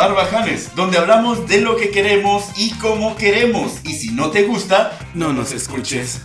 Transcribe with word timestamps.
Barbajanes, 0.00 0.74
donde 0.74 0.96
hablamos 0.96 1.46
de 1.46 1.60
lo 1.60 1.76
que 1.76 1.90
queremos 1.90 2.52
y 2.56 2.70
cómo 2.78 3.16
queremos. 3.16 3.84
Y 3.84 3.92
si 3.92 4.12
no 4.12 4.30
te 4.30 4.44
gusta, 4.44 4.98
no 5.12 5.34
nos 5.34 5.52
escuches. 5.52 6.22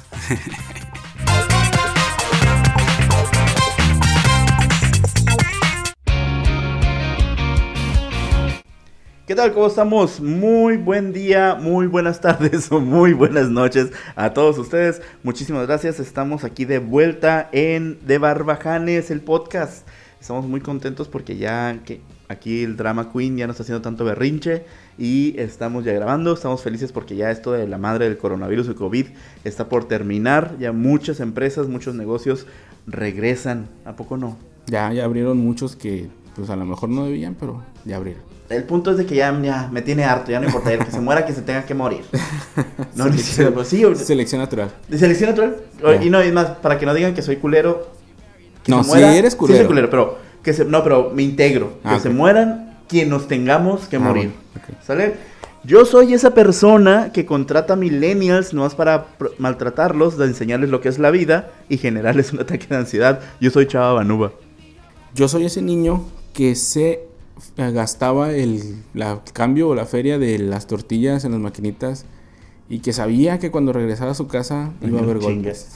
¿Qué 9.28 9.36
tal? 9.36 9.52
¿Cómo 9.52 9.68
estamos? 9.68 10.22
Muy 10.22 10.78
buen 10.78 11.12
día, 11.12 11.56
muy 11.56 11.88
buenas 11.88 12.22
tardes 12.22 12.72
o 12.72 12.80
muy 12.80 13.12
buenas 13.12 13.50
noches 13.50 13.92
a 14.16 14.34
todos 14.34 14.58
ustedes. 14.58 15.02
Muchísimas 15.22 15.68
gracias. 15.68 16.00
Estamos 16.00 16.46
aquí 16.46 16.64
de 16.64 16.80
vuelta 16.80 17.50
en 17.52 18.00
De 18.08 18.20
Barbajanes, 18.20 19.12
el 19.12 19.20
podcast. 19.20 19.86
Estamos 20.22 20.46
muy 20.46 20.62
contentos 20.62 21.10
porque 21.10 21.36
ya 21.36 21.78
que 21.84 22.00
aquí 22.28 22.64
el 22.64 22.78
Drama 22.78 23.12
Queen 23.12 23.38
ya 23.38 23.48
no 23.48 23.52
está 23.52 23.64
haciendo 23.64 23.82
tanto 23.82 24.06
berrinche 24.06 24.66
y 24.98 25.40
estamos 25.40 25.86
ya 25.86 25.94
grabando. 25.94 26.34
Estamos 26.34 26.62
felices 26.62 26.92
porque 26.92 27.16
ya 27.16 27.32
esto 27.32 27.52
de 27.52 27.68
la 27.68 27.78
madre 27.78 28.06
del 28.06 28.18
coronavirus 28.18 28.70
y 28.70 28.74
COVID 28.74 29.08
está 29.44 29.70
por 29.70 29.88
terminar. 29.88 30.56
Ya 30.60 30.72
muchas 30.72 31.20
empresas, 31.20 31.68
muchos 31.68 31.96
negocios 31.96 32.48
regresan. 32.88 33.68
¿A 33.86 33.96
poco 33.96 34.18
no? 34.18 34.38
Ya, 34.68 34.92
ya 34.94 35.06
abrieron 35.06 35.38
muchos 35.38 35.76
que 35.76 36.10
pues 36.36 36.50
a 36.50 36.56
lo 36.56 36.66
mejor 36.66 36.90
no 36.90 37.06
debían, 37.06 37.36
pero 37.40 37.64
ya 37.86 37.98
abrieron. 37.98 38.36
El 38.50 38.64
punto 38.64 38.92
es 38.92 38.98
de 38.98 39.06
que 39.08 39.16
ya, 39.16 39.32
me 39.32 39.82
tiene 39.82 40.04
harto, 40.04 40.32
ya 40.32 40.40
no 40.40 40.46
importa, 40.46 40.78
que 40.78 40.92
se 40.92 41.00
muera, 41.00 41.26
que 41.26 41.34
se 41.34 41.42
tenga 41.42 41.66
que 41.66 41.74
morir. 41.74 42.04
No, 42.96 43.06
selección, 43.06 43.54
pues 43.54 43.68
sí, 43.68 43.84
selección 43.96 44.40
natural. 44.40 44.72
¿De 44.88 44.98
selección 44.98 45.32
natural? 45.32 45.58
Y 46.02 46.10
no, 46.10 46.22
es 46.22 46.32
más, 46.32 46.52
para 46.52 46.80
que 46.80 46.86
no 46.86 46.94
digan 46.94 47.14
que 47.14 47.22
soy 47.22 47.36
culero. 47.36 47.92
no, 48.68 48.86
si 48.86 49.02
eres 49.02 49.36
culero. 49.36 49.58
Sí, 49.58 49.60
soy 49.60 49.68
culero, 49.68 49.90
pero, 49.90 50.18
que 50.46 50.54
se, 50.54 50.64
no, 50.64 50.84
pero 50.84 51.12
me 51.14 51.24
integro. 51.24 51.80
que 51.82 51.90
ah, 51.90 52.00
se 52.00 52.10
mueran 52.10 52.78
quienes 52.88 53.10
nos 53.10 53.28
tengamos 53.28 53.88
que 53.88 53.96
ah, 53.96 54.00
morir. 54.00 54.32
¿Sale? 54.86 55.16
Yo 55.64 55.86
soy 55.86 56.14
esa 56.14 56.36
persona 56.36 57.12
que 57.12 57.26
contrata 57.26 57.76
millennials 57.76 58.54
nomás 58.54 58.76
para 58.76 59.08
maltratarlos, 59.40 60.20
de 60.20 60.26
enseñarles 60.26 60.70
lo 60.70 60.80
que 60.80 60.90
es 60.90 61.00
la 61.00 61.10
vida 61.10 61.52
y 61.68 61.78
generarles 61.78 62.32
un 62.32 62.42
ataque 62.42 62.68
de 62.68 62.76
ansiedad. 62.78 63.20
Yo 63.42 63.50
soy 63.50 63.66
Chava 63.66 63.94
Banuba. 63.94 64.32
Yo 65.16 65.28
soy 65.28 65.46
ese 65.46 65.64
niño 65.64 66.06
que 66.34 66.54
se 66.54 67.08
gastaba 67.58 68.32
el 68.32 68.84
la, 68.94 69.22
cambio 69.34 69.70
o 69.70 69.76
la 69.76 69.86
feria 69.86 70.20
de 70.20 70.38
las 70.38 70.68
tortillas 70.68 71.26
en 71.26 71.32
las 71.32 71.42
maquinitas 71.42 72.06
y 72.70 72.80
que 72.80 72.94
sabía 72.94 73.40
que 73.40 73.50
cuando 73.50 73.74
regresara 73.74 74.12
a 74.12 74.16
su 74.16 74.28
casa 74.28 74.72
iba 74.82 75.00
a 75.00 75.04
haber 75.04 75.18
golpes. 75.18 75.70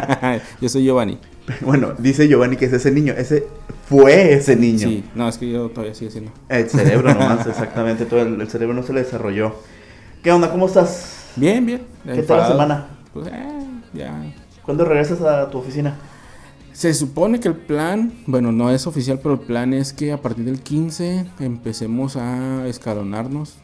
yo 0.60 0.68
soy 0.68 0.84
Giovanni. 0.84 1.18
Bueno, 1.60 1.92
dice 1.98 2.26
Giovanni 2.26 2.56
que 2.56 2.64
es 2.64 2.72
ese 2.72 2.90
niño. 2.90 3.12
Ese 3.12 3.46
fue 3.88 4.34
ese 4.34 4.56
niño. 4.56 4.88
Sí, 4.88 5.04
no, 5.14 5.28
es 5.28 5.38
que 5.38 5.50
yo 5.50 5.68
todavía 5.68 5.94
sigo 5.94 6.10
siendo. 6.10 6.32
El 6.48 6.68
cerebro 6.68 7.12
nomás, 7.14 7.46
exactamente. 7.46 8.06
Todo 8.06 8.22
el, 8.22 8.48
cerebro 8.48 8.74
no 8.74 8.82
se 8.82 8.92
le 8.92 9.02
desarrolló. 9.02 9.54
¿Qué 10.22 10.32
onda? 10.32 10.50
¿Cómo 10.50 10.66
estás? 10.66 11.30
Bien, 11.36 11.64
bien. 11.64 11.82
¿Qué 12.04 12.22
tal 12.22 12.38
la 12.38 12.48
semana? 12.48 12.86
Pues, 13.12 13.26
eh, 13.28 13.66
ya. 13.92 14.14
¿Cuándo 14.62 14.84
regresas 14.84 15.20
a 15.20 15.50
tu 15.50 15.58
oficina? 15.58 15.96
Se 16.72 16.92
supone 16.92 17.38
que 17.38 17.48
el 17.48 17.54
plan, 17.54 18.12
bueno, 18.26 18.50
no 18.50 18.70
es 18.70 18.86
oficial, 18.86 19.20
pero 19.22 19.34
el 19.34 19.40
plan 19.40 19.72
es 19.74 19.92
que 19.92 20.12
a 20.12 20.20
partir 20.20 20.44
del 20.44 20.60
15 20.60 21.26
empecemos 21.38 22.16
a 22.16 22.66
escalonarnos 22.66 23.54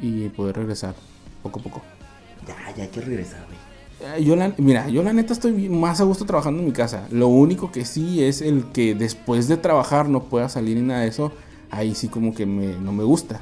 y 0.00 0.28
poder 0.28 0.56
regresar 0.56 0.94
poco 1.42 1.58
a 1.60 1.62
poco. 1.62 1.82
Ya, 2.46 2.54
ya 2.76 2.84
hay 2.84 2.88
que 2.90 3.00
regresar, 3.00 3.44
güey. 3.46 3.65
Eh, 4.00 4.22
yo 4.22 4.36
la, 4.36 4.52
mira, 4.58 4.88
yo 4.88 5.02
la 5.02 5.12
neta 5.12 5.32
estoy 5.32 5.68
más 5.68 6.00
a 6.00 6.04
gusto 6.04 6.24
trabajando 6.24 6.60
en 6.60 6.66
mi 6.66 6.72
casa. 6.72 7.06
Lo 7.10 7.28
único 7.28 7.72
que 7.72 7.84
sí 7.84 8.22
es 8.22 8.42
el 8.42 8.64
que 8.72 8.94
después 8.94 9.48
de 9.48 9.56
trabajar 9.56 10.08
no 10.08 10.24
pueda 10.24 10.48
salir 10.48 10.76
ni 10.76 10.82
nada 10.82 11.00
de 11.00 11.08
eso. 11.08 11.32
Ahí 11.70 11.94
sí 11.94 12.08
como 12.08 12.34
que 12.34 12.46
me, 12.46 12.74
no 12.78 12.92
me 12.92 13.04
gusta. 13.04 13.40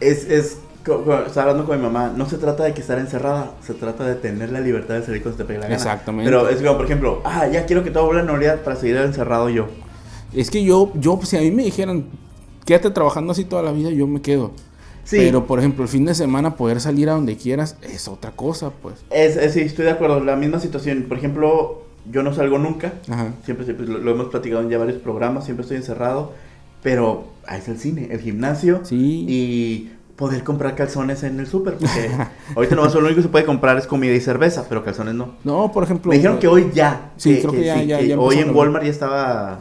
Es, 0.00 0.24
es 0.28 0.58
estaba 0.82 1.42
hablando 1.42 1.64
con 1.64 1.76
mi 1.76 1.82
mamá, 1.82 2.12
no 2.16 2.28
se 2.28 2.38
trata 2.38 2.64
de 2.64 2.74
que 2.74 2.80
estar 2.80 2.98
encerrada, 2.98 3.52
se 3.64 3.74
trata 3.74 4.04
de 4.04 4.16
tener 4.16 4.50
la 4.50 4.60
libertad 4.60 4.96
de 4.96 5.04
salir 5.04 5.22
cuando 5.22 5.38
te 5.38 5.44
pegue 5.44 5.60
la 5.60 5.66
gana. 5.66 5.76
Exactamente. 5.76 6.28
Pero 6.28 6.48
es 6.48 6.60
como, 6.60 6.76
por 6.76 6.84
ejemplo, 6.86 7.22
ah, 7.24 7.46
ya 7.46 7.66
quiero 7.66 7.84
que 7.84 7.90
todo 7.90 8.06
vuelva 8.06 8.22
a 8.22 8.24
normalidad 8.24 8.62
para 8.62 8.74
seguir 8.76 8.96
encerrado 8.96 9.48
yo. 9.48 9.68
Es 10.34 10.50
que 10.50 10.64
yo, 10.64 10.90
yo, 10.94 11.20
si 11.22 11.36
a 11.36 11.40
mí 11.40 11.50
me 11.50 11.62
dijeran, 11.62 12.06
quédate 12.64 12.90
trabajando 12.90 13.32
así 13.32 13.44
toda 13.44 13.62
la 13.62 13.70
vida, 13.70 13.90
yo 13.90 14.06
me 14.06 14.20
quedo. 14.20 14.52
Sí. 15.04 15.16
Pero, 15.18 15.46
por 15.46 15.58
ejemplo, 15.58 15.82
el 15.82 15.88
fin 15.88 16.04
de 16.04 16.14
semana 16.14 16.56
poder 16.56 16.80
salir 16.80 17.08
a 17.08 17.12
donde 17.12 17.36
quieras 17.36 17.76
es 17.82 18.08
otra 18.08 18.30
cosa, 18.32 18.70
pues. 18.70 19.04
Es, 19.10 19.52
sí, 19.52 19.60
estoy 19.60 19.84
de 19.84 19.90
acuerdo. 19.90 20.20
La 20.20 20.36
misma 20.36 20.60
situación. 20.60 21.04
Por 21.08 21.18
ejemplo, 21.18 21.82
yo 22.10 22.22
no 22.22 22.34
salgo 22.34 22.58
nunca. 22.58 22.94
Ajá. 23.08 23.32
Siempre, 23.44 23.64
siempre 23.64 23.86
lo, 23.86 24.10
hemos 24.10 24.26
platicado 24.28 24.62
en 24.62 24.70
ya 24.70 24.78
varios 24.78 25.00
programas. 25.00 25.44
Siempre 25.44 25.62
estoy 25.62 25.78
encerrado. 25.78 26.32
Pero 26.82 27.28
ahí 27.46 27.60
es 27.60 27.68
el 27.68 27.78
cine, 27.78 28.08
el 28.10 28.20
gimnasio. 28.20 28.80
Sí. 28.84 29.24
Y 29.28 29.92
poder 30.16 30.44
comprar 30.44 30.74
calzones 30.74 31.22
en 31.22 31.40
el 31.40 31.46
súper. 31.46 31.74
Porque 31.74 32.10
ahorita 32.56 32.76
nomás 32.76 32.94
lo 32.94 33.00
único 33.00 33.16
que 33.16 33.22
se 33.22 33.28
puede 33.28 33.44
comprar 33.44 33.76
es 33.78 33.86
comida 33.86 34.12
y 34.12 34.20
cerveza, 34.20 34.66
pero 34.68 34.84
calzones 34.84 35.14
no. 35.14 35.34
No, 35.44 35.72
por 35.72 35.84
ejemplo. 35.84 36.10
Me 36.10 36.16
dijeron 36.16 36.38
que 36.38 36.48
hoy 36.48 36.70
ya. 36.72 37.12
Sí, 37.16 37.38
creo 37.40 37.52
que, 37.52 37.64
ya, 37.64 37.82
ya, 37.82 38.18
Hoy 38.18 38.38
en 38.38 38.54
Walmart 38.54 38.84
ya 38.84 38.90
estaba 38.90 39.58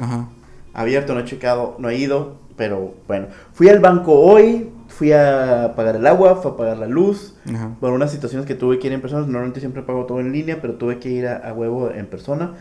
abierto, 0.74 1.14
no 1.14 1.22
he 1.22 1.26
checado, 1.26 1.76
no 1.80 1.90
he 1.90 1.98
ido, 1.98 2.38
pero 2.58 2.94
bueno. 3.08 3.28
Fui 3.54 3.70
al 3.70 3.80
banco 3.80 4.14
hoy, 4.14 4.70
fui 5.02 5.14
a 5.14 5.74
pagar 5.76 5.96
el 5.96 6.06
agua, 6.06 6.36
fui 6.36 6.52
a 6.52 6.56
pagar 6.56 6.78
la 6.78 6.86
luz. 6.86 7.34
Por 7.80 7.92
unas 7.92 8.12
situaciones 8.12 8.46
que 8.46 8.54
tuve 8.54 8.78
que 8.78 8.86
ir 8.86 8.94
en 8.94 9.02
persona. 9.02 9.26
Normalmente 9.26 9.60
siempre 9.60 9.82
pago 9.82 10.06
todo 10.06 10.20
en 10.20 10.32
línea, 10.32 10.62
pero 10.62 10.76
tuve 10.76 11.00
que 11.00 11.10
ir 11.10 11.28
a, 11.28 11.52
huevo 11.54 11.90
en 11.90 12.06
persona. 12.06 12.54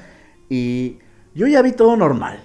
Y 0.48 0.96
yo 1.34 1.46
ya 1.48 1.60
vi 1.60 1.72
todo 1.72 1.98
normal. 1.98 2.42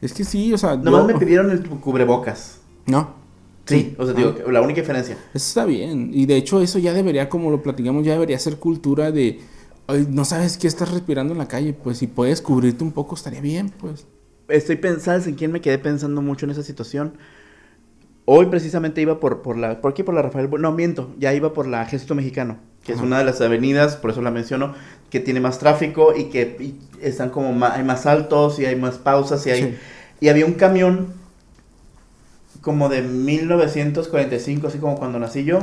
Es 0.00 0.12
que 0.12 0.24
sí, 0.24 0.52
o 0.52 0.58
sea. 0.58 0.74
Nomás 0.74 1.06
me 1.06 1.14
pidieron 1.14 1.52
el 1.52 1.62
cubrebocas. 1.62 2.58
No. 2.86 3.14
Sí, 3.66 3.94
o 3.98 4.04
sea, 4.04 4.14
digo, 4.14 4.34
la 4.50 4.60
única 4.60 4.80
diferencia. 4.80 5.14
Eso 5.32 5.46
está 5.46 5.64
bien. 5.64 6.10
Y 6.12 6.26
de 6.26 6.34
hecho, 6.34 6.60
eso 6.60 6.80
ya 6.80 6.92
debería, 6.92 7.28
como 7.28 7.52
lo 7.52 7.62
platicamos, 7.62 8.04
ya 8.04 8.14
debería 8.14 8.40
ser 8.40 8.56
cultura 8.56 9.12
de. 9.12 9.42
no 10.08 10.24
sabes 10.24 10.58
qué 10.58 10.66
estás 10.66 10.90
respirando 10.90 11.34
en 11.34 11.38
la 11.38 11.46
calle, 11.46 11.72
pues 11.72 11.98
si 11.98 12.08
puedes 12.08 12.42
cubrirte 12.42 12.82
un 12.82 12.90
poco, 12.90 13.14
estaría 13.14 13.40
bien, 13.40 13.70
pues. 13.78 14.08
Estoy 14.48 14.74
pensando, 14.74 15.28
en 15.28 15.36
quién 15.36 15.52
me 15.52 15.60
quedé 15.60 15.78
pensando 15.78 16.20
mucho 16.20 16.46
en 16.46 16.50
esa 16.50 16.64
situación? 16.64 17.12
Hoy 18.26 18.46
precisamente 18.46 19.00
iba 19.02 19.20
por, 19.20 19.42
por 19.42 19.58
la. 19.58 19.80
¿Por 19.80 19.92
qué 19.92 20.02
por 20.02 20.14
la 20.14 20.22
Rafael? 20.22 20.48
No, 20.58 20.72
miento, 20.72 21.14
ya 21.18 21.34
iba 21.34 21.52
por 21.52 21.66
la 21.66 21.84
Gesto 21.84 22.14
Mexicano, 22.14 22.56
que 22.84 22.92
es 22.92 23.00
una 23.00 23.18
de 23.18 23.24
las 23.24 23.40
avenidas, 23.42 23.96
por 23.96 24.10
eso 24.10 24.22
la 24.22 24.30
menciono, 24.30 24.74
que 25.10 25.20
tiene 25.20 25.40
más 25.40 25.58
tráfico 25.58 26.14
y 26.16 26.24
que 26.24 26.74
están 27.02 27.28
como 27.28 27.52
más, 27.52 27.72
hay 27.76 27.84
más 27.84 28.06
altos 28.06 28.58
y 28.58 28.64
hay 28.64 28.76
más 28.76 28.96
pausas 28.96 29.46
y 29.46 29.50
hay. 29.50 29.78
Y 30.20 30.28
había 30.28 30.46
un 30.46 30.54
camión 30.54 31.12
como 32.62 32.88
de 32.88 33.02
1945, 33.02 34.68
así 34.68 34.78
como 34.78 34.96
cuando 34.96 35.18
nací 35.18 35.44
yo. 35.44 35.58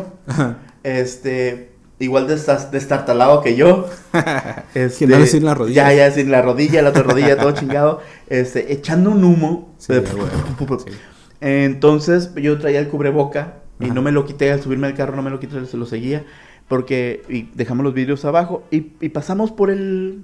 Este, 0.84 1.72
igual 1.98 2.28
de 2.28 2.36
destartalado 2.72 3.42
que 3.42 3.56
yo. 3.56 3.90
Este, 4.74 5.06
que 5.06 5.18
no 5.18 5.26
sin 5.26 5.44
la 5.44 5.54
rodilla. 5.54 5.92
Ya, 5.92 6.08
ya, 6.08 6.12
sin 6.12 6.32
la 6.32 6.42
rodilla, 6.42 6.82
la 6.82 6.90
otra 6.92 7.04
rodilla, 7.04 7.38
todo 7.38 7.52
chingado. 7.60 8.02
Este, 8.30 8.72
echando 8.72 9.12
un 9.12 9.24
humo. 9.24 9.76
Entonces, 11.42 12.34
yo 12.36 12.58
traía 12.60 12.80
el 12.80 12.88
cubreboca 12.88 13.56
y 13.80 13.88
no 13.88 14.02
me 14.04 14.12
lo 14.12 14.26
quité 14.26 14.52
al 14.52 14.62
subirme 14.62 14.88
al 14.88 14.94
carro, 14.94 15.16
no 15.16 15.24
me 15.24 15.32
lo 15.32 15.40
quité, 15.40 15.66
se 15.66 15.78
lo 15.78 15.86
seguía. 15.86 16.24
Porque 16.68 17.24
y 17.28 17.50
dejamos 17.56 17.84
los 17.84 17.94
vidrios 17.94 18.24
abajo 18.24 18.64
y, 18.72 18.80
pasamos 19.10 19.52
por 19.52 19.70
el, 19.72 20.24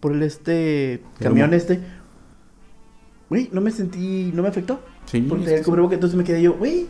por 0.00 0.12
el 0.12 0.22
este, 0.22 1.02
camión 1.18 1.52
este. 1.52 1.80
Uy, 3.28 3.50
no 3.52 3.60
me 3.60 3.70
sentí, 3.70 4.30
no 4.32 4.42
me 4.42 4.48
afectó. 4.48 4.80
Sí. 5.06 5.20
Porque 5.28 5.56
el 5.56 5.64
cubrebocas, 5.64 5.94
entonces 5.94 6.16
me 6.16 6.24
quedé 6.24 6.40
yo, 6.40 6.54
güey. 6.54 6.86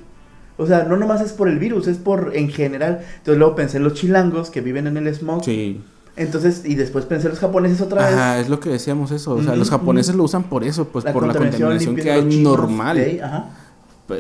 O 0.59 0.67
sea, 0.67 0.85
no 0.85 0.97
nomás 0.97 1.23
es 1.23 1.33
por 1.33 1.49
el 1.49 1.59
virus, 1.59 1.89
es 1.89 1.97
por 1.97 2.33
en 2.37 2.51
general. 2.51 3.01
Entonces 3.19 3.39
luego 3.39 3.57
pensé 3.57 3.79
en 3.79 3.85
los 3.85 3.95
chilangos 3.95 4.51
que 4.51 4.61
viven 4.61 4.87
en 4.87 4.97
el 4.99 5.13
smog. 5.15 5.43
Sí. 5.45 5.81
Entonces, 6.15 6.63
y 6.67 6.75
después 6.75 7.07
pensé 7.07 7.27
en 7.27 7.31
los 7.31 7.41
japoneses 7.41 7.81
otra 7.81 8.05
vez. 8.05 8.15
Ajá, 8.15 8.39
es 8.39 8.51
lo 8.51 8.61
que 8.61 8.69
decíamos 8.69 9.11
eso. 9.13 9.35
O 9.35 9.43
sea, 9.43 9.57
los 9.57 9.71
japoneses 9.71 10.15
lo 10.15 10.25
usan 10.25 10.45
por 10.45 10.63
eso, 10.63 10.89
pues 10.89 11.07
por 11.07 11.27
la 11.27 11.33
contaminación 11.33 11.97
que 11.97 12.11
hay 12.11 12.43
normal. 12.43 13.21
ajá. 13.23 13.62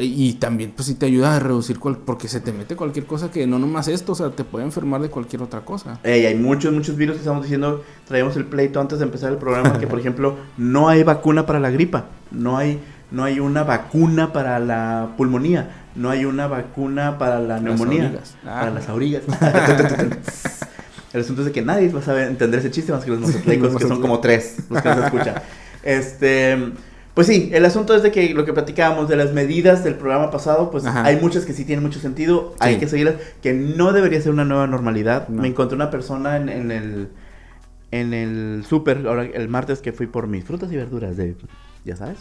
Y 0.00 0.34
también, 0.34 0.72
pues 0.74 0.88
sí 0.88 0.94
te 0.94 1.06
ayuda 1.06 1.36
a 1.36 1.38
reducir, 1.38 1.78
porque 1.78 2.28
se 2.28 2.40
te 2.40 2.52
mete 2.52 2.76
cualquier 2.76 3.06
cosa 3.06 3.30
que 3.30 3.46
no 3.46 3.58
nomás 3.58 3.88
esto, 3.88 4.12
o 4.12 4.14
sea, 4.14 4.30
te 4.30 4.44
puede 4.44 4.64
enfermar 4.64 5.00
de 5.02 5.08
cualquier 5.08 5.42
otra 5.42 5.60
cosa. 5.60 5.98
Ey, 6.02 6.26
hay 6.26 6.34
muchos, 6.34 6.72
muchos 6.72 6.96
virus 6.96 7.16
que 7.16 7.20
estamos 7.20 7.42
diciendo, 7.42 7.82
traíamos 8.06 8.36
el 8.36 8.46
pleito 8.46 8.80
antes 8.80 8.98
de 8.98 9.04
empezar 9.04 9.32
el 9.32 9.38
programa, 9.38 9.78
que 9.78 9.86
por 9.86 9.98
ejemplo, 9.98 10.36
no 10.56 10.88
hay 10.88 11.02
vacuna 11.02 11.46
para 11.46 11.60
la 11.60 11.70
gripa, 11.70 12.06
no 12.30 12.56
hay 12.56 12.80
no 13.12 13.24
hay 13.24 13.40
una 13.40 13.62
vacuna 13.62 14.32
para 14.32 14.58
la 14.58 15.10
pulmonía, 15.16 15.84
no 15.94 16.08
hay 16.08 16.24
una 16.24 16.46
vacuna 16.46 17.18
para 17.18 17.40
la 17.40 17.60
neumonía, 17.60 18.10
para 18.42 18.70
las 18.70 18.88
aurigas. 18.88 19.24
El 21.12 21.20
asunto 21.20 21.42
es 21.42 21.46
de 21.46 21.52
que 21.52 21.60
nadie 21.60 21.90
va 21.90 22.00
a 22.00 22.02
saber 22.02 22.26
entender 22.26 22.60
ese 22.60 22.70
chiste 22.70 22.90
más 22.90 23.04
que 23.04 23.10
los 23.10 23.20
mazatlecos, 23.20 23.76
que 23.76 23.86
son 23.86 24.00
como 24.00 24.20
tres 24.20 24.64
los 24.70 24.80
que 24.82 24.88
nos 24.88 25.04
escuchan. 25.04 25.34
Este, 25.84 26.56
pues 27.14 27.26
sí, 27.26 27.50
el 27.52 27.64
asunto 27.64 27.94
es 27.94 28.02
de 28.02 28.10
que 28.10 28.32
lo 28.34 28.44
que 28.44 28.52
platicábamos 28.52 29.08
de 29.08 29.16
las 29.16 29.32
medidas 29.32 29.84
del 29.84 29.96
programa 29.96 30.30
pasado, 30.30 30.70
pues 30.70 30.84
hay 30.86 31.16
muchas 31.16 31.44
que 31.44 31.52
sí 31.52 31.64
tienen 31.64 31.82
mucho 31.82 32.00
sentido, 32.00 32.54
hay 32.58 32.78
que 32.78 32.88
seguirlas, 32.88 33.16
que 33.42 33.52
no 33.52 33.92
debería 33.92 34.20
ser 34.20 34.32
una 34.32 34.44
nueva 34.44 34.66
normalidad. 34.66 35.28
Me 35.28 35.48
encontré 35.48 35.76
una 35.76 35.90
persona 35.90 36.36
en, 36.36 36.48
en 36.48 36.70
el 36.70 37.08
en 37.90 38.14
el 38.14 38.64
súper, 38.66 39.06
ahora 39.06 39.24
el 39.24 39.48
martes 39.48 39.80
que 39.80 39.92
fui 39.92 40.06
por 40.06 40.26
mis 40.26 40.44
frutas 40.44 40.72
y 40.72 40.76
verduras 40.76 41.16
de, 41.18 41.36
ya 41.84 41.94
sabes, 41.94 42.18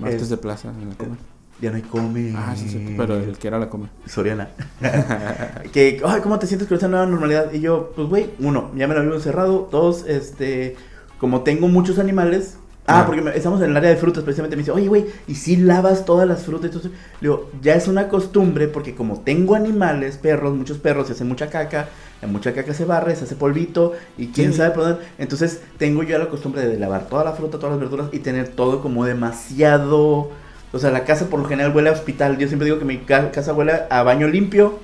Martes 0.00 0.30
de 0.30 0.36
plaza 0.36 0.70
en 0.70 0.88
la 0.88 1.16
Ya 1.60 1.70
no 1.70 1.76
hay 1.76 1.82
come. 1.82 2.32
Ah, 2.34 2.54
sí, 2.56 2.68
sí, 2.68 2.94
pero 2.96 3.16
el 3.16 3.36
que 3.36 3.48
era 3.48 3.58
la 3.58 3.68
come. 3.68 3.88
Soriana. 4.06 4.48
que, 5.72 6.00
ay, 6.04 6.20
¿cómo 6.22 6.38
te 6.38 6.46
sientes 6.46 6.66
con 6.66 6.76
esta 6.76 6.88
nueva 6.88 7.06
normalidad? 7.06 7.52
Y 7.52 7.60
yo, 7.60 7.92
pues, 7.94 8.08
güey, 8.08 8.30
uno, 8.38 8.70
ya 8.76 8.88
me 8.88 8.94
lo 8.94 9.02
vivo 9.02 9.14
encerrado. 9.14 9.68
Dos, 9.70 10.06
este, 10.06 10.76
como 11.18 11.42
tengo 11.42 11.68
muchos 11.68 11.98
animales. 11.98 12.56
Ah, 12.90 13.04
porque 13.06 13.22
estamos 13.34 13.60
en 13.62 13.70
el 13.70 13.76
área 13.76 13.90
de 13.90 13.96
frutas, 13.96 14.22
precisamente. 14.24 14.56
Me 14.56 14.62
dice, 14.62 14.72
oye, 14.72 14.88
güey, 14.88 15.06
¿y 15.28 15.34
si 15.34 15.56
lavas 15.56 16.04
todas 16.04 16.26
las 16.28 16.42
frutas? 16.44 16.66
Entonces, 16.66 16.90
le 17.20 17.28
digo, 17.28 17.50
ya 17.62 17.74
es 17.74 17.88
una 17.88 18.08
costumbre, 18.08 18.68
porque 18.68 18.94
como 18.94 19.20
tengo 19.20 19.54
animales, 19.54 20.16
perros, 20.16 20.54
muchos 20.54 20.78
perros, 20.78 21.06
se 21.06 21.12
hace 21.14 21.24
mucha 21.24 21.48
caca. 21.48 21.88
La 22.22 22.28
mucha 22.28 22.52
caca 22.52 22.74
se 22.74 22.84
barre, 22.84 23.16
se 23.16 23.24
hace 23.24 23.34
polvito. 23.36 23.92
Y 24.18 24.28
quién 24.28 24.52
Sí. 24.52 24.58
sabe 24.58 24.70
por 24.72 24.84
dónde. 24.84 25.00
Entonces, 25.18 25.62
tengo 25.78 26.02
ya 26.02 26.18
la 26.18 26.28
costumbre 26.28 26.66
de 26.66 26.78
lavar 26.78 27.06
toda 27.08 27.24
la 27.24 27.32
fruta, 27.32 27.58
todas 27.58 27.70
las 27.72 27.80
verduras 27.80 28.08
y 28.12 28.18
tener 28.18 28.48
todo 28.48 28.80
como 28.82 29.04
demasiado. 29.04 30.30
O 30.72 30.78
sea, 30.78 30.90
la 30.90 31.04
casa 31.04 31.26
por 31.26 31.40
lo 31.40 31.46
general 31.48 31.74
huele 31.74 31.88
a 31.88 31.92
hospital. 31.92 32.38
Yo 32.38 32.46
siempre 32.46 32.66
digo 32.66 32.78
que 32.78 32.84
mi 32.84 32.98
ca- 32.98 33.30
casa 33.30 33.52
huele 33.52 33.72
a 33.90 34.02
baño 34.02 34.28
limpio 34.28 34.78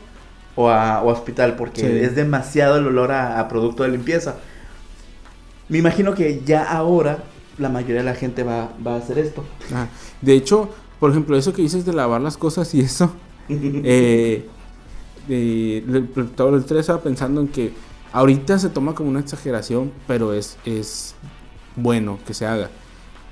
o 0.57 0.69
a, 0.71 1.03
o 1.03 1.11
a 1.11 1.13
hospital 1.13 1.55
porque 1.57 1.83
Sí. 1.83 1.87
es 1.87 2.17
demasiado 2.17 2.77
el 2.79 2.87
olor 2.87 3.13
a, 3.13 3.39
a 3.39 3.49
producto 3.49 3.83
de 3.83 3.91
limpieza. 3.91 4.37
Me 5.69 5.79
imagino 5.79 6.15
que 6.15 6.43
ya 6.45 6.63
ahora 6.65 7.19
la 7.59 7.69
mayoría 7.69 7.97
de 7.99 8.05
la 8.05 8.15
gente 8.15 8.43
va, 8.43 8.71
va 8.85 8.95
a 8.95 8.99
hacer 8.99 9.19
esto. 9.19 9.45
Ajá. 9.71 9.89
De 10.21 10.35
hecho, 10.35 10.71
por 11.01 11.11
ejemplo, 11.11 11.37
eso 11.37 11.53
que 11.53 11.63
dices 11.63 11.85
de 11.85 11.93
lavar 11.93 12.21
las 12.21 12.37
cosas 12.37 12.73
y 12.75 12.81
eso, 12.81 13.13
eh, 13.49 14.47
eh, 15.29 15.85
el 15.87 16.65
tres 16.65 16.81
estaba 16.81 17.03
pensando 17.03 17.41
en 17.41 17.49
que 17.49 17.73
ahorita 18.13 18.59
se 18.59 18.71
toma 18.71 18.95
como 18.95 19.11
una 19.11 19.21
exageración, 19.21 19.93
pero 20.07 20.33
es, 20.33 20.57
es 20.65 21.15
bueno 21.77 22.19
que 22.27 22.35
se 22.35 22.47
haga. 22.47 22.71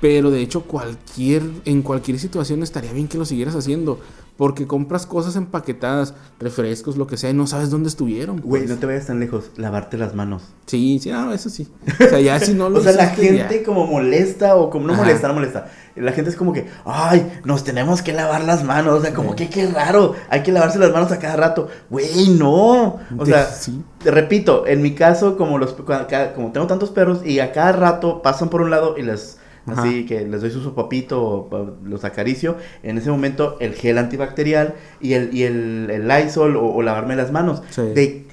Pero 0.05 0.31
de 0.31 0.43
hecho, 0.43 0.65
cualquier, 0.65 1.43
en 1.65 1.81
cualquier 1.81 2.19
situación 2.19 2.63
estaría 2.63 2.93
bien 2.93 3.09
que 3.09 3.17
lo 3.17 3.25
siguieras 3.25 3.57
haciendo. 3.57 4.01
Porque 4.37 4.67
compras 4.67 5.07
cosas 5.07 5.35
empaquetadas, 5.35 6.13
refrescos, 6.39 6.99
lo 6.99 7.07
que 7.07 7.17
sea, 7.17 7.31
y 7.31 7.33
no 7.33 7.47
sabes 7.47 7.71
dónde 7.71 7.89
estuvieron. 7.89 8.43
Güey, 8.43 8.65
pues. 8.65 8.71
no 8.71 8.77
te 8.77 8.85
vayas 8.85 9.07
tan 9.07 9.19
lejos. 9.19 9.53
Lavarte 9.57 9.97
las 9.97 10.15
manos. 10.15 10.43
Sí, 10.67 10.99
sí, 11.01 11.11
no, 11.11 11.33
eso 11.33 11.49
sí. 11.49 11.69
O 12.05 12.05
sea, 12.07 12.21
ya 12.21 12.39
si 12.39 12.53
no 12.53 12.69
lo 12.71 12.81
o 12.81 12.83
sea, 12.83 12.93
la 12.93 13.15
ya. 13.15 13.15
gente 13.15 13.63
como 13.63 13.87
molesta 13.87 14.57
o 14.57 14.69
como 14.69 14.89
no 14.89 14.93
Ajá. 14.93 15.05
molesta, 15.05 15.29
no 15.29 15.35
molesta. 15.35 15.71
La 15.97 16.13
gente 16.13 16.29
es 16.29 16.37
como 16.37 16.53
que, 16.53 16.67
ay, 16.85 17.41
nos 17.47 17.65
tenemos 17.65 18.03
que 18.03 18.13
lavar 18.13 18.45
las 18.45 18.63
manos. 18.63 18.99
O 18.99 19.01
sea, 19.01 19.15
como 19.15 19.35
que 19.35 19.49
qué 19.49 19.69
raro. 19.69 20.17
Hay 20.29 20.43
que 20.43 20.53
lavarse 20.53 20.79
las 20.79 20.93
manos 20.93 21.13
a 21.13 21.19
cada 21.19 21.37
rato. 21.37 21.69
Güey, 21.89 22.29
no. 22.29 22.99
O 23.17 23.25
sea, 23.25 23.47
sí. 23.47 23.83
te 24.03 24.11
repito, 24.11 24.67
en 24.67 24.83
mi 24.83 24.95
caso, 24.95 25.39
como 25.39 25.57
los 25.57 25.73
como 25.73 26.53
tengo 26.53 26.67
tantos 26.67 26.91
perros 26.91 27.25
y 27.25 27.39
a 27.39 27.53
cada 27.53 27.73
rato 27.73 28.21
pasan 28.21 28.51
por 28.51 28.61
un 28.61 28.69
lado 28.69 28.99
y 28.99 29.03
les 29.03 29.39
Ajá. 29.67 29.83
así 29.83 30.07
que 30.07 30.27
les 30.27 30.41
doy 30.41 30.51
su 30.51 30.63
sopapito 30.63 31.77
los 31.85 32.05
acaricio, 32.05 32.57
en 32.83 32.99
ese 32.99 33.11
momento 33.11 33.57
el 33.61 33.75
gel 33.75 33.99
antibacterial 33.99 34.75
y 35.01 35.15
el 35.15 35.35
y 35.35 35.45
el, 35.45 35.89
el 35.91 36.07
Lysol 36.09 36.57
o, 36.57 36.67
o 36.67 36.83
lavarme 36.83 37.17
las 37.17 37.33
manos. 37.33 37.63
Sí. 37.71 37.83
De 37.83 38.27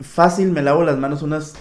fácil 0.00 0.52
me 0.52 0.62
lavo 0.62 0.84
las 0.84 0.98
manos 0.98 1.22
unas 1.22 1.54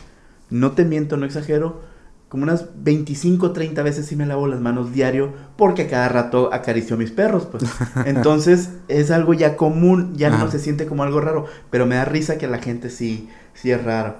no 0.49 0.71
te 0.71 0.85
miento, 0.85 1.17
no 1.17 1.25
exagero, 1.25 1.81
como 2.29 2.43
unas 2.43 2.65
25, 2.83 3.51
30 3.51 3.83
veces 3.83 4.05
sí 4.05 4.15
me 4.15 4.25
lavo 4.25 4.47
las 4.47 4.59
manos 4.59 4.91
diario 4.91 5.31
porque 5.55 5.83
a 5.83 5.87
cada 5.87 6.09
rato 6.09 6.53
acaricio 6.53 6.95
a 6.95 6.99
mis 6.99 7.11
perros, 7.11 7.47
pues. 7.49 7.63
Entonces 8.05 8.71
es 8.89 9.11
algo 9.11 9.33
ya 9.33 9.55
común, 9.55 10.13
ya 10.15 10.29
no 10.29 10.51
se 10.51 10.59
siente 10.59 10.85
como 10.85 11.03
algo 11.03 11.21
raro, 11.21 11.45
pero 11.69 11.85
me 11.85 11.95
da 11.95 12.05
risa 12.05 12.37
que 12.37 12.47
la 12.47 12.59
gente 12.59 12.89
sí, 12.89 13.29
sí 13.53 13.71
es 13.71 13.81
raro. 13.83 14.15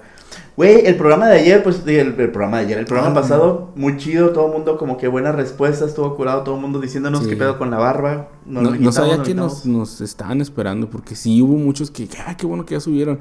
Güey, 0.58 0.86
el 0.86 0.96
programa 0.96 1.28
de 1.28 1.38
ayer, 1.38 1.62
pues, 1.62 1.82
el, 1.86 2.16
el 2.18 2.30
programa 2.32 2.56
de 2.58 2.64
ayer, 2.64 2.78
el 2.78 2.84
programa 2.84 3.12
Ah. 3.12 3.14
pasado, 3.22 3.70
muy 3.76 3.96
chido, 3.96 4.30
todo 4.30 4.46
el 4.48 4.52
mundo 4.54 4.76
como 4.76 4.96
que 4.98 5.06
buenas 5.06 5.36
respuestas, 5.36 5.94
todo 5.94 6.16
curado, 6.16 6.42
todo 6.42 6.56
el 6.56 6.60
mundo 6.60 6.80
diciéndonos 6.80 7.22
Sí. 7.22 7.28
qué 7.30 7.36
pedo 7.36 7.58
con 7.58 7.70
la 7.70 7.78
barba. 7.78 8.28
No, 8.44 8.62
lo 8.62 8.70
no 8.70 8.72
quitamos, 8.72 8.94
sabía 8.96 9.22
que 9.22 9.34
nos, 9.34 9.64
nos 9.66 10.00
estaban 10.00 10.40
esperando, 10.40 10.90
porque 10.90 11.14
sí 11.14 11.40
hubo 11.42 11.52
muchos 11.56 11.92
que, 11.92 12.08
ah, 12.26 12.36
qué 12.36 12.44
bueno 12.44 12.66
que 12.66 12.74
ya 12.74 12.80
subieron. 12.80 13.20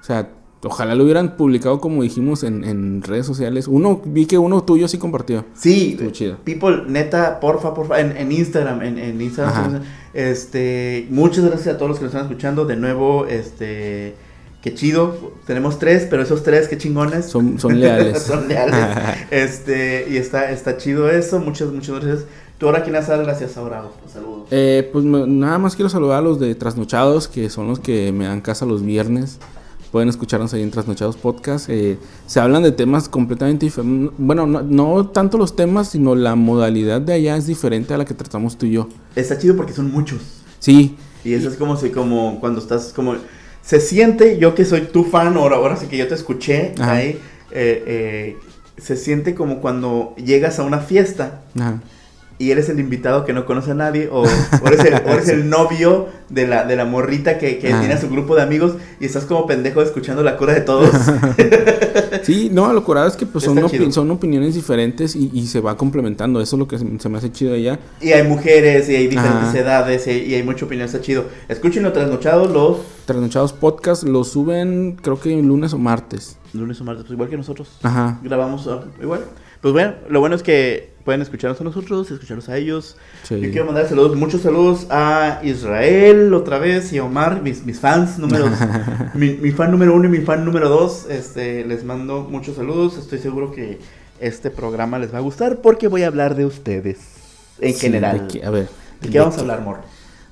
O 0.00 0.02
sea, 0.04 0.28
ojalá 0.64 0.96
lo 0.96 1.04
hubieran 1.04 1.36
publicado 1.36 1.78
como 1.78 2.02
dijimos 2.02 2.42
en, 2.42 2.64
en 2.64 3.02
redes 3.02 3.24
sociales. 3.24 3.68
Uno, 3.68 4.02
vi 4.04 4.26
que 4.26 4.38
uno 4.38 4.64
tuyo 4.64 4.88
sí 4.88 4.98
compartió. 4.98 5.44
Sí, 5.54 5.90
Estuvo 5.92 6.10
chido. 6.10 6.38
people, 6.42 6.82
neta, 6.88 7.38
porfa, 7.38 7.72
porfa, 7.72 8.00
en, 8.00 8.16
en 8.16 8.32
Instagram, 8.32 8.82
en, 8.82 8.98
en 8.98 9.20
Instagram, 9.20 9.76
Ajá. 9.76 9.80
este, 10.12 11.06
muchas 11.10 11.44
gracias 11.44 11.72
a 11.76 11.78
todos 11.78 11.90
los 11.90 11.98
que 12.00 12.06
nos 12.06 12.12
están 12.14 12.26
escuchando, 12.28 12.64
de 12.66 12.74
nuevo, 12.74 13.26
este, 13.26 14.16
qué 14.64 14.72
chido, 14.72 15.34
tenemos 15.46 15.78
tres, 15.78 16.06
pero 16.08 16.22
esos 16.22 16.42
tres, 16.42 16.68
qué 16.68 16.78
chingones. 16.78 17.26
Son, 17.26 17.58
son 17.60 17.78
leales. 17.78 18.22
Son 18.22 18.48
leales, 18.48 18.74
este, 19.30 20.06
y 20.10 20.16
está, 20.16 20.50
está 20.50 20.78
chido 20.78 21.10
eso, 21.10 21.38
muchas, 21.38 21.70
muchas 21.70 22.00
gracias. 22.00 22.24
¿Tú 22.56 22.66
ahora 22.66 22.82
quién 22.82 22.94
dar 22.94 23.22
gracias 23.22 23.58
ahora? 23.58 23.84
Saludos. 24.10 24.48
Eh, 24.50 24.88
pues 24.90 25.04
nada 25.04 25.58
más 25.58 25.76
quiero 25.76 25.90
saludar 25.90 26.20
a 26.20 26.22
los 26.22 26.40
de 26.40 26.54
Trasnochados, 26.54 27.28
que 27.28 27.50
son 27.50 27.68
los 27.68 27.78
que 27.78 28.10
me 28.10 28.24
dan 28.24 28.40
casa 28.40 28.64
los 28.64 28.82
viernes. 28.82 29.38
Pueden 29.92 30.08
escucharnos 30.08 30.54
ahí 30.54 30.62
en 30.62 30.70
Trasnochados 30.70 31.16
Podcast. 31.16 31.68
Eh, 31.68 31.98
se 32.26 32.40
hablan 32.40 32.62
de 32.62 32.72
temas 32.72 33.10
completamente 33.10 33.66
diferentes. 33.66 34.14
Bueno, 34.16 34.46
no, 34.46 34.62
no 34.62 35.08
tanto 35.08 35.36
los 35.36 35.56
temas, 35.56 35.90
sino 35.90 36.14
la 36.14 36.36
modalidad 36.36 37.02
de 37.02 37.12
allá 37.12 37.36
es 37.36 37.46
diferente 37.46 37.92
a 37.92 37.98
la 37.98 38.06
que 38.06 38.14
tratamos 38.14 38.56
tú 38.56 38.64
y 38.64 38.72
yo. 38.72 38.88
Está 39.14 39.38
chido 39.38 39.56
porque 39.56 39.74
son 39.74 39.92
muchos. 39.92 40.22
Sí, 40.58 40.96
Y 41.22 41.34
eso 41.34 41.50
es 41.50 41.56
como 41.56 41.76
si, 41.76 41.90
como 41.90 42.40
cuando 42.40 42.60
estás, 42.60 42.94
como, 42.94 43.16
se 43.64 43.80
siente, 43.80 44.38
yo 44.38 44.54
que 44.54 44.64
soy 44.64 44.82
tu 44.82 45.04
fan, 45.04 45.36
ahora, 45.36 45.56
ahora 45.56 45.76
sí 45.76 45.86
que 45.86 45.96
yo 45.96 46.06
te 46.06 46.14
escuché 46.14 46.72
Ajá. 46.78 46.92
ahí, 46.92 47.18
eh, 47.50 47.84
eh, 47.86 48.36
se 48.76 48.96
siente 48.96 49.34
como 49.34 49.60
cuando 49.60 50.14
llegas 50.16 50.58
a 50.58 50.64
una 50.64 50.80
fiesta 50.80 51.42
ajá. 51.58 51.80
Y 52.38 52.50
eres 52.50 52.68
el 52.68 52.80
invitado 52.80 53.24
que 53.24 53.32
no 53.32 53.46
conoce 53.46 53.70
a 53.70 53.74
nadie, 53.74 54.08
o, 54.10 54.22
o 54.22 54.66
eres, 54.66 54.80
el, 54.84 54.94
o 54.94 55.10
eres 55.12 55.28
el 55.28 55.48
novio 55.48 56.08
de 56.28 56.46
la, 56.46 56.64
de 56.64 56.74
la 56.76 56.84
morrita 56.84 57.38
que, 57.38 57.58
que 57.58 57.72
Ah. 57.72 57.78
tiene 57.78 57.94
a 57.94 58.00
su 58.00 58.08
grupo 58.08 58.34
de 58.34 58.42
amigos 58.42 58.74
y 59.00 59.04
estás 59.06 59.24
como 59.24 59.46
pendejo 59.46 59.80
escuchando 59.82 60.22
la 60.22 60.36
cura 60.36 60.52
de 60.54 60.60
todos. 60.62 60.90
Sí, 62.22 62.48
no, 62.50 62.72
lo 62.72 62.84
curado 62.84 63.06
es 63.06 63.16
que 63.16 63.26
pues 63.26 63.44
son, 63.44 63.58
opi- 63.58 63.90
son 63.90 64.10
opiniones 64.10 64.54
diferentes 64.54 65.14
y, 65.14 65.30
y 65.32 65.46
se 65.46 65.60
va 65.60 65.76
complementando. 65.76 66.40
Eso 66.40 66.56
es 66.56 66.60
lo 66.60 66.66
que 66.66 66.78
se, 66.78 66.98
se 66.98 67.08
me 67.08 67.18
hace 67.18 67.30
chido 67.30 67.54
allá. 67.54 67.78
y 68.00 68.12
hay 68.12 68.26
mujeres, 68.26 68.88
y 68.88 68.96
hay 68.96 69.06
diferentes 69.08 69.50
Ajá. 69.50 69.58
edades, 69.58 70.06
y, 70.06 70.10
y 70.10 70.34
hay 70.34 70.42
mucha 70.42 70.64
opinión, 70.64 70.86
está 70.86 71.00
chido. 71.00 71.26
Escúchenlo 71.48 71.92
trasnochados 71.92 72.50
los 72.50 72.78
Trasnochados 73.04 73.52
Podcast 73.52 74.04
lo 74.04 74.24
suben 74.24 74.96
creo 75.02 75.20
que 75.20 75.36
lunes 75.42 75.74
o 75.74 75.78
martes. 75.78 76.38
lunes 76.54 76.80
o 76.80 76.84
martes, 76.84 77.04
pues 77.04 77.12
igual 77.14 77.28
que 77.28 77.36
nosotros. 77.36 77.68
Ajá. 77.82 78.18
grabamos 78.22 78.66
ah, 78.68 78.84
igual. 79.02 79.20
Pues 79.60 79.72
bueno, 79.72 79.92
lo 80.08 80.20
bueno 80.20 80.34
es 80.36 80.42
que 80.42 80.93
pueden 81.04 81.20
escucharnos 81.22 81.60
a 81.60 81.64
nosotros, 81.64 82.10
escucharnos 82.10 82.48
a 82.48 82.56
ellos. 82.56 82.96
Sí. 83.22 83.40
Yo 83.40 83.50
quiero 83.50 83.66
mandar 83.66 83.88
saludos, 83.88 84.16
muchos 84.16 84.42
saludos 84.42 84.86
a 84.90 85.40
Israel 85.44 86.32
otra 86.34 86.58
vez 86.58 86.92
y 86.92 86.98
a 86.98 87.04
Omar, 87.04 87.42
mis, 87.42 87.64
mis 87.64 87.78
fans 87.78 88.18
números, 88.18 88.50
mi, 89.14 89.34
mi 89.34 89.50
fan 89.50 89.70
número 89.70 89.94
uno 89.94 90.06
y 90.06 90.10
mi 90.10 90.18
fan 90.18 90.44
número 90.44 90.68
dos. 90.68 91.06
Este, 91.08 91.64
les 91.64 91.84
mando 91.84 92.26
muchos 92.28 92.56
saludos. 92.56 92.96
Estoy 92.98 93.18
seguro 93.18 93.52
que 93.52 93.78
este 94.20 94.50
programa 94.50 94.98
les 94.98 95.12
va 95.12 95.18
a 95.18 95.22
gustar 95.22 95.60
porque 95.60 95.88
voy 95.88 96.02
a 96.02 96.06
hablar 96.06 96.34
de 96.34 96.46
ustedes 96.46 96.98
en 97.60 97.74
Sí, 97.74 97.80
general. 97.80 98.28
A 98.42 98.50
ver. 98.50 98.68
¿De 99.00 99.10
qué 99.10 99.18
vamos 99.18 99.36
a 99.36 99.40
hablar, 99.40 99.60
morro? 99.60 99.82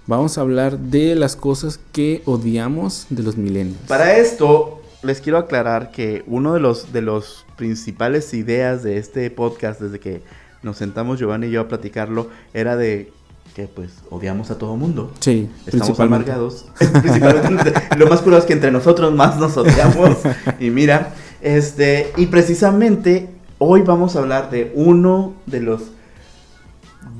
Vamos 0.06 0.36
a 0.36 0.40
hablar 0.40 0.78
de 0.78 1.14
las 1.14 1.36
cosas 1.36 1.78
que 1.92 2.22
odiamos 2.24 3.06
de 3.10 3.22
los 3.22 3.36
milenios. 3.36 3.78
Para 3.86 4.16
esto, 4.16 4.80
les 5.02 5.20
quiero 5.20 5.38
aclarar 5.38 5.92
que 5.92 6.24
uno 6.26 6.54
de 6.54 6.60
los, 6.60 6.92
de 6.92 7.02
los 7.02 7.46
principales 7.56 8.34
ideas 8.34 8.82
de 8.82 8.98
este 8.98 9.30
podcast, 9.30 9.80
desde 9.80 10.00
que 10.00 10.22
nos 10.62 10.76
sentamos 10.76 11.18
Giovanni 11.18 11.48
y 11.48 11.50
yo 11.50 11.60
a 11.60 11.68
platicarlo, 11.68 12.28
era 12.54 12.76
de 12.76 13.12
que 13.54 13.66
pues 13.66 13.90
odiamos 14.10 14.50
a 14.50 14.58
todo 14.58 14.76
mundo. 14.76 15.12
Sí, 15.20 15.48
Estamos 15.66 15.98
amargados. 16.00 16.66
Lo 17.98 18.06
más 18.06 18.20
curioso 18.20 18.40
es 18.40 18.44
que 18.46 18.54
entre 18.54 18.70
nosotros 18.70 19.14
más 19.14 19.38
nos 19.38 19.56
odiamos. 19.56 20.18
y 20.60 20.70
mira, 20.70 21.14
este, 21.42 22.12
y 22.16 22.26
precisamente 22.26 23.28
hoy 23.58 23.82
vamos 23.82 24.16
a 24.16 24.20
hablar 24.20 24.50
de 24.50 24.72
uno 24.74 25.34
de 25.46 25.60
los 25.60 25.82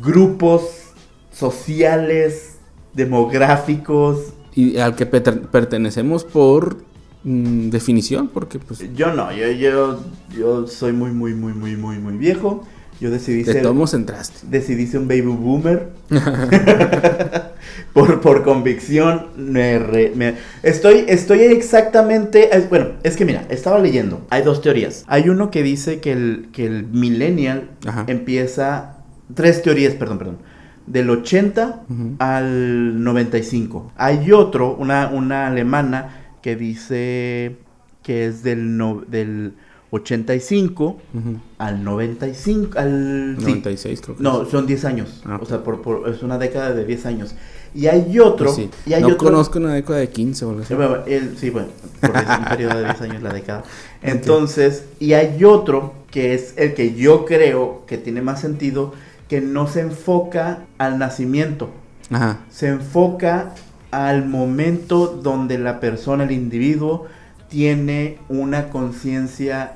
grupos 0.01 0.63
sociales, 1.33 2.57
demográficos, 2.95 4.35
Y 4.55 4.77
al 4.79 4.95
que 4.97 5.07
pertenecemos 5.07 6.25
por 6.25 6.79
mm, 7.25 7.71
definición, 7.71 8.29
porque 8.29 8.59
pues 8.59 8.81
Yo 8.95 9.13
no, 9.15 9.33
yo, 9.33 9.51
yo, 9.51 10.01
yo 10.37 10.67
soy 10.67 10.93
muy, 10.93 11.11
muy, 11.11 11.35
muy, 11.35 11.53
muy, 11.53 11.77
muy, 11.77 11.99
muy 11.99 12.17
viejo. 12.17 12.65
Yo 13.03 13.11
decidí 13.11 13.43
de 13.43 13.53
ser, 13.53 13.63
todos 13.63 13.95
entraste. 13.95 14.47
decidí 14.49 14.87
ser 14.87 15.01
un 15.01 15.09
baby 15.09 15.23
boomer. 15.23 15.89
por, 17.93 18.21
por 18.21 18.45
convicción. 18.45 19.27
Me 19.37 19.79
re- 19.79 20.13
me- 20.15 20.35
estoy, 20.63 21.05
estoy 21.09 21.41
exactamente. 21.41 22.49
bueno, 22.71 22.91
es 23.03 23.17
que 23.17 23.25
mira, 23.25 23.45
estaba 23.49 23.79
leyendo. 23.81 24.25
Hay 24.31 24.43
dos 24.43 24.61
teorías. 24.61 25.05
Hay 25.09 25.29
uno 25.29 25.51
que 25.51 25.63
dice 25.63 26.01
que 26.01 26.13
el, 26.13 26.49
que 26.53 26.67
el 26.67 26.87
millennial 26.87 27.71
Ajá. 27.87 28.05
empieza. 28.07 28.99
Tres 29.35 29.63
teorías, 29.63 29.95
perdón, 29.95 30.19
perdón. 30.19 30.39
Del 30.87 31.11
80 31.11 31.85
Ujú. 31.89 32.17
al 32.19 33.03
95. 33.03 33.93
Hay 33.97 34.31
otro, 34.33 34.75
una, 34.77 35.09
una 35.09 35.47
alemana, 35.47 36.21
que 36.43 36.55
dice 36.57 37.57
que 38.03 38.27
es 38.27 38.43
del, 38.43 38.77
no- 38.77 39.03
del 39.09 39.55
85 39.93 40.85
Ujú. 41.15 41.37
al 41.59 41.85
95, 41.85 42.79
al... 42.79 43.37
sí. 43.39 43.45
96 43.45 44.01
creo 44.01 44.17
que 44.17 44.23
No, 44.23 44.43
es. 44.43 44.49
son 44.49 44.67
10 44.67 44.85
años. 44.87 45.23
Ah, 45.27 45.39
O 45.41 45.45
sea, 45.45 45.63
por, 45.63 45.83
por- 45.83 46.09
es 46.09 46.23
una 46.23 46.39
década 46.39 46.73
de 46.73 46.85
10 46.85 47.07
años. 47.07 47.35
Y 47.75 47.87
hay 47.87 48.19
otro. 48.19 48.47
Pues 48.47 48.57
sí. 48.57 48.71
y 48.87 48.95
hay 48.95 49.03
no 49.03 49.09
otro, 49.09 49.19
conozco 49.19 49.59
una 49.59 49.75
década 49.75 49.99
de 49.99 50.09
15 50.09 50.45
o 50.47 50.59
así. 50.61 50.73
Eh, 50.73 50.77
bueno, 50.77 50.97
el- 51.07 51.37
sí, 51.39 51.51
bueno, 51.51 51.69
porque 52.01 52.19
es 52.19 52.39
un 52.39 52.45
periodo 52.47 52.79
de 52.79 52.85
10 52.85 53.01
años 53.03 53.23
la 53.23 53.33
década. 53.33 53.65
Entonces, 54.03 54.87
y 54.99 55.13
hay 55.13 55.45
otro 55.45 55.93
que 56.11 56.35
es 56.35 56.55
el 56.57 56.75
que 56.75 56.95
yo 56.95 57.25
creo 57.27 57.85
que 57.87 57.99
tiene 57.99 58.23
más 58.23 58.41
sentido, 58.41 58.93
que 59.29 59.41
no 59.41 59.67
se 59.67 59.81
enfoca 59.81 60.65
al 60.79 60.99
nacimiento, 60.99 61.71
Ajá. 62.11 62.41
se 62.51 62.69
enfoca 62.69 63.55
al 63.91 64.27
momento 64.27 65.07
donde 65.07 65.59
la 65.59 65.81
persona, 65.81 66.25
el 66.25 66.33
individuo, 66.33 67.07
tiene 67.49 68.19
una 68.31 68.69
conciencia 68.71 69.75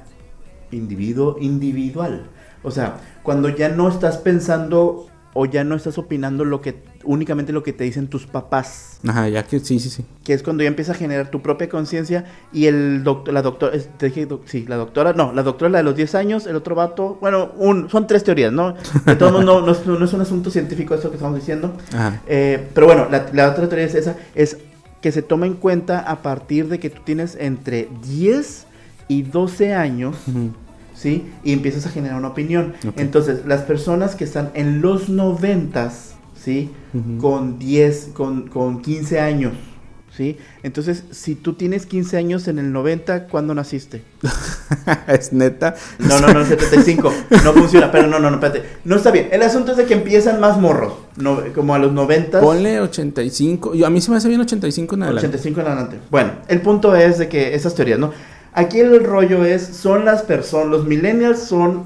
individuo 0.72 1.36
individual. 1.40 2.26
O 2.62 2.70
sea, 2.70 2.96
cuando 3.22 3.48
ya 3.48 3.68
no 3.68 3.88
estás 3.88 4.18
pensando 4.18 5.06
o 5.38 5.44
ya 5.44 5.64
no 5.64 5.74
estás 5.74 5.98
opinando 5.98 6.44
lo 6.46 6.62
que 6.62 6.82
únicamente 7.04 7.52
lo 7.52 7.62
que 7.62 7.72
te 7.74 7.84
dicen 7.84 8.08
tus 8.08 8.26
papás, 8.26 8.98
Ajá, 9.06 9.28
ya 9.28 9.42
que 9.44 9.60
sí, 9.60 9.78
sí, 9.78 9.90
sí. 9.90 10.04
que 10.24 10.32
es 10.32 10.42
cuando 10.42 10.62
ya 10.64 10.68
empieza 10.68 10.92
a 10.92 10.94
generar 10.94 11.30
tu 11.30 11.42
propia 11.42 11.68
conciencia 11.68 12.24
y 12.54 12.66
el 12.66 13.04
doctor, 13.04 13.34
la 13.34 13.42
doctora, 13.42 13.78
te 13.98 14.06
dije, 14.06 14.26
doc- 14.26 14.46
sí, 14.46 14.64
la 14.66 14.76
doctora, 14.76 15.12
no, 15.12 15.32
la 15.34 15.42
doctora 15.44 15.68
la 15.70 15.78
de 15.78 15.84
los 15.84 15.94
10 15.94 16.14
años, 16.16 16.46
el 16.46 16.56
otro 16.56 16.74
vato, 16.74 17.18
bueno, 17.20 17.52
un, 17.58 17.88
son 17.90 18.06
tres 18.08 18.24
teorías, 18.24 18.50
¿no? 18.52 18.74
De 19.04 19.14
todos 19.14 19.30
modos, 19.30 19.44
no, 19.44 19.60
no, 19.60 19.70
es- 19.72 19.86
no 19.86 20.02
es 20.04 20.12
un 20.14 20.20
asunto 20.22 20.50
científico 20.50 20.94
eso 20.94 21.10
que 21.10 21.16
estamos 21.16 21.38
diciendo, 21.38 21.74
Ajá. 21.92 22.20
eh, 22.26 22.66
pero 22.74 22.86
bueno, 22.86 23.06
la, 23.10 23.26
la 23.32 23.50
otra 23.50 23.68
teoría 23.68 23.84
es 23.86 23.94
esa, 23.94 24.16
es 24.34 24.56
que 25.02 25.12
se 25.12 25.22
toma 25.22 25.46
en 25.46 25.54
cuenta 25.54 26.00
a 26.00 26.22
partir 26.22 26.68
de 26.68 26.80
que 26.80 26.90
tú 26.90 27.02
tienes 27.04 27.36
entre 27.38 27.88
10 28.02 28.65
y 29.08 29.22
12 29.22 29.74
años, 29.74 30.16
Ujú. 30.26 30.50
¿sí? 30.94 31.26
Y 31.44 31.52
empiezas 31.52 31.86
a 31.86 31.90
generar 31.90 32.18
una 32.18 32.28
opinión. 32.28 32.74
Ok. 32.86 32.94
Entonces, 32.98 33.46
las 33.46 33.62
personas 33.62 34.14
que 34.14 34.24
están 34.24 34.50
en 34.54 34.80
los 34.80 35.08
90, 35.08 35.92
¿sí? 36.36 36.70
Ujú. 36.94 37.18
Con 37.18 37.58
10, 37.58 38.10
con, 38.14 38.48
con 38.48 38.82
15 38.82 39.20
años, 39.20 39.52
¿sí? 40.16 40.38
Entonces, 40.62 41.04
si 41.10 41.34
tú 41.34 41.52
tienes 41.54 41.86
15 41.86 42.16
años 42.16 42.48
en 42.48 42.58
el 42.58 42.72
90, 42.72 43.26
¿cuándo 43.28 43.54
naciste? 43.54 44.02
es 45.08 45.32
neta. 45.32 45.74
No, 45.98 46.20
no, 46.20 46.32
no, 46.32 46.44
75. 46.44 47.12
No 47.44 47.52
funciona, 47.52 47.92
pero 47.92 48.06
no, 48.08 48.18
no, 48.18 48.30
no, 48.30 48.36
espérate. 48.36 48.64
No 48.84 48.96
está 48.96 49.10
bien. 49.10 49.28
El 49.30 49.42
asunto 49.42 49.72
es 49.72 49.78
de 49.78 49.84
que 49.84 49.94
empiezan 49.94 50.40
más 50.40 50.58
morros, 50.58 50.94
no, 51.16 51.40
como 51.54 51.74
a 51.74 51.78
los 51.78 51.92
90. 51.92 52.40
Ponle 52.40 52.80
85. 52.80 53.74
Yo, 53.74 53.86
a 53.86 53.90
mí 53.90 54.00
se 54.00 54.10
me 54.10 54.16
hace 54.16 54.28
bien 54.28 54.40
85 54.40 54.94
en 54.94 55.02
adelante. 55.02 55.28
85 55.28 55.60
en 55.60 55.66
adelante. 55.66 55.98
Bueno, 56.10 56.32
el 56.48 56.60
punto 56.60 56.96
es 56.96 57.18
de 57.18 57.28
que 57.28 57.54
esas 57.54 57.74
teorías, 57.74 57.98
¿no? 57.98 58.12
Aquí 58.56 58.80
el 58.80 59.04
rollo 59.04 59.44
es, 59.44 59.62
son 59.66 60.04
las 60.06 60.22
personas, 60.22 60.68
los 60.68 60.86
millennials 60.86 61.40
son 61.40 61.84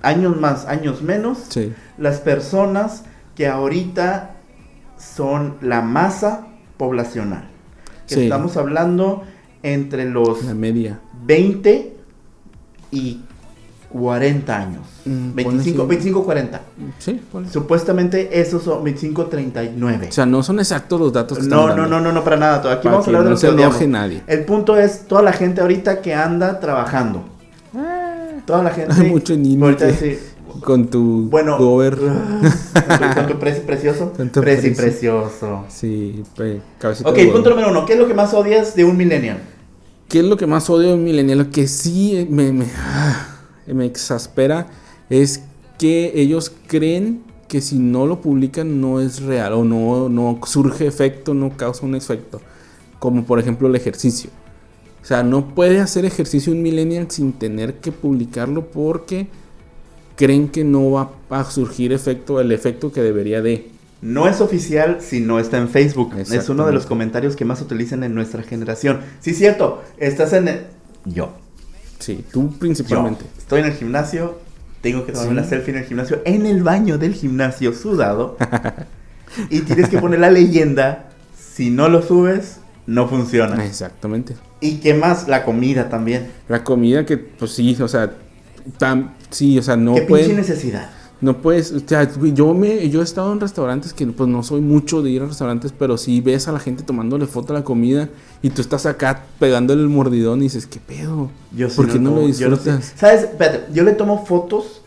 años 0.00 0.40
más, 0.40 0.64
años 0.66 1.02
menos, 1.02 1.38
Sí. 1.48 1.72
las 1.98 2.20
personas 2.20 3.02
que 3.34 3.48
ahorita 3.48 4.36
son 4.96 5.56
la 5.60 5.82
masa 5.82 6.46
poblacional. 6.76 7.48
Que 8.06 8.14
Sí. 8.14 8.22
Estamos 8.22 8.56
hablando 8.56 9.24
entre 9.64 10.04
los 10.08 10.44
La 10.44 10.54
media. 10.54 11.00
20 11.26 11.96
y 12.92 13.22
40 13.98 14.56
años. 14.58 14.80
Mm, 15.04 15.30
ponle 15.30 15.44
25, 15.44 15.82
sí. 15.82 15.88
25, 15.88 16.24
40. 16.24 16.60
Sí, 16.98 17.20
ponle. 17.30 17.48
Supuestamente 17.48 18.40
esos 18.40 18.64
son 18.64 18.82
25, 18.82 19.26
39. 19.26 20.08
O 20.08 20.12
sea, 20.12 20.26
no 20.26 20.42
son 20.42 20.58
exactos 20.58 20.98
los 21.00 21.12
datos 21.12 21.38
que 21.38 21.44
No, 21.46 21.68
están 21.68 21.76
no, 21.76 21.86
no, 21.88 22.00
no, 22.00 22.10
no, 22.12 22.24
para 22.24 22.36
nada. 22.36 22.56
Aquí 22.72 22.82
Para 22.88 22.96
vamos 22.96 23.06
a 23.06 23.08
hablar 23.10 23.22
de 23.22 23.24
no 23.26 23.30
lo 23.30 23.36
se 23.36 23.46
que 23.46 23.52
enoje 23.52 23.86
nadie. 23.86 24.22
El 24.26 24.44
punto 24.44 24.76
es 24.76 25.06
toda 25.06 25.22
la 25.22 25.32
gente 25.32 25.60
ahorita 25.60 26.02
que 26.02 26.12
anda 26.12 26.58
trabajando. 26.58 27.22
Toda 28.46 28.62
la 28.64 28.70
gente. 28.70 28.92
Hay 28.94 29.08
mucho 29.08 29.36
niño 29.36 29.64
ahorita 29.64 29.86
que- 29.86 29.94
sí. 30.16 30.18
Con 30.62 30.86
tu 30.88 31.28
Bueno. 31.30 31.56
gober. 31.58 31.96
con 31.96 32.98
tu, 32.98 33.14
con 33.14 33.26
tu 33.28 33.38
preci 33.38 33.60
precioso. 33.60 34.12
Con 34.16 34.28
tu 34.30 34.40
Preci 34.40 34.68
preci. 34.70 34.80
precioso. 34.80 35.64
Sí, 35.68 36.22
cabecita 36.78 37.08
Ok, 37.10 37.16
de 37.16 37.22
huevo. 37.22 37.34
punto 37.34 37.50
número 37.50 37.70
uno. 37.70 37.84
¿Qué 37.86 37.92
es 37.94 37.98
lo 37.98 38.06
que 38.06 38.14
más 38.14 38.32
odias 38.34 38.74
de 38.76 38.84
un 38.84 38.96
millennial? 38.96 39.38
¿Qué 40.08 40.20
es 40.20 40.24
lo 40.24 40.36
que 40.36 40.46
más 40.46 40.68
odio 40.70 40.88
de 40.88 40.94
un 40.94 41.02
millennial? 41.04 41.38
Lo 41.38 41.50
que 41.50 41.66
sí 41.66 42.26
me, 42.30 42.52
me, 42.52 42.66
ah, 42.78 43.03
me 43.66 43.86
exaspera 43.86 44.66
es 45.08 45.42
que 45.78 46.12
ellos 46.14 46.52
creen 46.66 47.22
que 47.48 47.60
si 47.60 47.78
no 47.78 48.06
lo 48.06 48.20
publican 48.20 48.80
no 48.80 49.00
es 49.00 49.22
real 49.22 49.52
o 49.52 49.64
no, 49.64 50.08
no 50.08 50.40
surge 50.46 50.86
efecto, 50.86 51.34
no 51.34 51.56
causa 51.56 51.86
un 51.86 51.94
efecto. 51.94 52.40
Como 52.98 53.24
por 53.24 53.38
ejemplo 53.38 53.68
el 53.68 53.76
ejercicio. 53.76 54.30
O 55.02 55.06
sea, 55.06 55.22
no 55.22 55.54
puede 55.54 55.80
hacer 55.80 56.04
ejercicio 56.04 56.52
un 56.52 56.62
millennial 56.62 57.10
sin 57.10 57.32
tener 57.34 57.74
que 57.74 57.92
publicarlo 57.92 58.66
porque 58.70 59.28
creen 60.16 60.48
que 60.48 60.64
no 60.64 60.90
va 60.92 61.12
a 61.28 61.44
surgir 61.44 61.92
efecto, 61.92 62.40
el 62.40 62.52
efecto 62.52 62.90
que 62.90 63.02
debería 63.02 63.42
de. 63.42 63.70
No 64.00 64.26
es 64.28 64.40
oficial 64.40 64.98
si 65.00 65.20
no 65.20 65.38
está 65.38 65.58
en 65.58 65.68
Facebook. 65.68 66.14
Es 66.16 66.48
uno 66.48 66.66
de 66.66 66.72
los 66.72 66.86
comentarios 66.86 67.36
que 67.36 67.44
más 67.44 67.60
utilizan 67.60 68.04
en 68.04 68.14
nuestra 68.14 68.42
generación. 68.42 69.00
Sí, 69.20 69.32
cierto. 69.32 69.82
Estás 69.96 70.32
en 70.34 70.48
el... 70.48 70.60
Yo. 71.06 71.43
Sí, 71.98 72.24
tú 72.32 72.50
Yo. 72.50 72.58
principalmente. 72.58 73.24
Estoy 73.38 73.60
en 73.60 73.66
el 73.66 73.72
gimnasio. 73.74 74.38
Tengo 74.80 75.06
que 75.06 75.12
tomarme 75.12 75.32
Sí. 75.32 75.38
una 75.38 75.48
selfie 75.48 75.72
en 75.74 75.80
el 75.80 75.86
gimnasio. 75.86 76.20
En 76.24 76.46
el 76.46 76.62
baño 76.62 76.98
del 76.98 77.14
gimnasio 77.14 77.72
sudado. 77.72 78.36
y 79.50 79.60
tienes 79.60 79.88
que 79.88 79.98
poner 79.98 80.20
la 80.20 80.30
leyenda. 80.30 81.10
Si 81.54 81.70
no 81.70 81.88
lo 81.88 82.02
subes, 82.02 82.58
no 82.86 83.08
funciona. 83.08 83.64
Exactamente. 83.64 84.34
¿Y 84.60 84.76
qué 84.78 84.94
más? 84.94 85.28
La 85.28 85.44
comida 85.44 85.88
también. 85.88 86.30
La 86.48 86.64
comida 86.64 87.06
que, 87.06 87.16
pues 87.16 87.52
sí, 87.52 87.76
o 87.80 87.88
sea, 87.88 88.12
tan, 88.78 89.14
sí, 89.30 89.58
o 89.58 89.62
sea, 89.62 89.76
no 89.76 89.94
¿Qué 89.94 90.02
pinche 90.02 90.34
necesidad? 90.34 90.90
No 91.24 91.38
puedes, 91.40 91.72
o 91.72 91.80
sea, 91.80 92.06
yo 92.34 92.52
me, 92.52 92.88
yo 92.90 93.00
he 93.00 93.04
estado 93.04 93.32
en 93.32 93.40
restaurantes 93.40 93.94
que, 93.94 94.06
pues 94.06 94.28
no 94.28 94.42
soy 94.42 94.60
mucho 94.60 95.00
de 95.00 95.10
ir 95.10 95.22
a 95.22 95.26
restaurantes, 95.26 95.72
pero 95.72 95.96
sí 95.96 96.20
ves 96.20 96.48
a 96.48 96.52
la 96.52 96.60
gente 96.60 96.82
tomándole 96.82 97.26
foto 97.26 97.54
a 97.54 97.58
la 97.58 97.64
comida 97.64 98.10
y 98.42 98.50
tú 98.50 98.60
estás 98.60 98.84
acá 98.84 99.24
pegándole 99.38 99.80
el 99.80 99.88
mordidón 99.88 100.40
y 100.40 100.44
dices, 100.44 100.66
¿qué 100.66 100.80
pedo? 100.80 101.30
Yo 101.56 101.68
¿Por 101.70 101.90
qué 101.90 101.98
no, 101.98 102.10
lo 102.10 102.16
no 102.16 102.20
sé. 102.22 102.26
disfrutas? 102.26 102.92
¿Sabes? 102.96 103.22
Espérate, 103.22 103.72
yo 103.72 103.84
le 103.84 103.92
tomo 103.92 104.26
fotos 104.26 104.82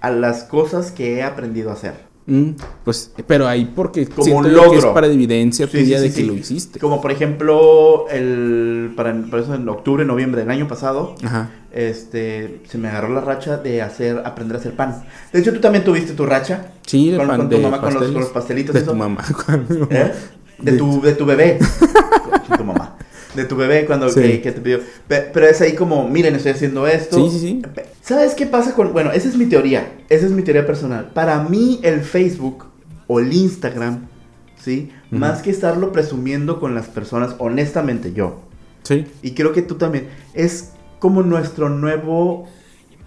a 0.00 0.10
las 0.10 0.44
cosas 0.44 0.90
que 0.90 1.16
he 1.18 1.22
aprendido 1.22 1.68
a 1.68 1.74
hacer. 1.74 2.11
Mm, 2.24 2.50
pues, 2.84 3.12
pero 3.26 3.48
ahí 3.48 3.64
porque 3.74 4.06
Como 4.06 4.36
un 4.38 4.44
yo 4.44 4.70
que 4.70 4.76
es 4.76 4.82
logro. 4.82 4.94
para 4.94 5.08
evidencia 5.08 5.66
Sí, 5.66 5.72
tuya 5.78 5.98
sí, 5.98 6.04
de 6.04 6.08
sí, 6.10 6.14
que 6.14 6.20
sí. 6.20 6.26
lo 6.26 6.34
hiciste. 6.34 6.78
Como 6.78 7.00
por 7.00 7.10
ejemplo, 7.10 8.06
el, 8.10 8.92
para, 8.96 9.12
para 9.28 9.42
eso 9.42 9.54
en 9.54 9.68
octubre, 9.68 10.04
noviembre 10.04 10.40
del 10.42 10.50
año 10.50 10.68
pasado, 10.68 11.16
Ajá. 11.24 11.50
este, 11.72 12.60
se 12.68 12.78
me 12.78 12.88
agarró 12.88 13.08
la 13.12 13.22
racha 13.22 13.56
de 13.56 13.82
hacer, 13.82 14.22
aprender 14.24 14.56
a 14.56 14.60
hacer 14.60 14.76
pan. 14.76 15.04
De 15.32 15.40
hecho, 15.40 15.52
tú 15.52 15.60
también 15.60 15.82
tuviste 15.84 16.12
tu 16.12 16.24
racha. 16.24 16.72
Sí, 16.86 17.10
de 17.10 17.16
con, 17.16 17.26
pan, 17.26 17.36
con 17.38 17.48
tu 17.50 17.56
de 17.56 17.62
mamá, 17.62 17.80
con 17.80 17.94
los, 17.94 18.04
con 18.04 18.20
los 18.20 18.30
pastelitos. 18.30 18.72
de 18.72 18.80
eso. 18.82 18.92
tu 18.92 18.96
mamá. 18.96 19.24
con 19.46 19.66
mi 19.68 19.78
mamá. 19.78 19.88
¿Eh? 19.90 20.12
De, 20.58 20.72
De 20.72 20.78
tu, 20.78 21.00
de 21.02 21.14
tu 21.14 21.26
bebé. 21.26 21.58
De 23.34 23.44
tu 23.46 23.56
bebé 23.56 23.86
cuando 23.86 24.08
Sí. 24.10 24.20
que, 24.20 24.40
que 24.42 24.52
te 24.52 24.60
pidió. 24.60 24.80
Pe- 25.08 25.30
Pero 25.32 25.46
es 25.46 25.60
ahí 25.60 25.74
como, 25.74 26.06
miren, 26.08 26.34
estoy 26.34 26.52
haciendo 26.52 26.86
esto. 26.86 27.16
Sí, 27.16 27.38
sí, 27.38 27.38
sí. 27.40 27.62
¿Sabes 28.02 28.34
qué 28.34 28.46
pasa 28.46 28.74
con.? 28.74 28.92
Bueno, 28.92 29.10
esa 29.12 29.28
es 29.28 29.36
mi 29.36 29.46
teoría. 29.46 29.92
Esa 30.08 30.26
es 30.26 30.32
mi 30.32 30.42
teoría 30.42 30.66
personal. 30.66 31.10
Para 31.14 31.42
mí, 31.44 31.80
el 31.82 32.00
Facebook 32.02 32.66
o 33.06 33.20
el 33.20 33.32
Instagram, 33.32 34.06
¿sí? 34.60 34.90
Más 35.10 35.42
que 35.42 35.50
estarlo 35.50 35.92
presumiendo 35.92 36.60
con 36.60 36.74
las 36.74 36.86
personas, 36.88 37.34
honestamente 37.38 38.12
yo. 38.12 38.40
Sí. 38.82 39.06
Y 39.22 39.32
creo 39.32 39.52
que 39.52 39.62
tú 39.62 39.76
también. 39.76 40.08
Es 40.34 40.72
como 40.98 41.22
nuestro 41.22 41.68
nuevo 41.68 42.48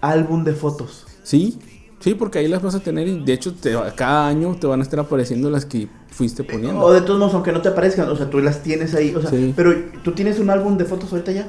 álbum 0.00 0.44
de 0.44 0.52
fotos. 0.52 1.06
Sí, 1.22 1.58
sí, 2.00 2.14
porque 2.14 2.38
ahí 2.40 2.48
las 2.48 2.62
vas 2.62 2.74
a 2.74 2.80
tener 2.80 3.06
y 3.08 3.24
de 3.24 3.32
hecho 3.32 3.54
te- 3.54 3.74
cada 3.94 4.28
año 4.28 4.54
te 4.56 4.66
van 4.66 4.80
a 4.80 4.82
estar 4.82 5.00
apareciendo 5.00 5.50
las 5.50 5.64
que 5.66 5.88
fuiste 6.16 6.42
O 6.42 6.46
poniendo. 6.46 6.92
de 6.92 7.00
todos 7.02 7.18
modos, 7.18 7.34
aunque 7.34 7.52
no 7.52 7.60
te 7.60 7.68
aparezcan, 7.68 8.08
o 8.08 8.16
sea, 8.16 8.30
tú 8.30 8.40
las 8.40 8.62
tienes 8.62 8.94
ahí. 8.94 9.14
O 9.14 9.20
sea, 9.20 9.30
Sí. 9.30 9.52
pero 9.54 9.74
tú 10.02 10.12
tienes 10.12 10.38
un 10.38 10.50
álbum 10.50 10.76
de 10.78 10.84
fotos 10.84 11.12
ahorita 11.12 11.32
ya. 11.32 11.48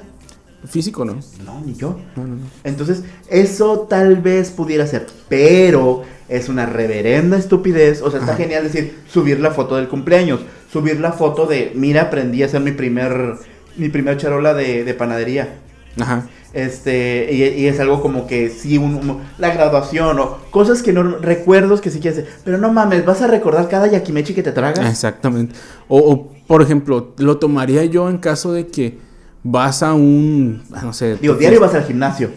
Físico, 0.66 1.06
¿no? 1.06 1.18
No, 1.46 1.62
ni 1.66 1.76
yo. 1.76 1.98
No, 2.16 2.24
no, 2.28 2.36
no. 2.36 2.42
Entonces, 2.64 3.04
eso 3.30 3.88
tal 3.90 4.18
vez 4.18 4.50
pudiera 4.52 4.86
ser, 4.88 5.06
pero 5.30 6.02
es 6.28 6.50
una 6.50 6.66
reverenda 6.66 7.38
estupidez. 7.38 8.02
O 8.02 8.10
sea, 8.12 8.20
está 8.20 8.34
Ajá. 8.34 8.42
genial 8.44 8.64
decir, 8.64 8.98
subir 9.08 9.40
la 9.40 9.52
foto 9.52 9.76
del 9.78 9.88
cumpleaños, 9.88 10.42
subir 10.72 11.00
la 11.00 11.14
foto 11.14 11.46
de, 11.46 11.72
mira, 11.76 12.04
aprendí 12.04 12.44
a 12.44 12.48
hacer 12.48 12.60
mi 12.62 12.72
primer, 12.72 13.36
mi 13.78 13.88
primer 13.90 14.18
charola 14.18 14.54
de, 14.54 14.84
de 14.84 14.94
panadería. 14.94 15.60
Ajá. 16.00 16.28
Este, 16.58 17.30
y, 17.32 17.44
y 17.62 17.68
es 17.68 17.80
algo 17.80 18.02
como 18.02 18.26
que 18.26 18.50
sí, 18.50 18.80
un- 18.80 18.96
un- 18.96 19.20
la 19.38 19.54
graduación 19.54 20.18
o 20.20 20.38
cosas 20.50 20.82
que 20.82 20.92
no, 20.92 21.04
recuerdos 21.20 21.82
que 21.82 21.92
sí 21.92 22.00
quieres. 22.00 22.26
Pero 22.44 22.58
no 22.58 22.74
mames, 22.74 23.06
vas 23.06 23.22
a 23.22 23.28
recordar 23.28 23.70
cada 23.70 23.86
yakimechi 23.86 24.34
que 24.34 24.42
te 24.42 24.52
tragas. 24.52 24.90
Exactamente. 24.90 25.54
O, 25.88 26.00
o, 26.00 26.32
por 26.48 26.64
ejemplo, 26.64 27.14
lo 27.20 27.38
tomaría 27.38 27.86
yo 27.86 28.10
en 28.10 28.18
caso 28.18 28.54
de 28.54 28.66
que 28.66 28.98
vas 29.44 29.84
a 29.84 29.94
un, 29.94 30.64
ah, 30.74 30.82
no 30.84 30.94
sé. 30.94 31.18
Digo, 31.18 31.36
diario 31.36 31.60
vas 31.60 31.76
al 31.76 31.84
gimnasio. 31.86 32.32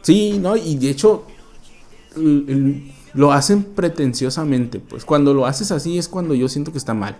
Sí, 0.00 0.38
¿no? 0.40 0.56
Y 0.56 0.76
de 0.76 0.88
hecho, 0.88 1.24
lo 3.14 3.32
hacen 3.32 3.62
pretenciosamente. 3.62 4.80
Pues 4.80 5.04
cuando 5.04 5.34
lo 5.34 5.44
haces 5.44 5.70
así 5.70 5.98
es 5.98 6.08
cuando 6.08 6.34
yo 6.34 6.48
siento 6.48 6.72
que 6.72 6.78
está 6.78 6.94
mal. 6.94 7.16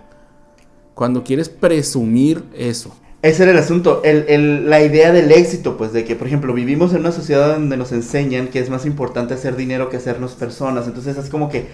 Cuando 0.95 1.23
quieres 1.23 1.49
presumir 1.49 2.43
eso. 2.55 2.95
Ese 3.23 3.43
era 3.43 3.51
el 3.51 3.57
asunto, 3.57 4.01
el, 4.03 4.25
el- 4.27 4.69
la 4.69 4.81
idea 4.81 5.11
del 5.11 5.31
éxito, 5.31 5.75
pues 5.77 5.91
de 5.91 6.05
que, 6.05 6.15
por 6.15 6.27
ejemplo, 6.27 6.53
vivimos 6.53 6.93
en 6.93 6.99
una 6.99 7.11
sociedad 7.11 7.49
donde 7.55 7.75
nos 7.75 7.91
enseñan 7.91 8.47
que 8.47 8.59
es 8.59 8.69
más 8.69 8.85
importante 8.85 9.33
hacer 9.33 9.55
dinero 9.55 9.89
que 9.89 9.97
hacernos 9.97 10.33
personas. 10.33 10.85
Entonces 10.87 11.17
es 11.17 11.29
como 11.29 11.49
que, 11.49 11.67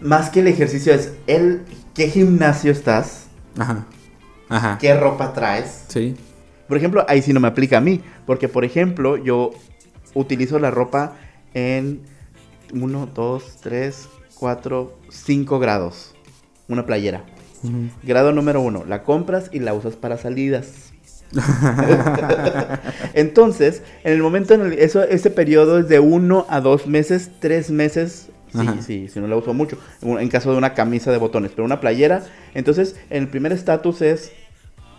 más 0.00 0.30
que 0.30 0.40
el 0.40 0.48
ejercicio, 0.48 0.94
es 0.94 1.12
el 1.26 1.62
qué 1.94 2.08
gimnasio 2.08 2.72
estás, 2.72 3.26
Ajá. 3.58 3.84
Ajá. 4.48 4.78
qué 4.80 4.94
ropa 4.98 5.32
traes. 5.34 5.84
Sí. 5.88 6.16
Por 6.66 6.78
ejemplo, 6.78 7.04
ahí 7.08 7.20
sí 7.20 7.32
no 7.34 7.40
me 7.40 7.48
aplica 7.48 7.76
a 7.78 7.80
mí, 7.82 8.00
porque, 8.26 8.48
por 8.48 8.64
ejemplo, 8.64 9.16
yo 9.18 9.50
utilizo 10.14 10.58
la 10.58 10.70
ropa 10.70 11.16
en 11.52 12.00
1, 12.72 13.08
2, 13.14 13.44
3, 13.60 14.08
4, 14.34 14.98
5 15.10 15.58
grados. 15.58 16.14
Una 16.68 16.86
playera. 16.86 17.24
Grado 18.02 18.32
número 18.32 18.60
uno, 18.60 18.84
la 18.86 19.02
compras 19.02 19.50
y 19.52 19.60
la 19.60 19.74
usas 19.74 19.96
para 19.96 20.16
salidas. 20.16 20.92
Entonces, 23.14 23.82
en 24.02 24.12
el 24.14 24.22
momento 24.22 24.54
en 24.54 24.62
el 24.62 24.72
eso, 24.74 25.02
ese 25.02 25.30
periodo 25.30 25.78
es 25.78 25.88
de 25.88 26.00
uno 26.00 26.46
a 26.48 26.60
dos 26.60 26.86
meses, 26.86 27.30
tres 27.38 27.70
meses. 27.70 28.28
Sí, 28.52 28.66
sí, 28.84 29.08
si 29.08 29.20
no 29.20 29.28
la 29.28 29.36
uso 29.36 29.54
mucho. 29.54 29.78
En 30.02 30.28
caso 30.28 30.50
de 30.50 30.58
una 30.58 30.74
camisa 30.74 31.12
de 31.12 31.18
botones, 31.18 31.52
pero 31.54 31.64
una 31.64 31.80
playera. 31.80 32.24
Entonces, 32.54 32.96
el 33.08 33.28
primer 33.28 33.52
estatus 33.52 34.02
es 34.02 34.32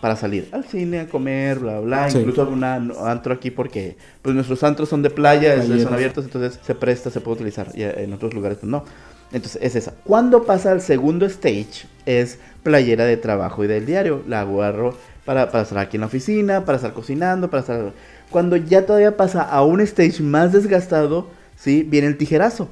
para 0.00 0.16
salir 0.16 0.48
al 0.50 0.64
cine, 0.64 1.00
a 1.00 1.06
comer, 1.06 1.60
bla, 1.60 1.80
bla. 1.80 2.10
Sí. 2.10 2.18
Incluso 2.18 2.48
un 2.48 2.64
antro 2.64 3.34
aquí 3.34 3.50
porque 3.50 3.96
pues 4.22 4.34
nuestros 4.34 4.62
antros 4.64 4.88
son 4.88 5.02
de 5.02 5.10
playa, 5.10 5.62
son 5.62 5.94
abiertos, 5.94 6.24
entonces 6.24 6.58
se 6.60 6.74
presta, 6.74 7.10
se 7.10 7.20
puede 7.20 7.36
utilizar. 7.36 7.68
Y 7.74 7.82
en 7.82 8.12
otros 8.12 8.34
lugares 8.34 8.58
pues 8.58 8.70
no. 8.70 8.84
Entonces 9.32 9.60
es 9.62 9.76
esa. 9.76 9.94
Cuando 10.04 10.44
pasa 10.44 10.72
al 10.72 10.80
segundo 10.80 11.26
stage 11.26 11.86
es 12.06 12.38
playera 12.62 13.04
de 13.04 13.16
trabajo 13.16 13.64
y 13.64 13.66
del 13.66 13.86
diario. 13.86 14.22
La 14.26 14.42
agarro 14.42 14.96
para, 15.24 15.50
para 15.50 15.64
estar 15.64 15.78
aquí 15.78 15.96
en 15.96 16.02
la 16.02 16.06
oficina, 16.06 16.64
para 16.64 16.76
estar 16.76 16.92
cocinando, 16.92 17.50
para 17.50 17.60
estar... 17.60 17.92
Cuando 18.30 18.56
ya 18.56 18.86
todavía 18.86 19.16
pasa 19.16 19.42
a 19.42 19.62
un 19.62 19.80
stage 19.80 20.22
más 20.22 20.52
desgastado, 20.52 21.28
¿sí? 21.56 21.86
Viene 21.88 22.08
el 22.08 22.16
tijerazo. 22.16 22.68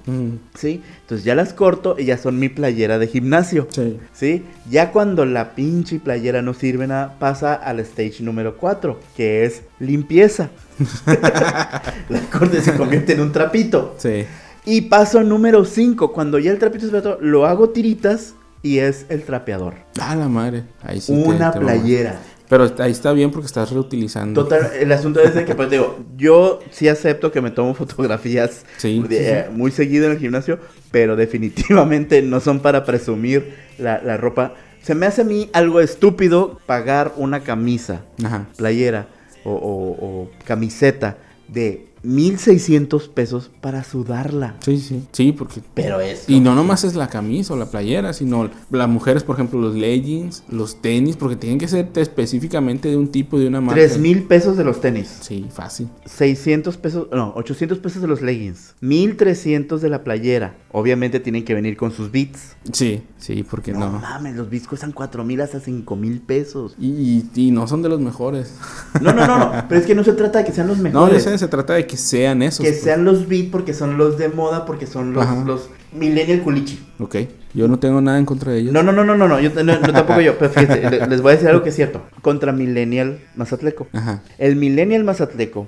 ¿sí? 0.54 0.82
Entonces 1.02 1.24
ya 1.24 1.34
las 1.34 1.52
corto 1.52 1.96
y 1.98 2.06
ya 2.06 2.18
son 2.18 2.38
mi 2.38 2.48
playera 2.48 2.98
de 2.98 3.06
gimnasio. 3.06 3.68
Sí. 3.70 3.98
¿Sí? 4.12 4.44
Ya 4.70 4.90
cuando 4.90 5.24
la 5.26 5.54
pinche 5.54 6.00
playera 6.00 6.42
no 6.42 6.54
sirve 6.54 6.86
nada, 6.86 7.16
pasa 7.18 7.54
al 7.54 7.78
stage 7.80 8.22
número 8.22 8.56
4, 8.56 8.98
que 9.16 9.44
es 9.44 9.62
limpieza. 9.78 10.50
la 11.06 12.20
corte 12.32 12.62
se 12.62 12.74
convierte 12.74 13.12
en 13.12 13.20
un 13.20 13.32
trapito. 13.32 13.96
Sí. 13.98 14.24
Y 14.66 14.82
paso 14.82 15.22
número 15.22 15.64
5, 15.64 16.12
cuando 16.12 16.38
ya 16.38 16.50
el 16.50 16.58
trapito 16.58 16.84
es 16.84 16.90
plato, 16.90 17.18
lo 17.20 17.46
hago 17.46 17.70
tiritas 17.70 18.34
y 18.62 18.78
es 18.78 19.06
el 19.08 19.22
trapeador. 19.22 19.74
Ah, 20.00 20.14
la 20.14 20.28
madre. 20.28 20.64
Ahí 20.82 21.00
sí. 21.00 21.12
Una 21.12 21.50
te 21.50 21.60
playera. 21.60 22.20
Pero 22.48 22.68
ahí 22.78 22.90
está 22.90 23.12
bien 23.12 23.30
porque 23.30 23.46
estás 23.46 23.70
reutilizando. 23.70 24.42
Total, 24.42 24.72
el 24.78 24.90
asunto 24.90 25.20
es 25.20 25.34
de 25.34 25.44
que, 25.44 25.54
pues 25.54 25.70
digo, 25.70 26.00
yo 26.16 26.58
sí 26.72 26.88
acepto 26.88 27.30
que 27.30 27.40
me 27.40 27.52
tomo 27.52 27.74
fotografías 27.74 28.64
Sí, 28.76 29.00
de- 29.08 29.18
sí, 29.18 29.24
sí. 29.24 29.30
eh, 29.30 29.46
muy 29.52 29.70
seguido 29.70 30.06
en 30.06 30.12
el 30.12 30.18
gimnasio, 30.18 30.58
pero 30.90 31.14
definitivamente 31.16 32.22
no 32.22 32.40
son 32.40 32.58
para 32.60 32.84
presumir 32.84 33.54
la, 33.78 34.02
la 34.02 34.16
ropa. 34.16 34.54
Se 34.82 34.94
me 34.94 35.06
hace 35.06 35.22
a 35.22 35.24
mí 35.24 35.48
algo 35.52 35.80
estúpido 35.80 36.58
pagar 36.66 37.12
una 37.16 37.40
camisa, 37.40 38.02
Ajá. 38.24 38.48
playera 38.56 39.06
o, 39.44 39.52
o- 39.52 40.06
o 40.22 40.30
camiseta 40.44 41.18
de 41.48 41.86
1600 42.02 43.08
pesos 43.08 43.50
para 43.60 43.84
sudarla. 43.84 44.56
Sí, 44.60 44.78
sí. 44.78 45.02
Sí, 45.12 45.32
porque. 45.32 45.60
Pero 45.74 46.00
es. 46.00 46.28
Y 46.28 46.40
no 46.40 46.54
nomás 46.54 46.84
es 46.84 46.94
la 46.94 47.08
camisa 47.08 47.54
o 47.54 47.56
la 47.56 47.66
playera, 47.66 48.12
sino 48.12 48.48
las 48.70 48.88
mujeres, 48.88 49.22
por 49.22 49.36
ejemplo, 49.36 49.60
los 49.60 49.74
leggings, 49.74 50.42
los 50.48 50.80
tenis, 50.80 51.16
porque 51.16 51.36
tienen 51.36 51.58
que 51.58 51.68
ser 51.68 51.88
específicamente 51.96 52.88
de 52.88 52.96
un 52.96 53.08
tipo 53.08 53.38
de 53.38 53.46
una 53.48 53.60
marca. 53.60 53.80
3 53.80 53.98
mil 53.98 54.22
pesos 54.24 54.56
de 54.56 54.64
los 54.64 54.80
tenis. 54.80 55.18
Sí, 55.20 55.46
fácil. 55.52 55.88
600 56.06 56.76
pesos, 56.76 57.08
no, 57.12 57.32
800 57.36 57.78
pesos 57.78 58.00
de 58.02 58.08
los 58.08 58.22
leggings. 58.22 58.74
1300 58.80 59.80
de 59.82 59.88
la 59.88 60.02
playera. 60.04 60.54
Obviamente 60.72 61.20
tienen 61.20 61.44
que 61.44 61.54
venir 61.54 61.76
con 61.76 61.92
sus 61.92 62.10
beats. 62.12 62.56
Sí, 62.72 63.02
sí, 63.18 63.42
porque 63.48 63.72
No, 63.72 63.90
no. 63.90 63.98
mames, 63.98 64.36
los 64.36 64.48
beats 64.50 64.66
cuestan 64.68 64.92
4 64.92 65.24
mil 65.24 65.40
hasta 65.40 65.60
5 65.60 65.96
mil 65.96 66.20
pesos. 66.20 66.74
Y, 66.78 66.88
y- 66.88 67.30
y 67.34 67.50
no 67.50 67.66
son 67.66 67.82
de 67.82 67.88
los 67.88 68.00
mejores. 68.00 68.54
No, 69.00 69.12
no, 69.12 69.26
no, 69.26 69.38
no. 69.38 69.64
Pero 69.68 69.80
es 69.80 69.86
que 69.86 69.94
no 69.94 70.04
se 70.04 70.12
trata 70.12 70.38
de 70.40 70.44
que 70.44 70.52
sean 70.52 70.68
los 70.68 70.76
No, 70.78 70.84
mejores. 70.84 71.24
yo 71.24 71.30
sé, 71.30 71.38
se 71.38 71.48
trata 71.48 71.74
de 71.74 71.86
que 71.90 71.96
sean 71.96 72.42
esos. 72.42 72.64
que 72.64 72.70
pues. 72.70 72.82
sean 72.82 73.04
los 73.04 73.26
beat 73.28 73.50
porque 73.50 73.74
son 73.74 73.98
los 73.98 74.16
de 74.16 74.28
moda, 74.28 74.64
porque 74.64 74.86
son 74.86 75.12
los, 75.12 75.24
Ajá. 75.24 75.42
los 75.44 75.68
millennial 75.92 76.40
culichi. 76.42 76.78
Ok, 77.00 77.16
yo 77.52 77.66
no 77.66 77.78
tengo 77.80 78.00
nada 78.00 78.18
en 78.18 78.24
contra 78.26 78.52
de 78.52 78.60
ellos. 78.60 78.72
No, 78.72 78.82
no, 78.82 78.92
no, 78.92 79.04
no, 79.04 79.16
no, 79.16 79.26
no, 79.26 79.40
yo 79.40 79.50
no, 79.50 79.64
no, 79.64 79.80
tampoco 79.92 80.20
yo. 80.20 80.38
Pero 80.38 80.50
fíjate, 80.52 80.88
le- 80.90 81.06
les 81.08 81.20
voy 81.20 81.32
a 81.32 81.34
decir 81.34 81.48
algo 81.48 81.62
que 81.64 81.70
es 81.70 81.74
cierto. 81.74 82.02
Contra 82.22 82.52
millennial 82.52 83.18
mazatleco. 83.34 83.88
Ajá. 83.92 84.22
El 84.38 84.54
millennial 84.56 85.02
mazatleco 85.02 85.66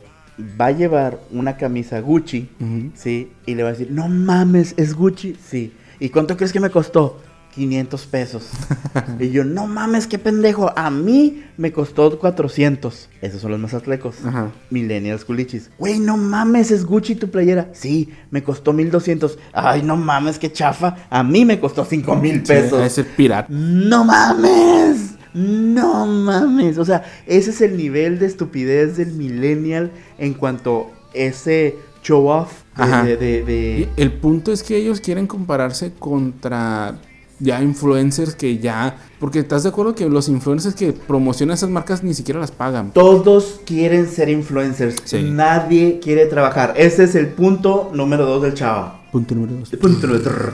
va 0.60 0.66
a 0.66 0.70
llevar 0.70 1.18
una 1.32 1.56
camisa 1.56 2.00
Gucci. 2.00 2.48
¿sí? 2.94 3.32
Y 3.46 3.54
le 3.56 3.62
va 3.64 3.70
a 3.70 3.72
decir, 3.72 3.90
no 3.90 4.08
mames, 4.08 4.74
¿es 4.76 4.94
Gucci? 4.94 5.36
Sí. 5.44 5.72
¿Y 5.98 6.08
cuánto 6.10 6.36
crees 6.36 6.52
que 6.52 6.60
me 6.60 6.70
costó? 6.70 7.20
500 7.54 8.06
pesos. 8.06 8.48
y 9.20 9.30
yo, 9.30 9.44
no 9.44 9.66
mames, 9.66 10.06
qué 10.06 10.18
pendejo. 10.18 10.72
A 10.76 10.90
mí 10.90 11.44
me 11.56 11.72
costó 11.72 12.18
400. 12.18 13.08
Esos 13.20 13.40
son 13.42 13.50
los 13.52 13.60
mazatlecos. 13.60 14.16
Ajá. 14.24 14.50
Millennials 14.70 15.24
culichis. 15.24 15.70
Güey, 15.78 15.98
no 15.98 16.16
mames, 16.16 16.70
es 16.70 16.84
Gucci 16.84 17.14
tu 17.14 17.30
playera. 17.30 17.68
Sí, 17.72 18.08
me 18.30 18.42
costó 18.42 18.72
1200. 18.72 19.38
Ay, 19.52 19.82
no 19.82 19.96
mames, 19.96 20.38
qué 20.38 20.50
chafa. 20.50 20.96
A 21.10 21.22
mí 21.22 21.44
me 21.44 21.60
costó 21.60 21.84
5000 21.84 22.32
Sí, 22.32 22.40
pesos. 22.40 22.80
ese 22.82 23.04
pirata. 23.04 23.48
No 23.50 24.04
mames. 24.04 25.12
No 25.34 26.06
mames. 26.06 26.78
O 26.78 26.84
sea, 26.84 27.04
ese 27.26 27.50
es 27.50 27.60
el 27.60 27.76
nivel 27.76 28.18
de 28.18 28.26
estupidez 28.26 28.96
del 28.96 29.12
millennial 29.12 29.90
en 30.18 30.34
cuanto 30.34 30.90
ese 31.14 31.76
show 32.02 32.26
off 32.28 32.50
de, 32.76 32.86
de- 32.86 33.16
de- 33.16 33.44
de- 33.44 33.78
Y 33.96 34.00
El 34.00 34.12
punto 34.12 34.50
es 34.52 34.62
que 34.62 34.76
ellos 34.76 35.00
quieren 35.00 35.26
compararse 35.26 35.92
contra 35.98 36.96
ya 37.42 37.60
influencers 37.62 38.34
que 38.34 38.58
ya. 38.58 38.96
Porque 39.18 39.40
estás 39.40 39.62
de 39.64 39.68
acuerdo 39.68 39.94
que 39.94 40.08
los 40.08 40.28
influencers 40.28 40.74
que 40.74 40.92
promocionan 40.92 41.54
esas 41.54 41.70
marcas 41.70 42.02
ni 42.02 42.14
siquiera 42.14 42.40
las 42.40 42.50
pagan. 42.50 42.92
Todos 42.92 43.60
quieren 43.66 44.08
ser 44.08 44.28
influencers. 44.28 44.96
Sí. 45.04 45.22
Nadie 45.22 46.00
quiere 46.02 46.26
trabajar. 46.26 46.74
Ese 46.76 47.04
es 47.04 47.14
el 47.14 47.28
punto 47.28 47.90
número 47.94 48.24
dos 48.26 48.42
del 48.42 48.54
chava. 48.54 49.02
Punto 49.12 49.34
número 49.34 49.54
dos. 49.56 49.70
Punto 49.70 50.06
número 50.06 50.52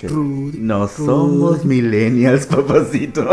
Rudy, 0.00 0.58
No 0.58 0.86
somos 0.86 1.64
millennials, 1.64 2.46
papacito. 2.46 3.28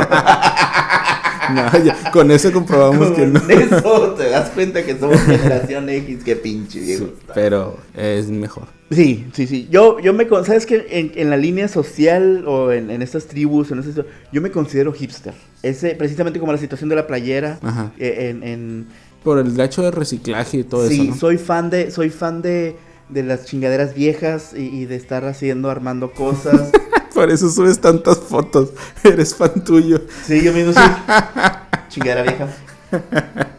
No, 1.53 1.84
ya, 1.84 2.12
con 2.12 2.31
eso 2.31 2.51
comprobamos 2.51 3.10
que 3.12 3.21
Con 3.23 3.34
no. 3.34 3.39
eso 3.49 4.13
te 4.17 4.29
das 4.29 4.49
cuenta 4.51 4.84
que 4.84 4.97
somos 4.97 5.19
generación 5.21 5.89
X, 5.89 6.19
qué 6.23 6.36
pinche 6.36 6.79
viejo. 6.79 7.10
Pero 7.34 7.77
es 7.95 8.27
mejor. 8.29 8.67
Sí, 8.91 9.25
sí, 9.34 9.47
sí. 9.47 9.67
Yo, 9.71 9.99
yo 9.99 10.13
me, 10.13 10.27
¿sabes 10.43 10.65
que 10.65 10.86
en, 10.89 11.12
en 11.15 11.29
la 11.29 11.38
línea 11.38 11.67
social 11.67 12.43
o 12.47 12.71
en, 12.71 12.91
en 12.91 13.01
estas 13.01 13.25
tribus, 13.25 13.71
en 13.71 13.79
estas- 13.79 14.05
yo 14.31 14.41
me 14.41 14.51
considero 14.51 14.93
hipster. 14.93 15.34
Ese, 15.63 15.95
precisamente 15.95 16.39
como 16.39 16.51
la 16.51 16.58
situación 16.60 16.89
de 16.89 16.95
la 16.95 17.08
playera. 17.08 17.58
Ajá. 17.63 17.91
eh, 17.97 18.29
En, 18.29 18.43
en- 18.43 18.88
Por 19.23 19.39
el 19.39 19.60
hecho 19.60 19.81
de 19.81 19.91
reciclaje 19.91 20.58
y 20.58 20.63
todo 20.63 20.88
sí, 20.88 21.01
eso. 21.01 21.03
¿no? 21.12 21.15
soy 21.17 21.38
fan 21.38 21.69
de, 21.71 21.89
soy 21.89 22.12
fan 22.12 22.41
de, 22.43 22.75
de 23.10 23.23
las 23.23 23.45
chingaderas 23.45 23.95
viejas 23.95 24.51
y, 24.55 24.62
y 24.62 24.86
de 24.86 24.95
estar 24.95 25.25
haciendo, 25.25 25.69
armando 25.71 26.12
cosas. 26.12 26.71
Por 27.15 27.32
eso 27.32 27.49
subes 27.49 27.80
tantas 27.80 28.19
fotos. 28.19 28.69
Eres 29.04 29.34
fan 29.34 29.63
tuyo. 29.63 30.01
sí, 30.28 30.43
yo 30.43 30.54
mismo 30.54 30.73
soy 30.73 30.84
chingadera 31.89 32.21
vieja. 32.23 32.47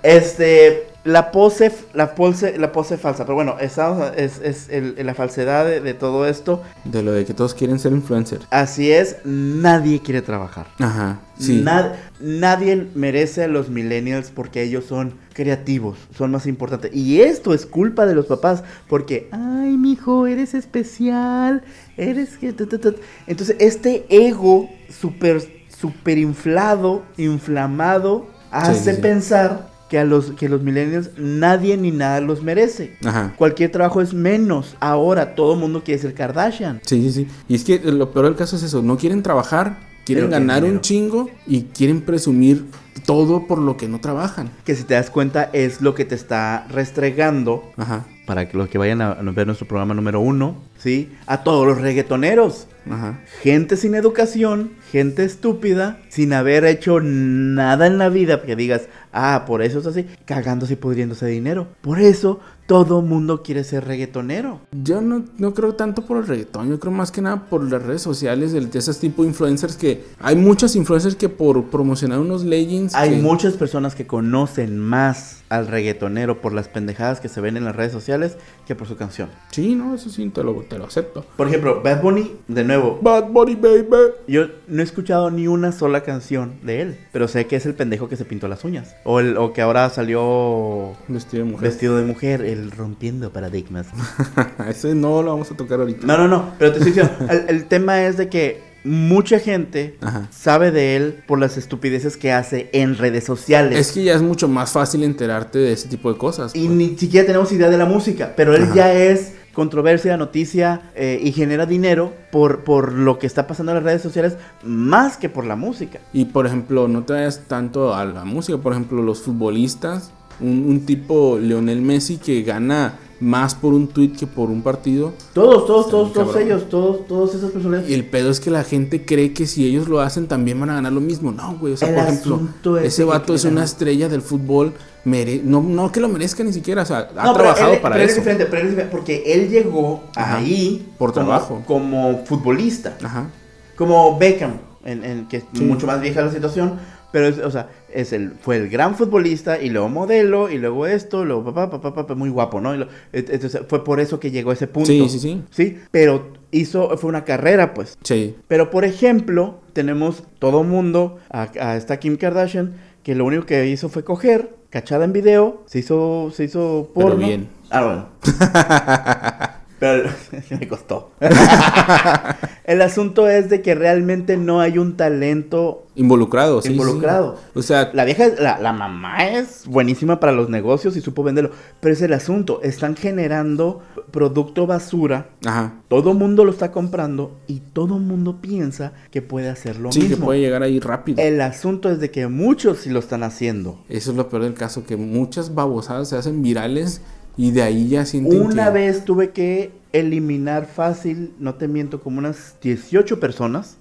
Este, 0.03 0.87
la 1.05 1.31
pose, 1.31 1.73
la 1.95 2.15
pose, 2.15 2.59
la 2.59 2.73
pose 2.73 2.97
falsa. 2.99 3.25
Pero 3.25 3.35
bueno, 3.37 3.57
estamos, 3.61 4.11
es, 4.17 4.41
es 4.43 4.69
el- 4.71 4.95
la 5.05 5.15
falsedad 5.15 5.65
de, 5.65 5.81
de 5.81 5.95
todo 5.95 6.27
esto. 6.27 6.63
De 6.85 7.03
lo 7.03 7.13
de 7.13 7.25
que 7.25 7.35
todos 7.35 7.55
quieren 7.55 7.79
ser 7.79 7.93
influencers. 7.93 8.47
Así 8.51 8.91
es, 8.93 9.17
nadie 9.25 10.01
quiere 10.01 10.23
trabajar. 10.23 10.67
Ajá. 10.79 11.21
Sí. 11.39 11.61
Nad- 11.63 11.93
nadie 12.21 12.89
merece 12.95 13.45
a 13.45 13.49
los 13.49 13.69
millennials 13.69 14.31
porque 14.31 14.63
ellos 14.63 14.85
son 14.87 15.15
creativos, 15.35 15.99
son 16.17 16.31
más 16.31 16.47
importantes. 16.47 16.95
Y 16.95 17.21
esto 17.21 17.53
es 17.53 17.67
culpa 17.67 18.07
de 18.07 18.15
los 18.15 18.27
papás 18.27 18.63
porque, 18.89 19.29
ay, 19.33 19.77
mijo, 19.77 20.27
eres 20.27 20.55
especial, 20.55 21.63
eres 21.97 22.39
que... 22.39 22.53
ta, 22.53 22.67
ta, 22.67 22.79
ta". 22.79 22.91
Entonces, 23.27 23.57
este 23.59 24.07
ego 24.09 24.69
súper, 24.89 25.43
súper 25.69 26.19
inflado, 26.19 27.03
inflamado, 27.17 28.27
hace 28.51 28.91
sí, 28.91 28.97
sí. 28.97 29.03
pensar 29.03 29.71
que 29.89 29.99
a 29.99 30.05
los, 30.05 30.33
que 30.33 30.49
los 30.49 30.63
millennials 30.63 31.11
nadie 31.17 31.77
ni 31.77 31.91
nada 31.91 32.21
los 32.21 32.43
merece. 32.43 32.97
Ajá. 33.05 33.35
Cualquier 33.37 33.71
trabajo 33.71 34.01
es 34.01 34.13
menos. 34.13 34.77
Ahora 34.81 35.35
todo 35.35 35.55
el 35.55 35.61
mundo 35.61 35.83
quiere 35.85 36.01
ser 36.01 36.15
Kardashian. 36.15 36.81
Sí, 36.85 37.03
sí, 37.03 37.13
sí. 37.13 37.29
Y 37.49 37.55
es 37.55 37.65
que 37.65 37.79
lo 37.79 38.13
peor 38.13 38.27
del 38.27 38.37
caso 38.37 38.57
es 38.57 38.63
eso. 38.63 38.83
No 38.83 38.97
quieren 38.97 39.23
trabajar, 39.23 39.79
quieren 40.05 40.25
Pero 40.25 40.39
ganar 40.39 40.65
un 40.65 40.81
chingo 40.81 41.31
y 41.47 41.63
quieren 41.63 42.01
presumir 42.01 42.67
todo 43.05 43.47
por 43.47 43.59
lo 43.59 43.77
que 43.77 43.89
no 43.89 44.01
trabajan. 44.01 44.51
Que 44.65 44.75
si 44.75 44.83
te 44.85 44.95
das 44.95 45.11
cuenta 45.11 45.51
es 45.53 45.81
lo 45.81 45.95
que 45.95 46.05
te 46.05 46.17
está 46.17 46.67
restregando 46.69 47.63
Ajá. 47.77 48.07
para 48.27 48.49
que 48.49 48.57
los 48.57 48.69
que 48.69 48.79
vayan 48.79 49.01
a 49.01 49.15
ver 49.15 49.47
nuestro 49.47 49.69
programa 49.69 49.95
número 49.95 50.21
uno, 50.21 50.57
¿sí? 50.79 51.13
A 51.27 51.43
todos 51.45 51.67
los 51.67 51.81
reggaetoneros. 51.81 52.67
Ajá. 52.89 53.21
Gente 53.43 53.77
sin 53.77 53.97
educación, 53.97 54.71
gente 54.93 55.25
estúpida, 55.25 55.99
sin 56.09 56.33
haber 56.33 56.65
hecho 56.65 57.01
nada 57.01 57.87
en 57.89 57.99
la 57.99 58.09
vida 58.09 58.43
que 58.43 58.55
digas, 58.57 58.83
Ah, 59.19 59.45
por 59.47 59.63
eso 59.63 59.79
es 59.79 59.87
así, 59.87 60.05
cagándose 60.27 60.75
y 60.75 60.77
pudriéndose 60.77 61.25
dinero. 61.25 61.69
Por 61.81 62.01
eso 62.01 62.39
todo 62.67 63.01
mundo 63.01 63.43
quiere 63.43 63.65
ser 63.65 63.87
reggaetonero. 63.87 64.61
Yo 64.73 65.01
no, 65.01 65.25
no 65.39 65.55
creo 65.55 65.75
tanto 65.75 66.05
por 66.05 66.19
el 66.19 66.27
reggaetón, 66.27 66.69
yo 66.69 66.79
creo 66.79 66.93
más 66.93 67.11
que 67.13 67.23
nada 67.23 67.47
por 67.49 67.65
las 67.65 67.83
redes 67.83 68.03
sociales, 68.03 68.53
de, 68.53 68.61
de 68.67 68.79
esos 68.79 68.99
tipo 68.99 69.23
de 69.23 69.29
influencers 69.29 69.77
que 69.77 70.05
hay 70.21 70.37
muchos 70.37 70.77
influencers 70.77 71.15
que 71.17 71.31
por 71.31 71.65
promocionar 71.71 72.19
unos 72.19 72.45
leggings... 72.45 72.95
Hay 72.95 73.11
que- 73.11 73.17
muchas 73.23 73.55
personas 73.55 73.95
que 73.95 74.07
conocen 74.07 74.79
más 74.79 75.43
al 75.49 75.67
reggaetonero 75.69 76.43
por 76.43 76.53
las 76.53 76.69
pendejadas 76.69 77.19
que 77.21 77.29
se 77.31 77.41
ven 77.41 77.57
en 77.57 77.65
las 77.65 77.75
redes 77.75 77.93
sociales 77.93 78.37
que 78.67 78.75
por 78.75 78.87
su 78.87 78.97
canción. 78.97 79.31
Sí, 79.53 79.75
no, 79.77 79.95
eso 79.95 80.11
sí, 80.11 80.29
te 80.29 80.43
lo, 80.45 80.63
te 80.69 80.79
lo 80.79 80.85
acepto. 80.85 81.25
Por 81.37 81.49
ejemplo, 81.49 81.81
Bad 81.83 82.03
Bunny, 82.03 82.33
de 82.49 82.65
nuevo, 82.65 82.99
Bad 83.03 83.29
Bunny, 83.31 83.55
baby. 83.55 83.87
yo 84.29 84.47
no 84.69 84.81
he 84.81 84.85
escuchado 84.85 85.31
ni 85.31 85.47
una 85.49 85.73
sola 85.73 86.03
canción 86.03 86.55
de 86.63 86.81
él, 86.83 86.99
pero 87.13 87.29
sé 87.29 87.47
que 87.47 87.57
es 87.57 87.67
el 87.67 87.75
pendejo 87.75 88.09
que 88.09 88.17
se 88.17 88.25
pintó 88.25 88.49
las 88.49 88.65
uñas. 88.65 88.95
O, 89.05 89.21
el, 89.21 89.37
o 89.37 89.53
que 89.53 89.63
ahora 89.63 89.89
salió 89.91 90.93
Vestido 91.09 91.45
de 91.45 91.51
mujer. 91.51 91.69
vestido 91.69 91.97
de 91.97 92.05
mujer, 92.05 92.43
el 92.43 92.71
rompiendo 92.71 93.31
paradigmas. 93.33 93.87
Ese 94.69 94.95
no 94.95 95.23
lo 95.23 95.31
vamos 95.33 95.51
a 95.51 95.57
tocar 95.57 95.81
ahorita. 95.81 96.07
No, 96.07 96.17
no, 96.19 96.29
no, 96.29 96.53
pero 96.59 96.73
te 96.73 96.79
estoy 96.79 96.93
diciendo, 96.93 97.13
el, 97.33 97.45
el 97.57 97.65
tema 97.67 98.05
es 98.05 98.17
de 98.17 98.29
que 98.29 98.65
mucha 98.85 99.41
gente 99.41 99.97
Ajá. 100.01 100.29
sabe 100.31 100.71
de 100.71 100.95
él 100.95 101.17
por 101.27 101.41
las 101.41 101.57
estupideces 101.57 102.17
que 102.17 102.31
hace 102.31 102.71
en 102.73 102.97
redes 102.97 103.25
sociales. 103.25 103.77
Es 103.79 103.91
que 103.93 104.05
ya 104.05 104.15
es 104.15 104.23
mucho 104.23 104.47
más 104.47 104.71
fácil 104.71 105.03
enterarte 105.03 105.59
de 105.59 105.73
ese 105.73 105.89
tipo 105.89 106.13
de 106.13 106.19
cosas. 106.19 106.55
Y 106.55 106.67
pues. 106.67 106.71
ni 106.79 106.97
siquiera 106.97 107.27
tenemos 107.27 107.51
idea 107.51 107.69
de 107.69 107.79
la 107.79 107.87
música, 107.87 108.35
pero 108.37 108.55
él 108.55 108.63
Ajá. 108.63 108.75
ya 108.75 108.93
es 108.93 109.33
controversia, 109.57 110.19
noticia 110.19 110.93
eh, 110.95 111.19
y 111.23 111.33
genera 111.33 111.65
dinero 111.65 112.13
por, 112.31 112.63
por 112.63 112.93
lo 112.93 113.19
que 113.19 113.27
está 113.27 113.47
pasando 113.47 113.73
en 113.73 113.77
las 113.77 113.85
redes 113.85 114.03
sociales 114.03 114.37
más 114.63 115.17
que 115.17 115.31
por 115.31 115.47
la 115.47 115.57
música. 115.57 115.99
Y 116.13 116.27
por 116.27 116.47
ejemplo, 116.47 116.89
no 116.89 117.05
te 117.05 117.15
vayas 117.15 117.41
tanto 117.49 117.95
a 117.95 118.05
la 118.05 118.27
música. 118.27 118.59
Por 118.59 118.75
ejemplo, 118.75 119.01
los 119.01 119.23
futbolistas. 119.23 120.13
Un, 120.41 120.67
un 120.69 120.87
tipo 120.87 121.39
Leonel 121.41 121.81
Messi 121.81 122.17
que 122.19 122.43
gana 122.43 122.99
más 123.19 123.55
por 123.55 123.73
un 123.73 123.89
tweet 123.89 124.11
que 124.13 124.27
por 124.27 124.51
un 124.51 124.61
partido. 124.63 125.15
Todos, 125.33 125.67
todos, 125.67 125.89
todos, 125.89 126.13
todos 126.13 126.37
ellos, 126.37 126.69
todos, 126.69 127.07
todas 127.07 127.35
esas 127.35 127.51
personas. 127.51 127.89
Y 127.89 127.95
el 127.95 128.05
pedo 128.05 128.31
es 128.31 128.41
que 128.41 128.51
la 128.51 128.63
gente 128.63 129.07
cree 129.07 129.33
que 129.33 129.47
si 129.47 129.65
ellos 129.67 129.89
lo 129.89 130.01
hacen 130.01 130.27
también 130.27 130.61
van 130.61 130.69
a 130.69 130.75
ganar 130.75 130.93
lo 130.93 131.01
mismo. 131.01 131.33
No, 131.33 131.57
güey. 131.59 131.73
O 131.73 131.77
sea, 131.79 131.89
El 131.89 131.95
por 131.95 132.05
ejemplo, 132.05 132.79
ese 132.83 133.05
vato 133.05 133.35
es 133.35 133.45
una 133.47 133.65
estrella 133.65 134.09
del 134.11 134.21
fútbol. 134.23 134.73
mere- 135.07 135.41
no, 135.45 135.63
no 135.63 135.91
que 135.93 136.01
lo 136.01 136.09
merezca 136.09 136.43
ni 136.45 136.53
siquiera. 136.53 136.83
O 136.83 136.85
sea, 136.85 137.09
ha 137.17 137.25
No, 137.25 137.33
trabajado 137.33 137.73
él- 137.75 137.81
para 137.81 137.95
pero 137.95 138.05
él 138.05 138.11
eso. 138.11 138.19
es 138.19 138.25
diferente, 138.25 138.47
pero 138.47 138.59
él 138.59 138.65
es 138.67 138.71
diferente, 138.73 138.97
porque 138.97 139.23
él 139.25 139.49
llegó 139.49 140.03
Ajá. 140.17 140.37
ahí 140.39 140.87
Por 140.99 141.13
como- 141.15 141.25
trabajo. 141.27 141.63
como 141.65 142.25
futbolista. 142.27 142.99
Ajá. 143.03 143.31
Como 143.77 144.19
Beckham, 144.19 144.55
en, 144.85 145.05
en 145.05 145.27
que 145.29 145.39
es 145.39 145.45
Sí. 145.55 145.63
mucho 145.65 145.87
más 145.87 146.01
vieja 146.01 146.23
la 146.23 146.33
situación, 146.33 146.75
pero 147.13 147.27
es, 147.29 147.39
o 147.39 147.51
sea, 147.51 147.69
es 147.93 148.13
el, 148.13 148.33
fue 148.33 148.57
el 148.57 148.69
gran 148.69 148.95
futbolista 148.97 149.61
y 149.61 149.71
luego 149.71 149.89
modelo 149.89 150.51
y 150.51 150.59
luego 150.59 150.87
esto, 150.87 151.25
luego 151.25 151.45
papá, 151.45 151.71
papá, 151.71 151.95
papá, 151.95 152.15
muy 152.15 152.29
guapo, 152.31 152.61
¿no? 152.61 152.75
Y 152.75 152.79
lo- 152.79 152.89
entonces 153.13 153.61
fue 153.69 153.85
por 153.85 154.01
eso 154.01 154.21
que 154.21 154.31
llegó 154.31 154.51
a 154.51 154.55
ese 154.55 154.67
punto. 154.67 154.89
Sí, 154.89 155.09
sí, 155.09 155.19
sí. 155.19 155.43
Sí, 155.51 155.79
pero 155.91 156.33
hizo, 156.51 156.97
fue 156.99 157.09
una 157.09 157.25
carrera, 157.25 157.73
pues. 157.75 157.97
Sí. 158.03 158.37
Pero 158.49 158.71
por 158.71 158.85
ejemplo, 158.85 159.61
tenemos 159.73 160.25
todo 160.39 160.63
mundo, 160.63 161.19
a, 161.31 161.49
a 161.61 161.77
esta 161.77 161.99
Kim 161.99 162.17
Kardashian, 162.17 162.75
que 163.03 163.15
lo 163.15 163.25
único 163.25 163.47
que 163.47 163.67
hizo 163.69 163.89
fue 163.89 164.05
coger, 164.05 164.51
cachada 164.71 165.05
en 165.05 165.13
video, 165.13 165.63
se 165.67 165.79
hizo, 165.79 166.31
se 166.35 166.45
hizo 166.45 166.91
Pero 166.95 167.07
porno. 167.09 167.27
bien. 167.27 167.49
Ah, 167.71 167.83
bueno. 167.85 168.09
Pero 169.79 170.09
me 170.59 170.69
costó. 170.69 171.11
El 172.65 172.83
asunto 172.83 173.29
es 173.29 173.49
de 173.49 173.63
que 173.63 173.75
realmente 173.75 174.37
no 174.37 174.61
hay 174.61 174.79
un 174.79 174.97
talento 174.97 175.85
Involucrado, 175.95 176.61
sí. 176.61 176.69
sí, 176.69 176.75
sí. 176.75 176.81
involucrado. 176.81 177.37
O 177.55 177.63
sea, 177.63 177.91
La 177.95 178.05
vieja, 178.05 178.25
la, 178.39 178.59
la 178.59 178.73
mamá 178.73 179.29
es 179.29 179.67
buenísima 179.67 180.21
para 180.21 180.33
los 180.33 180.51
negocios 180.51 180.95
y 180.97 181.01
supo 181.01 181.23
venderlo. 181.23 181.51
Pero 181.81 181.95
es 181.95 182.03
el 182.03 182.13
asunto. 182.13 182.61
Están 182.63 182.97
generando 182.97 183.83
producto 184.11 184.67
basura. 184.67 185.29
ajá. 185.45 185.75
Todo 185.89 186.15
mundo 186.15 186.45
lo 186.45 186.51
está 186.51 186.73
comprando 186.73 187.39
y 187.47 187.61
todo 187.61 187.99
mundo 187.99 188.41
piensa 188.43 188.93
que 189.13 189.23
puede 189.23 189.49
hacer 189.49 189.79
lo 189.79 189.93
Sí, 189.93 190.01
que 190.03 190.09
mismo. 190.11 190.27
puede 190.27 190.41
llegar 190.41 190.63
ahí 190.65 190.81
rápido. 190.81 191.23
El 191.23 191.41
asunto 191.41 191.91
es 191.91 192.01
de 192.01 192.11
que 192.11 192.27
muchos 192.27 192.79
sí 192.79 192.91
lo 192.91 192.99
están 192.99 193.23
haciendo. 193.23 193.79
Eso 193.89 194.11
es 194.11 194.17
lo 194.17 194.29
peor 194.29 194.43
del 194.43 194.55
caso, 194.55 194.85
que 194.85 194.97
muchas 194.97 195.55
babosadas 195.55 196.09
se 196.09 196.17
hacen 196.17 196.43
virales 196.43 197.01
y 197.37 197.51
de 197.51 197.63
ahí 197.63 197.89
ya 197.89 198.05
sienten 198.07 198.41
Una 198.43 198.67
que- 198.67 198.71
vez 198.71 199.05
tuve 199.05 199.31
que 199.31 199.73
eliminar 199.93 200.67
fácil, 200.67 201.33
no 201.39 201.55
te 201.55 201.69
miento, 201.69 202.01
como 202.01 202.19
unas 202.19 202.57
18 202.63 203.19
personas 203.21 203.77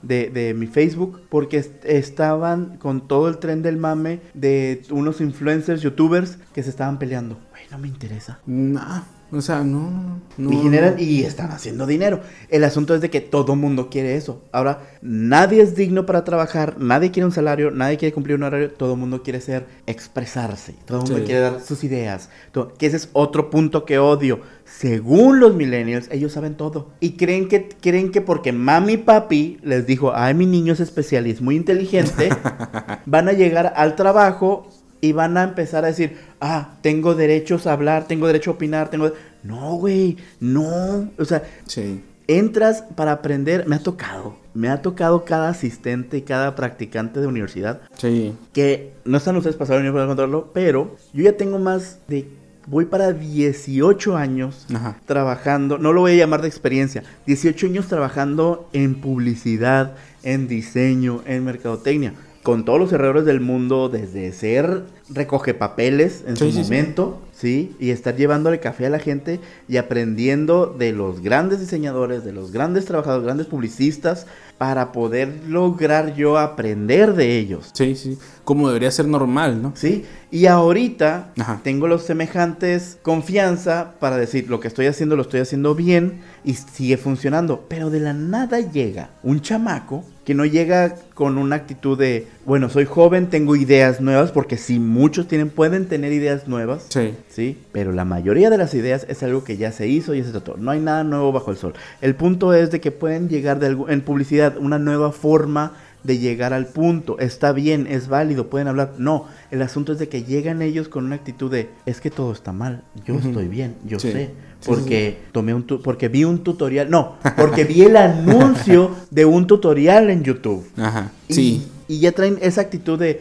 de, 0.00 0.30
de 0.30 0.54
mi 0.54 0.66
Facebook 0.66 1.20
porque 1.28 1.58
est- 1.58 1.84
estaban 1.84 2.78
con 2.78 3.06
todo 3.06 3.28
el 3.28 3.36
tren 3.38 3.60
del 3.62 3.76
mame 3.76 4.20
de 4.32 4.82
unos 4.90 5.20
influencers, 5.20 5.82
youtubers 5.82 6.38
que 6.54 6.62
se 6.62 6.70
estaban 6.70 6.98
peleando. 6.98 7.38
Güey, 7.50 7.64
no 7.70 7.78
me 7.78 7.88
interesa. 7.88 8.38
Nah, 8.46 9.02
o 9.32 9.40
sea, 9.40 9.62
no, 9.62 9.90
no, 9.90 10.20
no. 10.38 10.52
y 10.52 10.62
generan 10.62 10.94
y 10.98 11.22
están 11.22 11.50
haciendo 11.50 11.86
dinero. 11.86 12.20
El 12.48 12.64
asunto 12.64 12.94
es 12.94 13.00
de 13.00 13.10
que 13.10 13.20
todo 13.20 13.54
mundo 13.56 13.88
quiere 13.90 14.16
eso. 14.16 14.42
Ahora, 14.52 14.80
nadie 15.02 15.62
es 15.62 15.74
digno 15.76 16.04
para 16.06 16.24
trabajar, 16.24 16.76
nadie 16.78 17.10
quiere 17.10 17.26
un 17.26 17.32
salario, 17.32 17.70
nadie 17.70 17.96
quiere 17.96 18.12
cumplir 18.12 18.36
un 18.36 18.42
horario, 18.42 18.70
todo 18.72 18.96
mundo 18.96 19.22
quiere 19.22 19.40
ser 19.40 19.66
expresarse, 19.86 20.74
todo 20.84 20.98
mundo 21.02 21.18
Sí. 21.18 21.24
quiere 21.24 21.40
dar 21.40 21.60
sus 21.60 21.84
ideas. 21.84 22.28
todo- 22.52 22.74
que 22.74 22.86
ese 22.86 22.96
es 22.96 23.08
otro 23.12 23.50
punto 23.50 23.84
que 23.84 23.98
odio. 23.98 24.40
Según 24.64 25.40
los 25.40 25.54
millennials, 25.54 26.08
ellos 26.10 26.32
saben 26.32 26.54
todo 26.56 26.90
y 27.00 27.12
creen 27.12 27.48
que 27.48 27.68
creen 27.80 28.10
que 28.10 28.20
porque 28.20 28.52
mami 28.52 28.94
y 28.94 28.96
papi 28.98 29.58
les 29.62 29.86
dijo, 29.86 30.12
"Ay, 30.14 30.34
mi 30.34 30.46
niño 30.46 30.72
es 30.72 30.80
especial 30.80 31.26
y 31.26 31.30
es 31.30 31.40
muy 31.40 31.56
inteligente", 31.56 32.28
van 33.06 33.28
a 33.28 33.32
llegar 33.32 33.72
al 33.76 33.94
trabajo 33.96 34.66
y 35.00 35.12
van 35.12 35.36
a 35.36 35.42
empezar 35.44 35.84
a 35.84 35.88
decir, 35.88 36.16
ah, 36.40 36.74
tengo 36.82 37.14
derechos 37.14 37.66
a 37.66 37.72
hablar, 37.72 38.06
tengo 38.06 38.26
derecho 38.26 38.50
a 38.50 38.54
opinar, 38.54 38.90
tengo... 38.90 39.12
No, 39.42 39.74
güey, 39.76 40.18
no. 40.40 41.10
O 41.18 41.24
sea, 41.24 41.42
Sí. 41.66 42.02
entras 42.28 42.82
para 42.94 43.12
aprender, 43.12 43.66
me 43.66 43.76
ha 43.76 43.82
tocado, 43.82 44.36
me 44.54 44.68
ha 44.68 44.82
tocado 44.82 45.24
cada 45.24 45.48
asistente 45.48 46.18
y 46.18 46.22
cada 46.22 46.54
practicante 46.54 47.20
de 47.20 47.26
universidad, 47.26 47.80
Sí. 47.96 48.34
que 48.52 48.92
no 49.04 49.16
están 49.16 49.36
ustedes 49.36 49.56
pasados 49.56 49.82
ni 49.82 49.90
para 49.90 50.06
contarlo, 50.06 50.50
pero 50.52 50.96
yo 51.14 51.24
ya 51.24 51.32
tengo 51.36 51.58
más 51.58 51.98
de, 52.06 52.28
voy 52.66 52.84
para 52.84 53.12
18 53.12 54.16
años 54.16 54.66
Ajá. 54.74 54.96
trabajando, 55.06 55.78
no 55.78 55.92
lo 55.94 56.02
voy 56.02 56.12
a 56.12 56.16
llamar 56.16 56.42
de 56.42 56.48
experiencia, 56.48 57.02
18 57.26 57.66
años 57.66 57.86
trabajando 57.88 58.68
en 58.74 59.00
publicidad, 59.00 59.94
en 60.22 60.46
diseño, 60.46 61.22
en 61.26 61.44
mercadotecnia, 61.44 62.12
con 62.42 62.64
todos 62.64 62.78
los 62.80 62.92
errores 62.92 63.24
del 63.26 63.40
mundo, 63.40 63.88
desde 63.90 64.32
ser 64.32 64.82
recoge 65.10 65.52
papeles 65.54 66.24
en 66.26 66.36
Sí, 66.36 66.44
su 66.46 66.50
sí, 66.52 66.56
sí. 66.58 66.62
momento, 66.62 67.20
sí. 67.32 67.76
y 67.78 67.90
estar 67.90 68.16
llevándole 68.16 68.60
café 68.60 68.86
a 68.86 68.90
la 68.90 68.98
gente 68.98 69.40
y 69.68 69.76
aprendiendo 69.76 70.66
de 70.66 70.92
los 70.92 71.20
grandes 71.20 71.60
diseñadores, 71.60 72.24
de 72.24 72.32
los 72.32 72.50
grandes 72.52 72.86
trabajadores, 72.86 73.24
grandes 73.26 73.46
publicistas, 73.46 74.26
para 74.60 74.92
poder 74.92 75.40
lograr 75.48 76.14
yo 76.14 76.36
aprender 76.36 77.14
de 77.14 77.38
ellos. 77.38 77.70
Sí, 77.72 77.96
sí. 77.96 78.18
Como 78.44 78.68
debería 78.68 78.90
ser 78.90 79.08
normal, 79.08 79.62
¿no? 79.62 79.72
¿Sí? 79.74 80.04
Y 80.30 80.44
ahorita 80.44 81.32
Ajá. 81.38 81.60
tengo 81.64 81.88
los 81.88 82.02
semejantes 82.02 82.98
confianza 83.00 83.94
para 84.00 84.18
decir 84.18 84.50
lo 84.50 84.60
que 84.60 84.68
estoy 84.68 84.84
haciendo 84.84 85.16
lo 85.16 85.22
estoy 85.22 85.40
haciendo 85.40 85.74
bien 85.74 86.20
y 86.44 86.54
sigue 86.54 86.98
funcionando. 86.98 87.64
Pero 87.68 87.88
de 87.88 88.00
la 88.00 88.12
nada 88.12 88.60
llega 88.60 89.08
un 89.22 89.40
chamaco 89.40 90.04
que 90.24 90.34
no 90.34 90.44
llega 90.44 90.94
con 91.14 91.38
una 91.38 91.56
actitud 91.56 91.98
de, 91.98 92.28
bueno, 92.46 92.68
soy 92.68 92.84
joven, 92.84 93.30
tengo 93.30 93.56
ideas 93.56 94.00
nuevas, 94.00 94.30
porque 94.30 94.56
sí, 94.56 94.78
muchos 94.78 95.26
tienen, 95.26 95.50
pueden 95.50 95.86
tener 95.86 96.12
ideas 96.12 96.46
nuevas. 96.46 96.86
Sí. 96.88 97.14
Sí, 97.28 97.58
pero 97.72 97.90
la 97.90 98.04
mayoría 98.04 98.50
de 98.50 98.56
las 98.58 98.74
ideas 98.74 99.06
es 99.08 99.22
algo 99.24 99.42
que 99.42 99.56
ya 99.56 99.72
se 99.72 99.88
hizo 99.88 100.14
y 100.14 100.22
se 100.22 100.30
trató. 100.30 100.56
No 100.56 100.70
hay 100.70 100.78
nada 100.78 101.02
nuevo 101.02 101.32
bajo 101.32 101.50
el 101.50 101.56
sol. 101.56 101.74
El 102.00 102.14
punto 102.14 102.54
es 102.54 102.70
de 102.70 102.80
que 102.80 102.92
pueden 102.92 103.28
llegar 103.28 103.58
de 103.58 103.76
en 103.88 104.02
publicidad 104.02 104.49
una 104.58 104.78
nueva 104.78 105.12
forma 105.12 105.72
de 106.02 106.18
llegar 106.18 106.52
al 106.54 106.66
punto. 106.66 107.18
Está 107.18 107.52
bien, 107.52 107.86
es 107.86 108.08
válido, 108.08 108.48
pueden 108.48 108.68
hablar. 108.68 108.94
No, 108.98 109.26
el 109.50 109.60
asunto 109.62 109.92
es 109.92 109.98
de 109.98 110.08
que 110.08 110.22
llegan 110.24 110.62
ellos 110.62 110.88
con 110.88 111.04
una 111.04 111.16
actitud 111.16 111.50
de, 111.50 111.68
es 111.84 112.00
que 112.00 112.10
todo 112.10 112.32
está 112.32 112.52
mal, 112.52 112.82
yo 113.04 113.16
estoy 113.16 113.48
bien, 113.48 113.76
yo 113.84 113.98
Sí. 113.98 114.12
sé. 114.12 114.30
Sí, 114.60 114.66
Porque 114.68 115.18
tomé 115.32 115.54
un 115.54 115.62
tu- 115.66 115.80
porque 115.80 116.08
vi 116.08 116.24
un 116.24 116.42
tutorial, 116.44 116.90
no, 116.90 117.16
porque 117.36 117.64
vi 117.64 117.82
el 117.82 117.96
anuncio 117.96 118.90
de 119.10 119.24
un 119.24 119.46
tutorial 119.46 120.10
en 120.10 120.22
YouTube. 120.22 120.66
Ajá. 120.76 121.10
Y- 121.28 121.34
Sí. 121.34 121.68
Y 121.88 121.98
ya 122.00 122.12
traen 122.12 122.38
esa 122.40 122.60
actitud 122.60 122.98
de 122.98 123.20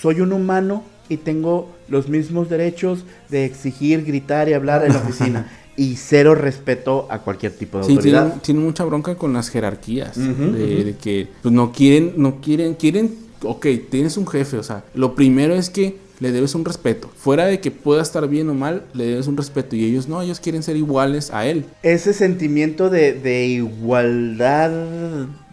soy 0.00 0.20
un 0.20 0.32
humano 0.32 0.82
y 1.08 1.16
tengo 1.18 1.70
los 1.88 2.08
mismos 2.08 2.48
derechos 2.48 3.04
de 3.28 3.44
exigir, 3.44 4.04
gritar 4.04 4.48
y 4.48 4.54
hablar 4.54 4.84
en 4.84 4.92
la 4.94 4.98
oficina. 5.00 5.50
y 5.80 5.96
cero 5.96 6.34
respeto 6.34 7.06
a 7.10 7.20
cualquier 7.20 7.52
tipo 7.52 7.78
de 7.78 7.84
Sí, 7.84 7.92
autoridad. 7.92 8.22
tienen, 8.24 8.40
tienen 8.40 8.64
mucha 8.64 8.84
bronca 8.84 9.14
con 9.14 9.32
las 9.32 9.48
jerarquías. 9.48 10.14
De 10.18 10.94
que 11.00 11.28
pues, 11.40 11.54
no 11.54 11.72
quieren, 11.72 12.12
no 12.18 12.40
quieren, 12.42 12.74
quieren, 12.74 13.14
ok, 13.42 13.66
tienes 13.90 14.18
un 14.18 14.26
jefe, 14.26 14.58
o 14.58 14.62
sea, 14.62 14.84
lo 14.94 15.14
primero 15.14 15.54
es 15.54 15.70
que 15.70 15.96
le 16.18 16.32
debes 16.32 16.54
un 16.54 16.66
respeto. 16.66 17.08
Fuera 17.16 17.46
de 17.46 17.60
que 17.60 17.70
pueda 17.70 18.02
estar 18.02 18.28
bien 18.28 18.50
o 18.50 18.54
mal, 18.54 18.82
le 18.92 19.06
debes 19.06 19.26
un 19.26 19.38
respeto. 19.38 19.74
Y 19.74 19.86
ellos 19.86 20.06
no, 20.06 20.20
ellos 20.20 20.38
quieren 20.38 20.62
ser 20.62 20.76
iguales 20.76 21.30
a 21.32 21.46
él. 21.46 21.64
Ese 21.82 22.12
sentimiento 22.12 22.90
de, 22.90 23.14
de 23.14 23.46
igualdad 23.46 24.70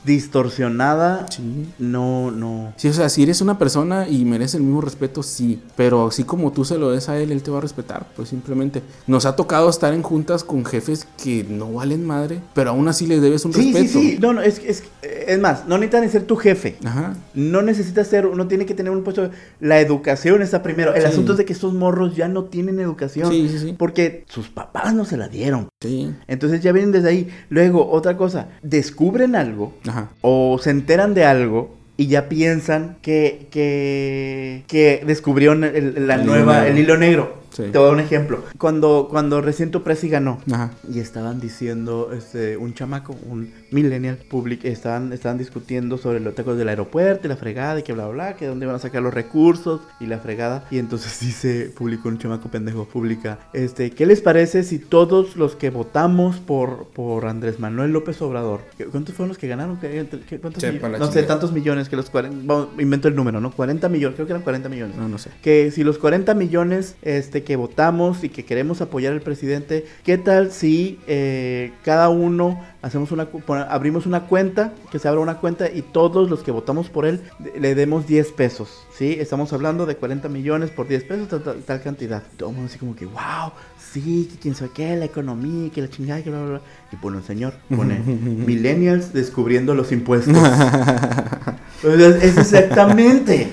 distorsionada, 0.08 1.26
Sí. 1.30 1.67
no, 1.80 2.32
no. 2.32 2.74
Sí, 2.78 2.88
o 2.88 2.93
sea, 2.93 3.10
si 3.10 3.24
eres 3.24 3.41
una 3.41 3.58
persona 3.60 4.08
y 4.08 4.26
mereces 4.26 4.56
el 4.56 4.62
mismo 4.63 4.82
respeto, 4.82 5.22
sí. 5.24 5.62
Pero 5.76 6.08
así 6.08 6.24
como 6.24 6.52
tú 6.52 6.65
se 6.65 6.78
lo 6.78 6.91
des 6.91 7.10
a 7.10 7.17
él, 7.20 7.32
él 7.32 7.43
te 7.43 7.52
va 7.52 7.58
a 7.58 7.62
respetar. 7.62 8.08
Pues 8.15 8.30
simplemente. 8.30 8.82
Nos 9.06 9.26
ha 9.26 9.36
tocado 9.36 9.70
estar 9.70 9.93
en 9.93 10.02
juntas 10.02 10.43
con 10.43 10.65
jefes 10.65 11.08
que 11.22 11.43
no 11.48 11.74
valen 11.74 12.06
madre, 12.06 12.39
pero 12.54 12.72
aún 12.72 12.88
así 12.88 13.06
les 13.08 13.22
debes 13.22 13.46
un 13.46 13.54
Sí, 13.54 13.62
sí, 13.62 13.74
respeto. 13.74 14.00
sí. 14.00 14.17
No, 14.22 14.34
no, 14.34 14.41
es, 14.41 14.60
es, 14.60 14.84
es 15.02 15.39
más, 15.39 15.67
no 15.67 15.78
necesitan 15.78 16.04
ni 16.04 16.10
ser 16.10 16.24
tu 16.24 16.36
jefe. 16.36 16.78
Ajá. 16.86 17.15
No 17.34 17.62
necesita 17.62 18.04
ser, 18.04 18.26
uno 18.26 18.48
tiene 18.48 18.65
que 18.65 18.74
tener 18.74 18.91
un 18.91 19.04
puesto. 19.04 19.30
La 19.60 19.80
educación 19.80 20.41
está 20.41 20.63
primero. 20.63 20.93
El 20.96 21.02
Sí. 21.02 21.08
asunto 21.08 21.34
es 21.34 21.38
de 21.38 21.46
que 21.46 21.54
estos 21.54 21.74
morros 21.74 22.15
ya 22.15 22.28
no 22.28 22.46
tienen 22.46 22.80
educación. 22.80 23.30
Sí, 23.32 23.50
sí, 23.50 23.60
sí. 23.60 23.76
Porque 23.78 24.24
sus 24.28 24.50
papás 24.50 24.93
no 24.93 25.06
se 25.06 25.17
la 25.17 25.28
dieron. 25.28 25.67
Sí. 25.82 26.13
Entonces 26.28 26.62
ya 26.62 26.72
vienen 26.72 26.91
desde 26.91 27.10
ahí. 27.10 27.30
Luego, 27.50 27.89
otra 27.91 28.15
cosa, 28.17 28.50
descubren 28.63 29.36
algo 29.36 29.74
Ajá. 29.88 29.97
O 30.22 30.60
se 30.62 30.70
enteran 30.72 31.14
de 31.14 31.26
algo 31.26 31.76
y 31.98 32.08
ya 32.08 32.30
piensan 32.30 32.98
que, 33.02 33.48
que, 33.52 34.64
que 34.68 35.04
descubrieron 35.06 35.64
el- 35.64 36.08
la 36.08 36.16
El 36.16 36.26
nueva, 36.26 36.68
el 36.68 36.78
hilo 36.78 36.98
negro. 36.98 37.37
Sí. 37.52 37.64
Te 37.64 37.78
voy 37.78 37.82
a 37.82 37.84
dar 37.86 37.94
un 37.94 38.00
ejemplo. 38.00 38.44
Cuando, 38.58 39.08
cuando 39.10 39.42
recién 39.42 39.72
tu 39.72 39.84
presi 39.84 40.10
ganó 40.10 40.40
Ajá. 40.52 40.72
y 40.92 41.00
estaban 41.00 41.40
diciendo, 41.40 42.12
este, 42.16 42.58
un 42.58 42.74
chamaco, 42.74 43.16
un 43.30 43.52
millennial 43.72 44.18
public, 44.30 44.64
estaban, 44.66 45.12
estaban 45.14 45.38
discutiendo 45.38 45.98
sobre 45.98 46.20
los 46.20 46.36
tacos 46.36 46.58
del 46.58 46.70
aeropuerto 46.70 47.28
y 47.28 47.30
la 47.30 47.38
fregada 47.38 47.80
y 47.80 47.84
que 47.84 47.94
bla, 47.94 48.06
bla, 48.08 48.14
bla, 48.14 48.36
que 48.36 48.46
dónde 48.48 48.66
van 48.66 48.76
a 48.76 48.80
sacar 48.80 49.02
los 49.02 49.14
recursos 49.14 49.82
y 50.00 50.06
la 50.06 50.20
fregada. 50.20 50.66
Y 50.72 50.78
entonces 50.80 51.20
dice, 51.22 51.72
publicó 51.76 52.10
un 52.10 52.18
chamaco 52.20 52.50
pendejo, 52.50 52.86
publica, 52.86 53.40
este, 53.54 53.92
¿qué 53.92 54.06
les 54.06 54.22
parece 54.22 54.64
si 54.64 54.80
todos 54.80 55.36
los 55.36 55.56
que 55.56 55.70
votamos 55.70 56.38
por, 56.38 56.88
por 56.94 57.26
Andrés 57.26 57.60
Manuel 57.60 57.92
López 57.92 58.22
Obrador, 58.22 58.62
¿qué- 58.78 58.86
¿cuántos 58.86 59.16
fueron 59.16 59.30
los 59.30 59.38
que 59.38 59.48
ganaron? 59.48 59.78
¿Qué- 59.80 60.08
qué- 60.28 60.40
cuántos 60.40 60.62
la 60.64 60.98
No 60.98 61.12
sé, 61.12 61.24
tantos 61.24 61.52
millones 61.52 61.90
que 61.90 61.96
los 61.96 62.10
40, 62.10 62.38
vamos, 62.46 62.68
invento 62.80 63.08
el 63.08 63.16
número, 63.16 63.40
¿no? 63.42 63.52
40 63.52 63.90
millones, 63.90 64.16
creo 64.16 64.28
que 64.28 64.34
eran 64.34 64.44
40 64.44 64.70
millones 64.70 64.96
No, 64.96 65.08
no 65.08 65.18
sé. 65.18 65.30
que 65.42 65.72
si 65.72 65.84
los 65.84 65.98
40 65.98 66.34
millones 66.34 66.96
este, 67.02 67.37
que 67.43 67.56
votamos 67.56 68.23
y 68.23 68.30
que 68.30 68.45
queremos 68.45 68.82
apoyar 68.82 69.13
al 69.13 69.21
presidente, 69.21 69.86
¿qué 70.04 70.17
tal 70.17 70.52
si 70.52 71.00
eh, 71.08 71.71
cada 71.84 72.10
uno 72.10 72.62
hacemos 72.82 73.12
una 73.12 73.28
abrimos 73.69 74.06
una 74.06 74.21
cuenta, 74.28 74.73
que 74.91 75.00
se 75.00 75.08
abra 75.08 75.19
una 75.21 75.38
cuenta 75.39 75.69
y 75.69 75.82
todos 75.82 76.30
los 76.30 76.43
que 76.43 76.52
votamos 76.52 76.89
por 76.89 77.06
él 77.06 77.21
le 77.60 77.76
demos 77.76 78.08
10 78.08 78.32
pesos? 78.34 78.84
¿Sí? 78.97 79.15
Estamos 79.19 79.54
hablando 79.54 79.86
de 79.86 79.95
40 79.95 80.28
millones 80.30 80.69
por 80.71 80.88
10 80.88 81.04
pesos, 81.04 81.28
tal, 81.28 81.43
tal- 81.43 81.62
tal 81.63 81.82
cantidad. 81.82 82.23
Todo 82.38 82.50
el 82.50 82.56
mundo 82.56 82.69
así 82.69 82.80
como 82.80 82.95
que, 82.95 83.06
wow, 83.06 83.52
sí, 83.91 84.28
que 84.32 84.39
quién 84.39 84.56
sabe 84.56 84.71
qué, 84.73 84.95
la 84.95 85.06
economía, 85.06 85.69
que 85.71 85.82
la 85.82 85.89
chingada, 85.89 86.23
que 86.23 86.30
bla, 86.30 86.39
bla, 86.41 86.50
bla. 86.50 86.62
Y 86.91 86.95
pone 86.95 87.17
un 87.17 87.23
señor, 87.23 87.54
pone 87.76 88.00
millennials 88.06 89.13
descubriendo 89.13 89.76
los 89.76 89.91
impuestos. 89.91 90.36
Es 91.84 92.38
exactamente 92.38 93.50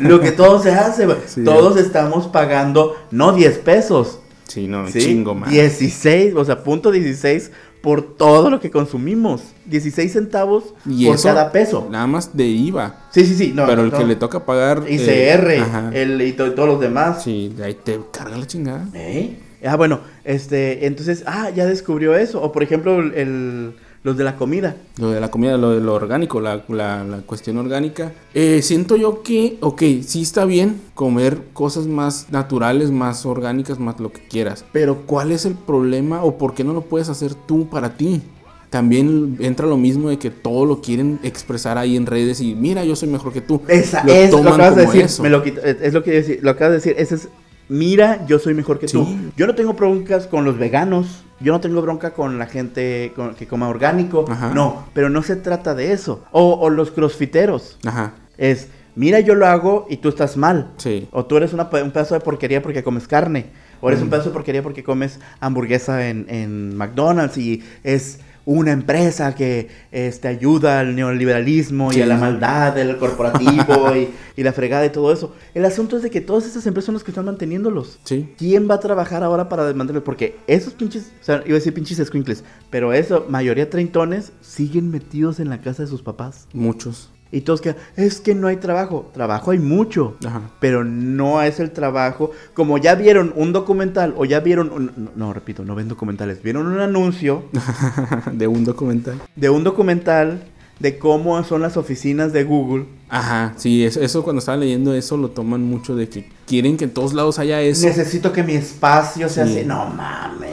lo 0.00 0.20
que 0.20 0.32
todo 0.32 0.62
se 0.62 0.70
hace. 0.72 1.06
Sí. 1.26 1.44
Todos 1.44 1.76
estamos 1.76 2.26
pagando, 2.28 2.96
no 3.10 3.32
10 3.32 3.58
pesos, 3.58 4.20
Sí, 4.48 4.66
no, 4.68 4.86
¿sí? 4.88 5.00
chingo 5.00 5.34
más. 5.34 5.50
16, 5.50 6.34
o 6.36 6.44
sea, 6.44 6.62
punto 6.62 6.90
16 6.90 7.50
por 7.82 8.16
todo 8.16 8.48
lo 8.50 8.60
que 8.60 8.70
consumimos. 8.70 9.42
16 9.66 10.12
centavos 10.12 10.74
Y 10.86 11.06
por 11.06 11.16
eso, 11.16 11.28
cada 11.28 11.52
peso. 11.52 11.86
Nada 11.90 12.06
más 12.06 12.36
de 12.36 12.46
IVA. 12.46 13.06
Sí, 13.10 13.26
sí, 13.26 13.34
sí. 13.36 13.52
No, 13.54 13.66
pero 13.66 13.82
el 13.82 13.90
no. 13.90 13.98
que 13.98 14.04
le 14.04 14.16
toca 14.16 14.44
pagar. 14.46 14.84
eh, 14.86 14.94
ICR, 14.94 15.60
ajá. 15.62 15.90
el, 15.92 16.20
y 16.22 16.32
to- 16.32 16.52
todos 16.52 16.68
los 16.68 16.80
demás. 16.80 17.22
Sí, 17.22 17.52
de 17.56 17.64
ahí 17.64 17.74
te 17.74 18.00
carga 18.12 18.36
la 18.38 18.46
chingada. 18.46 18.86
¿Eh? 18.94 19.36
Ah, 19.66 19.76
bueno, 19.76 20.00
este, 20.24 20.86
entonces, 20.86 21.24
ah, 21.26 21.50
ya 21.54 21.66
descubrió 21.66 22.14
eso. 22.16 22.40
O 22.42 22.52
por 22.52 22.62
ejemplo, 22.62 23.00
el, 23.00 23.14
el- 23.14 23.76
los 24.06 24.16
de 24.16 24.24
la 24.24 24.36
comida. 24.36 24.76
Lo 24.98 25.10
de 25.10 25.20
la 25.20 25.30
comida, 25.30 25.56
lo 25.58 25.72
de 25.72 25.80
lo 25.80 25.92
orgánico, 25.92 26.40
la, 26.40 26.62
la- 26.68 27.02
la 27.04 27.18
cuestión 27.22 27.58
orgánica. 27.58 28.12
Eh, 28.34 28.62
siento 28.62 28.94
yo 28.96 29.22
que, 29.22 29.58
ok, 29.60 29.82
sí 30.06 30.22
está 30.22 30.44
bien 30.44 30.80
comer 30.94 31.38
cosas 31.52 31.86
más 31.88 32.28
naturales, 32.30 32.90
más 32.92 33.26
orgánicas, 33.26 33.78
más 33.80 33.98
lo 34.00 34.12
que 34.12 34.20
quieras. 34.28 34.64
Pero 34.72 35.02
¿cuál 35.06 35.32
es 35.32 35.44
el 35.44 35.54
problema 35.54 36.22
o 36.24 36.38
por 36.38 36.54
qué 36.54 36.62
no 36.64 36.72
lo 36.72 36.82
puedes 36.82 37.08
hacer 37.08 37.34
tú 37.34 37.68
para 37.68 37.96
ti? 37.96 38.22
También 38.70 39.36
entra 39.40 39.66
lo 39.66 39.76
mismo 39.76 40.08
de 40.10 40.18
que 40.18 40.30
todo 40.30 40.66
lo 40.66 40.80
quieren 40.80 41.18
expresar 41.22 41.78
ahí 41.78 41.96
en 41.96 42.06
redes 42.06 42.40
y 42.40 42.54
mira, 42.54 42.84
yo 42.84 42.94
soy 42.96 43.08
mejor 43.08 43.32
que 43.32 43.40
tú. 43.40 43.60
Esa, 43.68 44.04
Lo 44.04 44.12
es 44.12 44.30
lo 44.30 44.38
toman 44.38 44.54
acabas 44.54 44.76
de 44.76 44.82
como 44.82 44.92
decir. 44.92 45.04
eso. 45.06 45.22
Me 45.22 45.30
lo 45.30 45.42
quito- 45.42 45.60
es 45.62 45.92
lo 45.94 46.02
que 46.02 46.10
a 46.10 46.14
decir, 46.14 46.38
lo 46.42 46.50
acabas 46.50 46.70
de 46.72 46.76
decir. 46.76 46.94
Ese 46.98 47.14
es, 47.16 47.28
mira, 47.68 48.24
yo 48.26 48.38
soy 48.38 48.54
mejor 48.54 48.78
que 48.78 48.88
Sí. 48.88 48.94
tú. 48.96 49.06
Yo 49.36 49.46
no 49.46 49.54
tengo 49.54 49.72
broncas 49.74 50.26
con 50.26 50.44
los 50.44 50.58
veganos. 50.58 51.22
Yo 51.40 51.52
no 51.52 51.60
tengo 51.60 51.82
bronca 51.82 52.14
con 52.14 52.38
la 52.38 52.46
gente 52.46 53.12
con- 53.14 53.34
que 53.34 53.46
coma 53.46 53.68
orgánico. 53.68 54.24
Ajá. 54.28 54.52
No, 54.54 54.86
pero 54.94 55.10
no 55.10 55.22
se 55.22 55.36
trata 55.36 55.74
de 55.74 55.92
eso. 55.92 56.24
O, 56.32 56.54
o 56.54 56.70
los 56.70 56.90
crossfiteros. 56.90 57.78
Ajá, 57.84 58.14
Es, 58.38 58.68
mira, 58.94 59.20
yo 59.20 59.34
lo 59.34 59.46
hago 59.46 59.86
y 59.90 59.98
tú 59.98 60.08
estás 60.08 60.36
mal. 60.36 60.70
sí. 60.78 61.08
O 61.12 61.24
tú 61.26 61.36
eres 61.36 61.52
una 61.52 61.64
un 61.64 61.90
pedazo 61.90 62.14
de 62.14 62.20
porquería 62.20 62.62
porque 62.62 62.82
comes 62.82 63.06
carne. 63.06 63.46
O 63.82 63.88
eres 63.88 64.00
un 64.00 64.06
Mm. 64.08 64.10
pedazo 64.10 64.28
de 64.30 64.32
porquería 64.34 64.62
porque 64.62 64.82
comes 64.82 65.20
hamburguesa 65.40 66.08
en, 66.08 66.24
en 66.30 66.74
McDonald's 66.76 67.36
y 67.36 67.62
es 67.84 68.20
una 68.46 68.70
empresa 68.72 69.34
que 69.34 69.68
este, 69.90 70.28
ayuda 70.28 70.80
al 70.80 70.94
neoliberalismo 70.94 71.92
y 71.92 72.00
a 72.00 72.06
la 72.06 72.16
maldad 72.16 72.74
del 72.74 72.96
corporativo 72.96 73.94
y, 73.96 74.08
y 74.36 74.42
la 74.42 74.52
fregada 74.52 74.86
y 74.86 74.90
todo 74.90 75.12
eso. 75.12 75.34
El 75.52 75.64
asunto 75.64 75.96
es 75.96 76.04
de 76.04 76.10
que 76.10 76.20
todas 76.20 76.46
esas 76.46 76.64
empresas 76.66 76.86
son 76.86 76.94
las 76.94 77.04
que 77.04 77.10
están 77.10 77.24
manteniéndolos. 77.24 77.98
Sí. 78.04 78.32
¿Quién 78.38 78.70
va 78.70 78.76
a 78.76 78.80
trabajar 78.80 79.24
ahora 79.24 79.48
para 79.48 79.66
desmantelarlos? 79.66 80.04
Porque 80.04 80.36
esos 80.46 80.72
pinches, 80.74 81.12
o 81.20 81.24
sea, 81.24 81.42
iba 81.44 81.56
a 81.56 81.58
decir 81.58 81.74
pinches 81.74 81.98
escuincles, 81.98 82.44
pero 82.70 82.92
eso, 82.92 83.26
mayoría 83.28 83.68
treintones, 83.68 84.32
siguen 84.40 84.90
metidos 84.90 85.40
en 85.40 85.50
la 85.50 85.60
casa 85.60 85.82
de 85.82 85.88
sus 85.88 86.02
papás. 86.02 86.46
Muchos. 86.52 87.10
Y 87.36 87.42
todos 87.42 87.60
que, 87.60 87.74
es 87.96 88.20
que 88.20 88.34
no 88.34 88.46
hay 88.48 88.56
trabajo. 88.56 89.10
Trabajo 89.12 89.50
hay 89.50 89.58
mucho 89.58 90.16
Ajá. 90.26 90.40
pero 90.58 90.84
no 90.84 91.42
es 91.42 91.60
el 91.60 91.70
trabajo. 91.70 92.30
Como 92.54 92.78
ya 92.78 92.94
vieron 92.94 93.32
un 93.36 93.52
documental 93.52 94.14
o 94.16 94.24
ya 94.24 94.40
vieron, 94.40 94.70
un- 94.72 94.92
no, 94.96 95.10
no, 95.14 95.32
repito, 95.34 95.64
no 95.64 95.74
ven 95.74 95.88
documentales, 95.88 96.42
vieron 96.42 96.66
un 96.66 96.80
anuncio 96.80 97.44
de 98.32 98.46
un 98.46 98.64
documental. 98.64 99.20
de 99.36 99.50
un 99.50 99.64
documental 99.64 100.44
de 100.78 100.98
cómo 100.98 101.42
son 101.44 101.62
las 101.62 101.76
oficinas 101.76 102.32
de 102.32 102.44
Google. 102.44 102.86
Ajá, 103.08 103.54
sí, 103.56 103.84
eso, 103.84 104.00
eso 104.00 104.22
cuando 104.22 104.40
estaba 104.40 104.58
leyendo 104.58 104.92
eso 104.94 105.16
lo 105.16 105.30
toman 105.30 105.62
mucho 105.62 105.94
de 105.96 106.08
que 106.08 106.28
quieren 106.46 106.76
que 106.76 106.84
en 106.84 106.90
todos 106.90 107.14
lados 107.14 107.38
haya 107.38 107.60
eso. 107.62 107.86
Necesito 107.86 108.32
que 108.32 108.42
mi 108.42 108.54
espacio 108.54 109.28
sea 109.28 109.46
Sí. 109.46 109.58
así. 109.58 109.66
No 109.66 109.86
mames. 109.90 110.50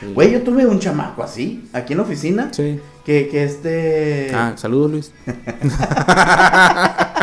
Sí. 0.00 0.06
Güey, 0.14 0.32
yo 0.32 0.42
tuve 0.42 0.66
un 0.66 0.78
chamaco 0.80 1.22
así, 1.22 1.68
aquí 1.72 1.92
en 1.92 1.98
la 1.98 2.04
oficina, 2.04 2.48
Sí. 2.52 2.80
Que, 3.04 3.28
que 3.28 3.44
este... 3.44 4.30
Ah, 4.34 4.54
saludos 4.56 4.90
Luis. 4.90 5.12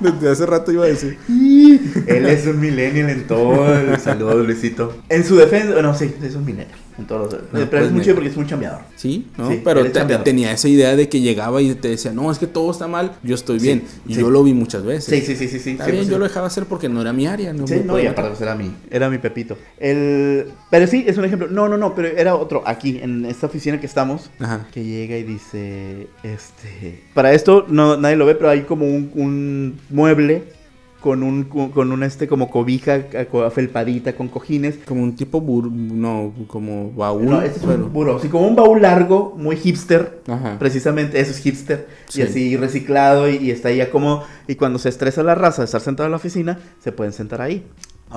Desde 0.00 0.30
hace 0.30 0.46
rato 0.46 0.72
iba 0.72 0.84
a 0.84 0.88
decir. 0.88 1.18
Él 1.28 2.26
es 2.26 2.46
un 2.46 2.60
millennial 2.60 3.10
en 3.10 3.26
todo 3.26 3.74
el 3.74 3.98
saludo, 3.98 4.42
Luisito. 4.42 4.96
En 5.08 5.24
su 5.24 5.36
defensa, 5.36 5.80
no, 5.80 5.94
sí, 5.94 6.14
es 6.22 6.34
un 6.34 6.44
millennial. 6.44 6.78
En 6.96 7.06
todos 7.06 7.32
los, 7.32 7.42
pero 7.50 7.68
pues, 7.70 7.82
es 7.86 7.90
muy 7.92 8.02
chido 8.02 8.14
porque 8.14 8.30
es 8.30 8.36
un 8.36 8.46
chambeador. 8.46 8.80
Sí, 8.94 9.26
¿no? 9.36 9.50
Sí, 9.50 9.60
Pero 9.64 9.84
te- 9.90 10.04
tenía 10.18 10.52
esa 10.52 10.68
idea 10.68 10.94
de 10.94 11.08
que 11.08 11.20
llegaba 11.20 11.60
y 11.60 11.74
te 11.74 11.88
decía, 11.88 12.12
no, 12.12 12.30
es 12.30 12.38
que 12.38 12.46
todo 12.46 12.70
está 12.70 12.86
mal, 12.86 13.16
yo 13.24 13.34
estoy 13.34 13.58
Sí, 13.58 13.66
bien. 13.66 13.82
Y 14.06 14.14
sí. 14.14 14.20
yo 14.20 14.30
lo 14.30 14.44
vi 14.44 14.54
muchas 14.54 14.84
veces. 14.84 15.04
Sí, 15.06 15.20
sí, 15.26 15.34
sí, 15.36 15.48
sí, 15.48 15.58
sí. 15.58 15.70
Está 15.72 15.86
bien, 15.86 16.04
100%. 16.04 16.08
yo 16.08 16.18
lo 16.18 16.24
dejaba 16.24 16.46
hacer 16.46 16.66
porque 16.66 16.88
no 16.88 17.00
era 17.00 17.12
mi 17.12 17.26
área. 17.26 17.52
No, 17.52 17.66
Sí, 17.66 17.82
no, 17.84 17.98
y 17.98 18.06
aparte 18.06 18.30
pues 18.30 18.40
era 18.42 18.54
mi, 18.54 18.70
era 18.90 19.10
mi 19.10 19.18
Pepito. 19.18 19.56
El, 19.78 20.46
pero 20.70 20.86
sí, 20.86 21.04
es 21.06 21.18
un 21.18 21.24
ejemplo. 21.24 21.48
No, 21.48 21.68
no, 21.68 21.76
no, 21.76 21.94
pero 21.96 22.08
era 22.08 22.36
otro 22.36 22.62
aquí, 22.66 23.00
en 23.02 23.24
esta 23.24 23.46
oficina 23.46 23.80
que 23.80 23.86
estamos, 23.86 24.30
Ajá. 24.38 24.66
que 24.72 24.84
llega 24.84 25.16
y 25.18 25.24
dice, 25.24 26.06
este... 26.22 27.02
Para 27.12 27.32
esto 27.32 27.66
no, 27.68 27.96
nadie 27.96 28.16
lo 28.16 28.26
ve, 28.26 28.34
pero 28.36 28.50
hay 28.50 28.62
como 28.62 28.86
un, 28.86 29.10
un 29.14 29.80
mueble 29.90 30.44
con 31.04 31.22
un, 31.22 31.44
con 31.44 31.92
un 31.92 32.02
este 32.02 32.26
como 32.26 32.50
cobija 32.50 33.02
co- 33.30 33.50
felpadita 33.50 34.14
con 34.14 34.28
cojines. 34.28 34.78
Como 34.86 35.02
un 35.02 35.14
tipo 35.14 35.42
bur... 35.42 35.70
No, 35.70 36.32
como 36.46 36.92
baúl. 36.92 37.26
No, 37.26 37.42
este 37.42 37.58
es 37.60 37.66
pero- 37.66 37.84
un 37.84 37.92
buró, 37.92 38.16
así 38.16 38.28
como 38.28 38.48
un 38.48 38.56
baúl 38.56 38.80
largo, 38.80 39.34
muy 39.36 39.56
hipster. 39.56 40.22
Ajá. 40.26 40.56
Precisamente, 40.58 41.20
eso 41.20 41.32
es 41.32 41.38
hipster. 41.40 41.86
Sí. 42.08 42.20
Y 42.20 42.22
así 42.22 42.56
reciclado 42.56 43.28
y, 43.28 43.36
y 43.36 43.50
está 43.50 43.68
ahí 43.68 43.76
ya 43.76 43.90
como... 43.90 44.22
Y 44.48 44.54
cuando 44.54 44.78
se 44.78 44.88
estresa 44.88 45.22
la 45.22 45.34
raza 45.34 45.60
de 45.60 45.66
estar 45.66 45.82
sentado 45.82 46.06
en 46.06 46.12
la 46.12 46.16
oficina, 46.16 46.58
se 46.82 46.90
pueden 46.90 47.12
sentar 47.12 47.42
ahí. 47.42 47.66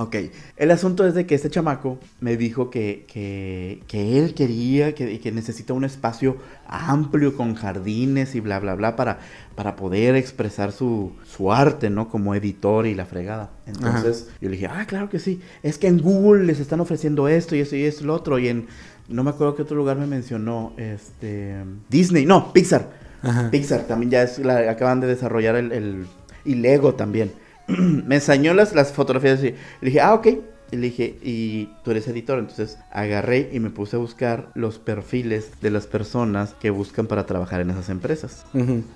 Ok. 0.00 0.14
El 0.56 0.70
asunto 0.70 1.04
es 1.06 1.14
de 1.14 1.26
que 1.26 1.34
este 1.34 1.50
chamaco 1.50 1.98
me 2.20 2.36
dijo 2.36 2.70
que, 2.70 3.04
que, 3.12 3.82
que 3.88 4.16
él 4.18 4.32
quería, 4.32 4.94
que, 4.94 5.18
que 5.18 5.32
necesita 5.32 5.72
un 5.72 5.84
espacio 5.84 6.36
amplio 6.68 7.36
con 7.36 7.54
jardines 7.56 8.36
y 8.36 8.40
bla, 8.40 8.60
bla, 8.60 8.76
bla 8.76 8.94
para, 8.94 9.18
para 9.56 9.74
poder 9.74 10.14
expresar 10.14 10.70
su, 10.70 11.12
su 11.26 11.52
arte, 11.52 11.90
¿no? 11.90 12.08
Como 12.08 12.34
editor 12.36 12.86
y 12.86 12.94
la 12.94 13.06
fregada. 13.06 13.50
Entonces 13.66 14.28
yo 14.40 14.48
le 14.48 14.56
dije, 14.56 14.68
ah, 14.72 14.84
claro 14.86 15.10
que 15.10 15.18
sí. 15.18 15.40
Es 15.64 15.78
que 15.78 15.88
en 15.88 15.98
Google 15.98 16.44
les 16.44 16.60
están 16.60 16.78
ofreciendo 16.78 17.26
esto 17.26 17.56
y 17.56 17.60
esto 17.60 17.74
y 17.74 17.82
esto 17.82 18.04
y 18.04 18.06
lo 18.06 18.14
otro. 18.14 18.38
Y 18.38 18.46
en, 18.48 18.68
no 19.08 19.24
me 19.24 19.30
acuerdo 19.30 19.56
qué 19.56 19.62
otro 19.62 19.76
lugar 19.76 19.96
me 19.96 20.06
mencionó, 20.06 20.74
este, 20.76 21.56
Disney, 21.88 22.24
no, 22.24 22.52
Pixar. 22.52 22.88
Ajá. 23.20 23.50
Pixar 23.50 23.80
también 23.88 24.12
ya 24.12 24.22
es 24.22 24.38
la- 24.38 24.70
acaban 24.70 25.00
de 25.00 25.08
desarrollar 25.08 25.56
el, 25.56 25.72
el- 25.72 26.06
y 26.44 26.54
Lego 26.54 26.94
también. 26.94 27.32
me 28.06 28.16
enseñó 28.16 28.54
las, 28.54 28.74
las 28.74 28.92
fotografías 28.92 29.40
y 29.40 29.50
le 29.52 29.56
dije, 29.80 30.00
ah, 30.00 30.14
ok, 30.14 30.26
Y 30.70 30.76
le 30.76 30.82
dije, 30.88 31.18
y 31.22 31.70
tú 31.82 31.92
eres 31.92 32.08
editor. 32.08 32.38
Entonces 32.38 32.78
agarré 32.90 33.48
y 33.52 33.60
me 33.60 33.70
puse 33.70 33.96
a 33.96 33.98
buscar 33.98 34.50
los 34.54 34.78
perfiles 34.78 35.50
de 35.62 35.70
las 35.70 35.86
personas 35.86 36.54
que 36.60 36.70
buscan 36.70 37.06
para 37.06 37.24
trabajar 37.24 37.60
en 37.60 37.70
esas 37.70 37.88
empresas. 37.88 38.44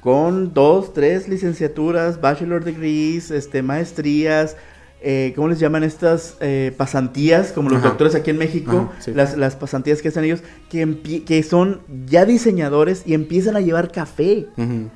Con 0.01 0.53
dos, 0.53 0.93
tres 0.93 1.29
licenciaturas, 1.29 2.21
bachelor 2.21 2.65
degrees, 2.65 3.31
este, 3.31 3.63
maestrías. 3.63 4.57
Eh, 5.05 5.33
¿Cómo 5.35 5.49
les 5.49 5.59
llaman 5.59 5.83
estas 5.83 6.37
eh, 6.41 6.73
pasantías? 6.77 7.53
Como 7.53 7.69
los 7.71 7.81
Ajá. 7.81 7.89
doctores 7.89 8.15
aquí 8.15 8.31
en 8.31 8.39
México. 8.39 8.91
Ajá, 8.93 9.03
sí. 9.03 9.13
las, 9.13 9.37
las 9.37 9.57
pasantías 9.57 10.01
que 10.01 10.09
hacen 10.09 10.25
ellos, 10.25 10.43
que, 10.71 11.43
son 11.43 11.81
ya 12.07 12.25
diseñadores 12.25 13.03
y 13.05 13.15
empiezan 13.15 13.57
a 13.57 13.61
llevar 13.61 13.91
café 13.91 14.47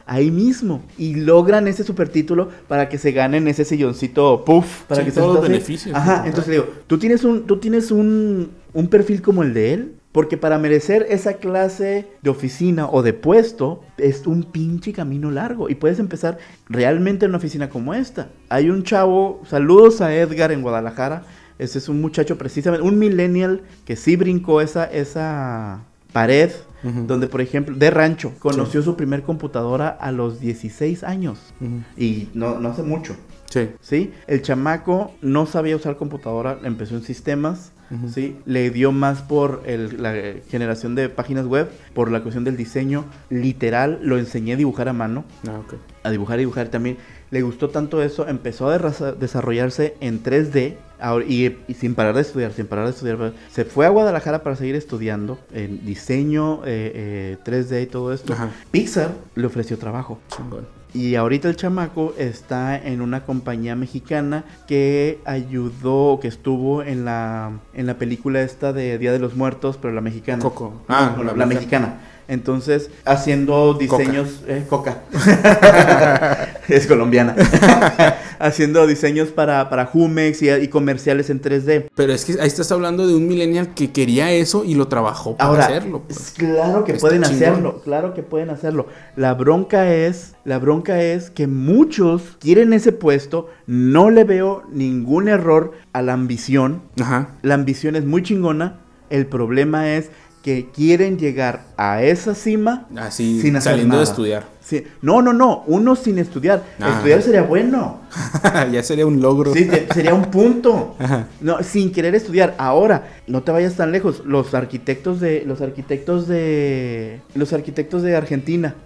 ahí 0.07 0.31
mismo 0.31 0.83
y 0.97 1.14
logran 1.14 1.66
ese 1.66 1.85
supertítulo 1.85 2.49
para 2.69 2.88
que 2.88 2.99
se 2.99 3.12
ganen 3.12 3.49
ese 3.49 3.64
silloncito 3.64 4.45
puff 4.45 4.83
para 4.85 5.01
Sí, 5.01 5.07
que 5.07 5.11
se 5.11 5.21
todos 5.21 5.35
los 5.35 5.42
beneficios, 5.42 5.95
Ajá, 5.95 6.23
entonces 6.27 6.49
le 6.49 6.55
digo, 6.55 6.69
tú 6.87 6.99
tienes 6.99 7.25
un 7.25 7.47
tú 7.47 7.59
tienes 7.59 7.90
un, 7.90 8.51
un 8.73 8.88
perfil 8.88 9.23
como 9.23 9.42
el 9.42 9.55
de 9.55 9.73
él, 9.75 9.95
porque 10.16 10.38
para 10.38 10.57
merecer 10.57 11.05
esa 11.11 11.35
clase 11.35 12.09
de 12.22 12.31
oficina 12.31 12.88
o 12.88 13.02
de 13.02 13.12
puesto 13.12 13.83
es 13.98 14.26
un 14.26 14.44
pinche 14.44 14.94
camino 14.94 15.31
largo 15.31 15.68
y 15.68 15.74
puedes 15.74 15.98
empezar 15.98 16.38
realmente 16.70 17.26
en 17.26 17.33
una 17.33 17.37
oficina 17.37 17.68
como 17.68 17.92
esta. 17.92 18.31
Hay 18.48 18.70
un 18.70 18.83
chavo, 18.83 19.42
saludos 19.46 20.00
a 20.00 20.16
Edgar 20.16 20.52
en 20.52 20.62
Guadalajara. 20.62 21.24
Ese 21.59 21.76
es 21.76 21.90
un 21.90 22.00
muchacho 22.00 22.38
precisamente, 22.38 22.83
un 22.83 22.98
millennial 22.98 23.61
que 23.85 23.94
sí 23.94 24.16
brincó 24.16 24.62
esa 24.62 24.85
esa 24.87 25.85
pared 26.14 26.50
donde 26.83 27.26
por 27.26 27.42
ejemplo 27.42 27.76
de 27.76 27.90
rancho 27.90 28.33
conoció 28.38 28.81
su 28.81 28.96
primer 28.96 29.22
computadora 29.22 29.88
a 29.88 30.12
los 30.12 30.40
16 30.40 31.05
años 31.05 31.52
y 31.94 32.29
no, 32.33 32.59
no 32.59 32.70
hace 32.70 32.83
mucho 32.83 33.16
Sí. 33.50 33.68
¿sí? 33.81 34.12
el 34.26 34.40
chamaco 34.40 35.12
no 35.20 35.44
sabía 35.44 35.76
usar 35.76 35.98
computadora 35.98 36.59
empezó 36.64 36.96
en 36.96 37.02
sistemas 37.02 37.72
¿sí? 38.12 38.37
le 38.46 38.70
dio 38.70 38.92
más 38.92 39.22
por 39.22 39.62
el- 39.66 40.03
la 40.03 40.16
eh, 40.16 40.42
generación 40.49 40.94
de 40.94 41.09
páginas 41.09 41.46
web 41.46 41.68
por 41.94 42.11
la 42.11 42.20
cuestión 42.22 42.44
del 42.44 42.57
diseño 42.57 43.05
literal 43.31 43.99
lo 44.03 44.18
enseñé 44.18 44.55
a 44.55 44.57
dibujar 44.57 44.88
a 44.88 44.92
mano 44.92 45.25
Ah, 45.49 45.59
ok. 45.61 45.75
a 46.03 46.11
dibujar 46.11 46.38
y 46.38 46.42
dibujar 46.42 46.68
también. 46.68 46.96
Le 47.31 47.42
gustó 47.42 47.70
tanto 47.70 48.03
eso, 48.03 48.29
empezó 48.29 48.68
a 48.70 48.79
desarrollarse 49.18 49.94
en 50.01 50.22
3D 50.22 50.77
ahora- 51.01 51.25
y, 51.27 51.57
y 51.66 51.75
sin 51.75 51.94
parar 51.96 52.14
de 52.14 52.20
estudiar, 52.20 52.53
sin 52.53 52.66
parar 52.66 52.85
de 52.87 52.92
estudiar. 52.92 53.33
Se 53.51 53.64
fue 53.64 53.85
a 53.85 53.88
Guadalajara 53.88 54.42
para 54.44 54.55
seguir 54.55 54.77
estudiando 54.77 55.38
en 55.53 55.85
diseño, 55.85 56.62
eh, 56.64 56.92
eh, 56.94 57.37
3D 57.44 57.83
y 57.83 57.87
todo 57.87 58.12
esto. 58.12 58.33
Ajá. 58.33 58.51
Pixar 58.70 59.11
le 59.35 59.46
ofreció 59.46 59.77
trabajo. 59.77 60.20
Chingón. 60.37 60.66
Y 60.94 61.14
ahorita 61.14 61.49
el 61.49 61.57
chamaco 61.57 62.14
está 62.16 62.77
en 62.79 63.01
una 63.03 63.25
compañía 63.25 63.77
mexicana 63.77 64.44
que 64.66 65.20
ayudó, 65.27 66.18
que 66.20 66.29
estuvo 66.29 66.83
en 66.83 67.05
la, 67.05 67.51
en 67.75 67.87
la 67.87 67.99
película 67.99 68.40
esta 68.40 68.72
de 68.72 68.96
Día 68.99 69.12
de 69.12 69.18
los 69.18 69.37
Muertos, 69.37 69.79
pero 69.81 69.92
la 69.92 70.01
mexicana. 70.01 70.42
Coco. 70.42 70.72
Ah, 70.88 71.14
Ah, 71.18 71.22
la, 71.22 71.35
la 71.35 71.46
mexicana. 71.46 72.01
Entonces, 72.28 72.90
haciendo 73.04 73.78
Coca. 73.88 73.98
diseños... 73.98 74.42
eh, 74.48 74.64
coca. 74.68 75.02
es 76.68 76.86
colombiana. 76.86 77.34
haciendo 78.38 78.86
diseños 78.86 79.28
para, 79.28 79.68
para 79.70 79.86
Jumex 79.86 80.42
y, 80.42 80.50
y 80.50 80.68
comerciales 80.68 81.30
en 81.30 81.40
3D. 81.40 81.86
Pero 81.94 82.12
es 82.12 82.24
que 82.24 82.32
ahí 82.40 82.46
estás 82.48 82.70
hablando 82.72 83.06
de 83.06 83.14
un 83.14 83.26
millennial 83.28 83.74
que 83.74 83.92
quería 83.92 84.32
eso 84.32 84.64
y 84.64 84.74
lo 84.74 84.88
trabajó 84.88 85.36
para 85.36 85.50
Ahora, 85.50 85.64
hacerlo. 85.66 86.02
pues. 86.06 86.18
es 86.20 86.30
claro 86.32 86.84
que 86.84 86.92
Está 86.92 87.06
pueden 87.08 87.22
chingón. 87.22 87.42
hacerlo, 87.42 87.80
claro 87.84 88.14
que 88.14 88.22
pueden 88.22 88.50
hacerlo. 88.50 88.86
La 89.14 89.34
bronca 89.34 89.92
es, 89.94 90.34
la 90.44 90.58
bronca 90.58 91.00
es 91.02 91.30
que 91.30 91.46
muchos 91.46 92.22
quieren 92.40 92.72
ese 92.72 92.92
puesto, 92.92 93.48
no 93.66 94.10
le 94.10 94.24
veo 94.24 94.64
ningún 94.72 95.28
error 95.28 95.72
a 95.92 96.02
la 96.02 96.12
ambición. 96.12 96.82
Ajá. 97.00 97.30
La 97.42 97.54
ambición 97.54 97.96
es 97.96 98.04
muy 98.04 98.22
chingona, 98.22 98.80
el 99.10 99.26
problema 99.26 99.92
es 99.94 100.10
que 100.46 100.68
quieren 100.72 101.18
llegar 101.18 101.62
a 101.76 102.04
esa 102.04 102.37
cima 102.37 102.87
Así, 102.94 103.40
sin 103.40 103.56
hacer 103.56 103.72
saliendo 103.72 103.94
nada. 103.94 104.04
de 104.04 104.11
estudiar. 104.11 104.44
Sí. 104.61 104.85
No, 105.02 105.20
no, 105.20 105.32
no, 105.32 105.64
uno 105.66 105.96
sin 105.96 106.18
estudiar. 106.18 106.62
Estudiar 106.78 107.20
sería 107.20 107.42
bueno. 107.42 108.02
ya 108.72 108.80
sería 108.85 109.06
un 109.06 109.20
logro. 109.20 109.52
Sí, 109.52 109.68
sería 109.92 110.14
un 110.14 110.26
punto. 110.26 110.94
Ajá. 111.00 111.26
No, 111.40 111.61
sin 111.64 111.90
querer 111.90 112.14
estudiar. 112.14 112.54
Ahora, 112.59 113.09
no 113.26 113.42
te 113.42 113.50
vayas 113.50 113.74
tan 113.74 113.90
lejos. 113.90 114.22
Los 114.24 114.54
arquitectos 114.54 115.18
de. 115.18 115.42
Los 115.44 115.61
arquitectos 115.62 116.28
de. 116.28 117.22
Los 117.35 117.52
arquitectos 117.52 118.02
de 118.02 118.14
Argentina. 118.14 118.76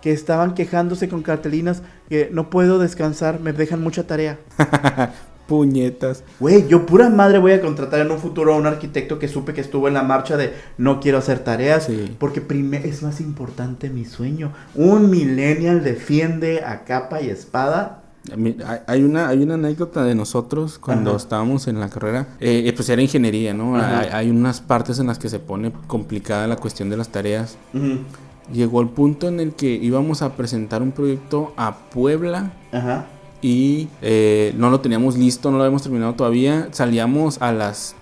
Que 0.00 0.10
estaban 0.10 0.54
quejándose 0.54 1.10
con 1.10 1.20
cartelinas. 1.22 1.82
Que 2.08 2.30
no 2.32 2.48
puedo 2.48 2.78
descansar. 2.78 3.40
Me 3.40 3.52
dejan 3.52 3.82
mucha 3.82 4.06
tarea. 4.06 4.38
Puñetas. 5.46 6.24
Güey, 6.40 6.66
yo 6.68 6.86
pura 6.86 7.10
madre 7.10 7.38
voy 7.38 7.52
a 7.52 7.60
contratar 7.60 8.00
en 8.00 8.10
un 8.10 8.18
futuro 8.18 8.54
a 8.54 8.56
un 8.56 8.66
arquitecto 8.66 9.18
que 9.18 9.28
supe 9.28 9.52
que 9.52 9.60
estuvo 9.60 9.88
en 9.88 9.94
la 9.94 10.02
marcha 10.02 10.36
de 10.36 10.54
no 10.78 11.00
quiero 11.00 11.18
hacer 11.18 11.40
tareas. 11.40 11.84
Sí. 11.84 12.16
Porque 12.18 12.42
es 12.84 13.02
más 13.02 13.20
importante 13.20 13.90
mi 13.90 14.04
sueño. 14.04 14.52
Un 14.74 15.10
millennial 15.10 15.84
defiende 15.84 16.62
a 16.64 16.84
capa 16.84 17.20
y 17.20 17.28
espada. 17.28 18.00
Hay 18.86 19.02
una, 19.02 19.28
hay 19.28 19.42
una 19.42 19.54
anécdota 19.54 20.02
de 20.02 20.14
nosotros 20.14 20.78
cuando 20.78 21.10
Ajá. 21.10 21.18
estábamos 21.18 21.68
en 21.68 21.78
la 21.78 21.90
carrera. 21.90 22.28
Eh, 22.40 22.62
eh, 22.66 22.72
pues 22.72 22.88
era 22.88 23.02
ingeniería, 23.02 23.52
¿no? 23.52 23.76
Hay, 23.76 24.08
hay 24.10 24.30
unas 24.30 24.62
partes 24.62 24.98
en 24.98 25.08
las 25.08 25.18
que 25.18 25.28
se 25.28 25.40
pone 25.40 25.72
complicada 25.86 26.46
la 26.46 26.56
cuestión 26.56 26.88
de 26.88 26.96
las 26.96 27.10
tareas. 27.10 27.58
Llegó 28.52 28.80
el 28.80 28.88
punto 28.88 29.28
en 29.28 29.40
el 29.40 29.54
que 29.54 29.66
íbamos 29.66 30.22
a 30.22 30.36
presentar 30.36 30.82
un 30.82 30.92
proyecto 30.92 31.52
a 31.56 31.76
Puebla 31.90 32.52
Ajá. 32.72 33.06
Y 33.44 33.88
eh, 34.00 34.54
no 34.56 34.70
lo 34.70 34.80
teníamos 34.80 35.18
listo, 35.18 35.50
no 35.50 35.58
lo 35.58 35.64
habíamos 35.64 35.82
terminado 35.82 36.14
todavía. 36.14 36.68
Salíamos 36.72 37.42
a 37.42 37.52
las, 37.52 37.94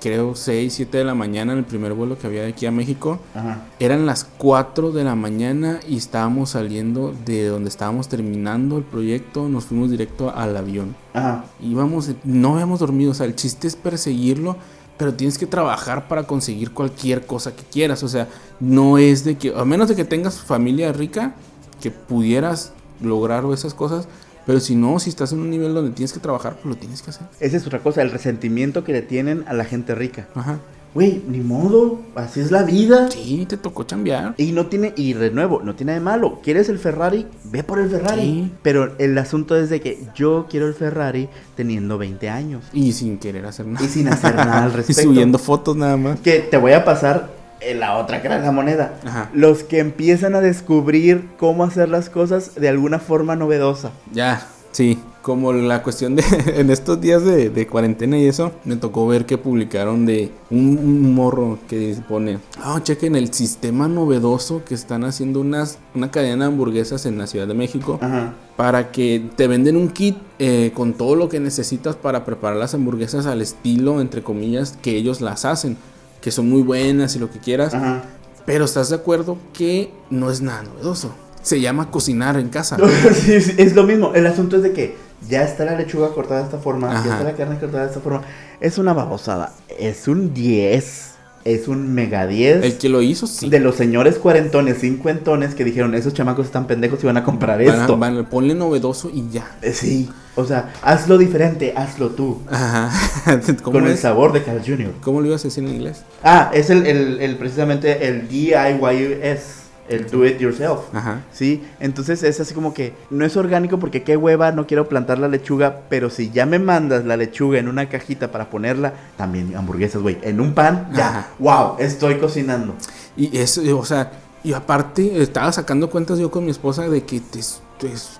creo, 0.00 0.34
6, 0.34 0.74
7 0.74 0.98
de 0.98 1.04
la 1.04 1.14
mañana 1.14 1.52
en 1.52 1.58
el 1.58 1.64
primer 1.64 1.92
vuelo 1.92 2.18
que 2.18 2.26
había 2.26 2.42
de 2.42 2.48
aquí 2.48 2.66
a 2.66 2.72
México. 2.72 3.20
Ajá. 3.32 3.62
Eran 3.78 4.06
las 4.06 4.24
4 4.24 4.90
de 4.90 5.04
la 5.04 5.14
mañana 5.14 5.78
y 5.88 5.96
estábamos 5.98 6.50
saliendo 6.50 7.14
de 7.24 7.46
donde 7.46 7.68
estábamos 7.68 8.08
terminando 8.08 8.76
el 8.76 8.82
proyecto. 8.82 9.48
Nos 9.48 9.66
fuimos 9.66 9.88
directo 9.88 10.32
al 10.34 10.56
avión. 10.56 10.96
Ajá. 11.14 11.44
Íbamos, 11.62 12.10
no 12.24 12.54
habíamos 12.54 12.80
dormido. 12.80 13.12
O 13.12 13.14
sea, 13.14 13.26
el 13.26 13.36
chiste 13.36 13.68
es 13.68 13.76
perseguirlo, 13.76 14.56
pero 14.96 15.14
tienes 15.14 15.38
que 15.38 15.46
trabajar 15.46 16.08
para 16.08 16.24
conseguir 16.24 16.72
cualquier 16.72 17.24
cosa 17.24 17.54
que 17.54 17.62
quieras. 17.62 18.02
O 18.02 18.08
sea, 18.08 18.26
no 18.58 18.98
es 18.98 19.22
de 19.22 19.38
que, 19.38 19.54
a 19.54 19.64
menos 19.64 19.88
de 19.88 19.94
que 19.94 20.04
tengas 20.04 20.40
familia 20.40 20.92
rica, 20.92 21.36
que 21.80 21.92
pudieras 21.92 22.72
lograr 23.00 23.44
esas 23.52 23.74
cosas. 23.74 24.08
Pero 24.48 24.60
si 24.60 24.74
no, 24.74 24.98
si 24.98 25.10
estás 25.10 25.32
en 25.32 25.40
un 25.40 25.50
nivel 25.50 25.74
donde 25.74 25.90
tienes 25.90 26.14
que 26.14 26.20
trabajar, 26.20 26.54
pues 26.54 26.64
lo 26.64 26.76
tienes 26.80 27.02
que 27.02 27.10
hacer. 27.10 27.26
Esa 27.38 27.58
es 27.58 27.66
otra 27.66 27.80
cosa, 27.80 28.00
el 28.00 28.10
resentimiento 28.10 28.82
que 28.82 28.94
le 28.94 29.02
tienen 29.02 29.44
a 29.46 29.52
la 29.52 29.66
gente 29.66 29.94
rica. 29.94 30.26
Ajá. 30.34 30.58
Güey, 30.94 31.22
ni 31.28 31.40
modo, 31.40 32.00
así 32.14 32.40
es 32.40 32.50
la 32.50 32.62
vida. 32.62 33.10
Sí, 33.10 33.44
te 33.46 33.58
tocó 33.58 33.84
chambear. 33.84 34.34
Y 34.38 34.52
no 34.52 34.64
tiene, 34.64 34.94
y 34.96 35.12
de 35.12 35.30
nuevo, 35.30 35.60
no 35.62 35.74
tiene 35.74 35.92
de 35.92 36.00
malo. 36.00 36.40
¿Quieres 36.42 36.70
el 36.70 36.78
Ferrari? 36.78 37.26
Ve 37.44 37.62
por 37.62 37.78
el 37.78 37.90
Ferrari. 37.90 38.22
Sí. 38.22 38.52
Pero 38.62 38.94
el 38.98 39.18
asunto 39.18 39.54
es 39.54 39.68
de 39.68 39.82
que 39.82 40.02
yo 40.14 40.46
quiero 40.48 40.66
el 40.66 40.72
Ferrari 40.72 41.28
teniendo 41.54 41.98
20 41.98 42.30
años. 42.30 42.64
Y 42.72 42.92
sin 42.92 43.18
querer 43.18 43.44
hacer 43.44 43.66
nada. 43.66 43.84
Y 43.84 43.88
sin 43.90 44.08
hacer 44.08 44.34
nada 44.34 44.64
al 44.64 44.70
y 44.72 44.76
respecto. 44.76 45.02
subiendo 45.02 45.38
fotos 45.38 45.76
nada 45.76 45.98
más. 45.98 46.20
Que 46.20 46.40
te 46.40 46.56
voy 46.56 46.72
a 46.72 46.86
pasar 46.86 47.37
la 47.74 47.96
otra 47.96 48.22
cara 48.22 48.38
de 48.38 48.46
la 48.46 48.52
moneda. 48.52 48.94
Ajá. 49.04 49.30
Los 49.32 49.62
que 49.64 49.78
empiezan 49.78 50.34
a 50.34 50.40
descubrir 50.40 51.28
cómo 51.38 51.64
hacer 51.64 51.88
las 51.88 52.10
cosas 52.10 52.54
de 52.54 52.68
alguna 52.68 52.98
forma 52.98 53.36
novedosa. 53.36 53.90
Ya, 54.12 54.46
sí. 54.72 54.98
Como 55.22 55.52
la 55.52 55.82
cuestión 55.82 56.16
de 56.16 56.24
en 56.56 56.70
estos 56.70 57.00
días 57.02 57.22
de, 57.22 57.50
de 57.50 57.66
cuarentena 57.66 58.16
y 58.16 58.26
eso, 58.26 58.52
me 58.64 58.76
tocó 58.76 59.06
ver 59.06 59.26
que 59.26 59.36
publicaron 59.36 60.06
de 60.06 60.30
un, 60.48 60.78
un 60.78 61.14
morro 61.14 61.58
que 61.68 61.96
pone, 62.08 62.38
ah, 62.62 62.80
chequen 62.82 63.14
el 63.14 63.34
sistema 63.34 63.88
novedoso 63.88 64.62
que 64.64 64.74
están 64.74 65.04
haciendo 65.04 65.40
unas, 65.40 65.78
una 65.94 66.10
cadena 66.10 66.46
de 66.46 66.52
hamburguesas 66.52 67.04
en 67.04 67.18
la 67.18 67.26
Ciudad 67.26 67.46
de 67.46 67.52
México 67.52 67.98
Ajá. 68.00 68.32
para 68.56 68.90
que 68.90 69.28
te 69.36 69.48
venden 69.48 69.76
un 69.76 69.88
kit 69.88 70.16
eh, 70.38 70.70
con 70.72 70.94
todo 70.94 71.14
lo 71.14 71.28
que 71.28 71.40
necesitas 71.40 71.96
para 71.96 72.24
preparar 72.24 72.56
las 72.56 72.72
hamburguesas 72.72 73.26
al 73.26 73.42
estilo, 73.42 74.00
entre 74.00 74.22
comillas, 74.22 74.78
que 74.80 74.96
ellos 74.96 75.20
las 75.20 75.44
hacen, 75.44 75.76
que 76.20 76.30
son 76.30 76.48
muy 76.48 76.62
buenas 76.62 77.14
y 77.16 77.18
lo 77.18 77.30
que 77.30 77.38
quieras. 77.38 77.74
Ajá. 77.74 78.02
Pero 78.46 78.64
estás 78.64 78.88
de 78.88 78.96
acuerdo 78.96 79.36
que 79.52 79.92
no 80.10 80.30
es 80.30 80.40
nada 80.40 80.62
novedoso. 80.62 81.14
Se 81.42 81.60
llama 81.60 81.90
cocinar 81.90 82.36
en 82.38 82.48
casa. 82.48 82.76
Sí, 83.14 83.40
sí, 83.40 83.54
es 83.58 83.74
lo 83.74 83.84
mismo. 83.84 84.14
El 84.14 84.26
asunto 84.26 84.56
es 84.56 84.62
de 84.62 84.72
que 84.72 84.96
ya 85.28 85.42
está 85.42 85.64
la 85.64 85.76
lechuga 85.76 86.08
cortada 86.14 86.40
de 86.40 86.46
esta 86.46 86.58
forma, 86.58 86.90
Ajá. 86.90 87.04
ya 87.06 87.12
está 87.12 87.24
la 87.24 87.36
carne 87.36 87.58
cortada 87.58 87.82
de 87.82 87.88
esta 87.88 88.00
forma. 88.00 88.22
Es 88.60 88.78
una 88.78 88.92
babosada. 88.92 89.52
Es 89.78 90.08
un 90.08 90.32
10. 90.32 91.14
Es 91.48 91.66
un 91.66 91.94
mega 91.94 92.26
10. 92.26 92.62
El 92.62 92.76
que 92.78 92.88
lo 92.90 93.00
hizo, 93.00 93.26
sí. 93.26 93.48
De 93.48 93.58
los 93.60 93.74
señores 93.76 94.16
cuarentones, 94.18 94.78
cincuentones 94.80 95.54
que 95.54 95.64
dijeron, 95.64 95.94
esos 95.94 96.12
chamacos 96.12 96.44
están 96.46 96.66
pendejos 96.66 97.02
y 97.02 97.06
van 97.06 97.16
a 97.16 97.24
comprar 97.24 97.64
Van 97.64 97.78
a- 97.78 97.80
esto. 97.82 97.96
van 97.96 98.18
a- 98.18 98.28
ponle 98.28 98.54
novedoso 98.54 99.10
y 99.12 99.30
ya. 99.30 99.56
Eh, 99.62 99.72
Sí. 99.72 100.08
O 100.34 100.44
sea, 100.44 100.72
hazlo 100.82 101.18
diferente, 101.18 101.72
hazlo 101.74 102.10
tú. 102.10 102.42
Ajá. 102.48 102.90
¿Cómo, 103.62 103.78
Con 103.80 103.88
el 103.88 103.96
sabor 103.98 104.32
de 104.32 104.42
Carl 104.44 104.60
Jr. 104.64 104.92
¿Cómo 105.00 105.20
lo 105.20 105.26
ibas 105.26 105.40
a 105.44 105.48
decir 105.48 105.64
en 105.64 105.70
inglés? 105.70 106.02
Ah, 106.22 106.50
es 106.54 106.70
el, 106.70 106.86
el, 106.86 107.20
el- 107.20 107.36
precisamente 107.36 108.06
el 108.06 108.28
DIYS. 108.28 109.57
El 109.88 110.10
do 110.10 110.24
it 110.26 110.38
yourself. 110.40 110.80
Ajá. 110.94 111.22
Sí, 111.32 111.62
entonces 111.80 112.22
es 112.22 112.40
así 112.40 112.54
como 112.54 112.74
que 112.74 112.92
no 113.10 113.24
es 113.24 113.36
orgánico 113.36 113.78
porque 113.78 114.02
qué 114.02 114.16
hueva, 114.16 114.52
no 114.52 114.66
quiero 114.66 114.88
plantar 114.88 115.18
la 115.18 115.28
lechuga, 115.28 115.82
pero 115.88 116.10
si 116.10 116.30
ya 116.30 116.46
me 116.46 116.58
mandas 116.58 117.04
la 117.04 117.16
lechuga 117.16 117.58
en 117.58 117.68
una 117.68 117.88
cajita 117.88 118.30
para 118.30 118.50
ponerla, 118.50 118.92
también 119.16 119.54
hamburguesas, 119.56 120.02
güey, 120.02 120.18
en 120.22 120.40
un 120.40 120.54
pan, 120.54 120.88
ya, 120.94 121.08
Ajá. 121.08 121.28
wow, 121.38 121.76
estoy 121.78 122.16
cocinando. 122.18 122.74
Y 123.16 123.36
eso, 123.38 123.62
o 123.78 123.84
sea, 123.84 124.12
y 124.44 124.52
aparte 124.52 125.20
estaba 125.22 125.50
sacando 125.52 125.90
cuentas 125.90 126.18
yo 126.18 126.30
con 126.30 126.44
mi 126.44 126.50
esposa 126.50 126.88
de 126.88 127.02
que 127.04 127.20
te, 127.20 127.40
es 127.40 127.60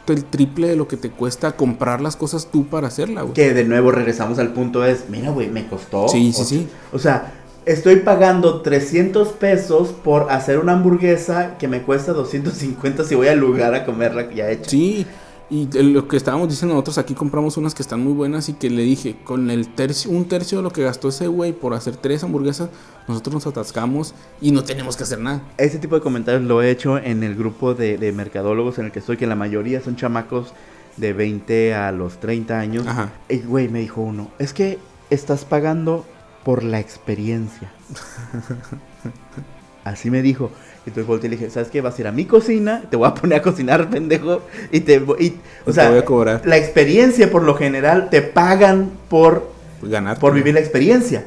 el 0.08 0.24
triple 0.24 0.68
de 0.68 0.76
lo 0.76 0.86
que 0.88 0.96
te 0.96 1.10
cuesta 1.10 1.52
comprar 1.52 2.00
las 2.00 2.16
cosas 2.16 2.48
tú 2.50 2.66
para 2.66 2.88
hacerla, 2.88 3.22
güey. 3.22 3.34
Que 3.34 3.54
de 3.54 3.64
nuevo 3.64 3.90
regresamos 3.92 4.38
al 4.38 4.52
punto 4.52 4.84
es, 4.84 5.04
mira, 5.08 5.30
güey, 5.30 5.48
me 5.48 5.66
costó. 5.68 6.08
Sí, 6.08 6.32
sí, 6.32 6.40
o- 6.40 6.44
sí. 6.44 6.68
O 6.92 6.98
sea, 6.98 7.37
estoy 7.68 7.96
pagando 7.96 8.62
300 8.62 9.28
pesos 9.32 9.88
por 9.88 10.30
hacer 10.30 10.58
una 10.58 10.72
hamburguesa 10.72 11.58
que 11.58 11.68
me 11.68 11.82
cuesta 11.82 12.12
250 12.12 13.04
si 13.04 13.14
voy 13.14 13.28
al 13.28 13.38
lugar 13.38 13.74
a 13.74 13.84
comerla 13.84 14.32
ya 14.32 14.50
hecha. 14.50 14.70
Sí, 14.70 15.06
y 15.50 15.66
lo 15.82 16.08
que 16.08 16.16
estábamos 16.16 16.48
diciendo 16.48 16.74
nosotros 16.74 16.96
aquí 16.96 17.14
compramos 17.14 17.58
unas 17.58 17.74
que 17.74 17.82
están 17.82 18.02
muy 18.02 18.14
buenas 18.14 18.48
y 18.48 18.54
que 18.54 18.70
le 18.70 18.82
dije, 18.82 19.16
con 19.22 19.50
el 19.50 19.68
tercio, 19.74 20.10
un 20.10 20.26
tercio 20.26 20.58
de 20.58 20.64
lo 20.64 20.70
que 20.70 20.82
gastó 20.82 21.10
ese 21.10 21.26
güey 21.26 21.52
por 21.52 21.74
hacer 21.74 21.96
tres 21.96 22.24
hamburguesas, 22.24 22.70
nosotros 23.06 23.34
nos 23.34 23.46
atascamos 23.46 24.14
y 24.40 24.50
no 24.50 24.64
tenemos 24.64 24.96
que 24.96 25.02
hacer 25.04 25.20
nada. 25.20 25.42
Ese 25.58 25.78
tipo 25.78 25.94
de 25.94 26.00
comentarios 26.00 26.42
lo 26.44 26.62
he 26.62 26.70
hecho 26.70 26.96
en 26.96 27.22
el 27.22 27.34
grupo 27.34 27.74
de, 27.74 27.98
de 27.98 28.12
mercadólogos 28.12 28.78
en 28.78 28.86
el 28.86 28.92
que 28.92 29.00
estoy, 29.00 29.18
que 29.18 29.26
la 29.26 29.36
mayoría 29.36 29.82
son 29.82 29.94
chamacos 29.96 30.54
de 30.96 31.12
20 31.12 31.74
a 31.74 31.92
los 31.92 32.18
30 32.18 32.58
años. 32.58 32.86
Ajá. 32.86 33.12
Y, 33.28 33.38
güey, 33.38 33.68
me 33.68 33.80
dijo 33.80 34.00
uno, 34.00 34.30
es 34.38 34.54
que 34.54 34.78
estás 35.10 35.44
pagando 35.44 36.06
por 36.44 36.62
la 36.62 36.80
experiencia. 36.80 37.70
Así 39.84 40.10
me 40.10 40.22
dijo. 40.22 40.50
Entonces 40.86 41.06
volteé 41.06 41.28
y 41.28 41.30
le 41.30 41.36
dije, 41.36 41.50
¿sabes 41.50 41.68
qué? 41.68 41.80
Vas 41.80 41.98
a 41.98 42.00
ir 42.00 42.06
a 42.08 42.12
mi 42.12 42.24
cocina, 42.24 42.82
te 42.90 42.96
voy 42.96 43.08
a 43.08 43.14
poner 43.14 43.40
a 43.40 43.42
cocinar, 43.42 43.90
pendejo, 43.90 44.42
y 44.72 44.80
te 44.80 44.98
voy... 44.98 45.16
y- 45.26 45.40
o 45.68 45.72
sea, 45.72 45.84
te 45.84 45.90
voy 45.90 45.98
a 45.98 46.04
cobrar. 46.04 46.42
la 46.46 46.56
experiencia 46.56 47.30
por 47.30 47.42
lo 47.42 47.54
general 47.54 48.08
te 48.10 48.22
pagan 48.22 48.90
por, 49.08 49.50
Ganar. 49.82 50.18
por 50.18 50.32
vivir 50.34 50.54
la 50.54 50.60
experiencia. 50.60 51.26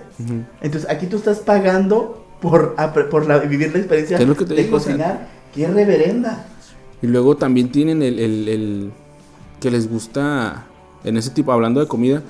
Entonces 0.61 0.89
aquí 0.89 1.07
tú 1.07 1.17
estás 1.17 1.39
pagando 1.39 2.25
por, 2.41 2.75
por 3.09 3.27
la- 3.27 3.37
vivir 3.39 3.71
la 3.71 3.79
experiencia 3.79 4.17
¿Qué 4.17 4.23
es 4.23 4.29
lo 4.29 4.35
que 4.35 4.45
te 4.45 4.55
de 4.55 4.63
digo? 4.63 4.77
O 4.77 4.79
sea, 4.79 4.93
cocinar. 4.93 5.27
¡Qué 5.53 5.67
reverenda! 5.67 6.45
Y 7.01 7.07
luego 7.07 7.35
también 7.37 7.71
tienen 7.71 8.01
el, 8.01 8.19
el- 8.19 8.47
el 8.47 8.91
que 9.59 9.69
les 9.69 9.87
gusta, 9.89 10.65
en 11.03 11.17
ese 11.17 11.29
tipo, 11.31 11.51
hablando 11.51 11.79
de 11.81 11.87
comida, 11.87 12.23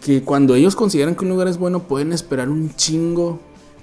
que 0.00 0.22
cuando 0.22 0.54
ellos 0.54 0.76
consideran 0.76 1.14
que 1.14 1.24
un 1.24 1.30
lugar 1.30 1.48
es 1.48 1.58
bueno, 1.58 1.80
pueden 1.80 2.12
esperar 2.12 2.48
un 2.48 2.74
chingo 2.74 3.38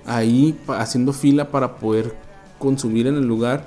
ahí 0.05 0.57
haciendo 0.67 1.13
fila 1.13 1.49
para 1.49 1.75
poder 1.75 2.15
consumir 2.59 3.07
en 3.07 3.15
el 3.15 3.27
lugar. 3.27 3.65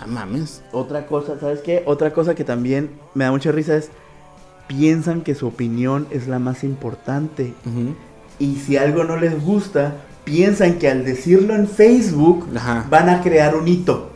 No 0.00 0.06
mames. 0.06 0.62
Otra 0.72 1.06
cosa, 1.06 1.38
¿sabes 1.40 1.60
qué? 1.60 1.82
Otra 1.86 2.12
cosa 2.12 2.34
que 2.34 2.44
también 2.44 2.90
me 3.14 3.24
da 3.24 3.30
mucha 3.30 3.52
risa 3.52 3.76
es, 3.76 3.90
piensan 4.66 5.22
que 5.22 5.34
su 5.34 5.46
opinión 5.46 6.06
es 6.10 6.28
la 6.28 6.38
más 6.38 6.62
importante. 6.64 7.54
Y 8.38 8.56
si 8.56 8.76
algo 8.76 9.04
no 9.04 9.16
les 9.16 9.42
gusta, 9.44 9.96
piensan 10.24 10.78
que 10.78 10.88
al 10.88 11.04
decirlo 11.04 11.54
en 11.54 11.68
Facebook 11.68 12.48
Ajá. 12.56 12.86
van 12.90 13.08
a 13.08 13.22
crear 13.22 13.56
un 13.56 13.66
hito. 13.66 14.10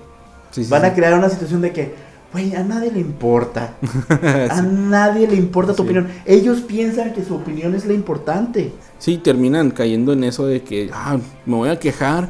Sí, 0.51 0.65
sí, 0.65 0.71
Van 0.71 0.83
sí. 0.83 0.87
a 0.89 0.95
crear 0.95 1.15
una 1.19 1.29
situación 1.29 1.61
de 1.63 1.73
que, 1.73 1.95
güey, 2.37 2.55
a 2.55 2.63
nadie 2.63 2.91
le 2.93 3.01
importa. 3.01 3.75
A 4.51 4.63
nadie 4.63 5.27
le 5.27 5.37
importa 5.37 5.73
tu 5.75 5.83
Sí. 5.83 5.89
opinión. 5.89 6.09
Ellos 6.25 6.61
piensan 6.61 7.13
que 7.15 7.25
su 7.25 7.35
opinión 7.35 7.75
es 7.75 7.87
la 7.87 7.95
importante. 7.95 8.73
Sí, 8.99 9.19
terminan 9.19 9.71
cayendo 9.71 10.13
en 10.13 10.25
eso 10.25 10.47
de 10.47 10.63
que 10.63 10.91
ah, 10.93 11.17
me 11.47 11.55
voy 11.57 11.69
a 11.71 11.79
quejar. 11.79 12.29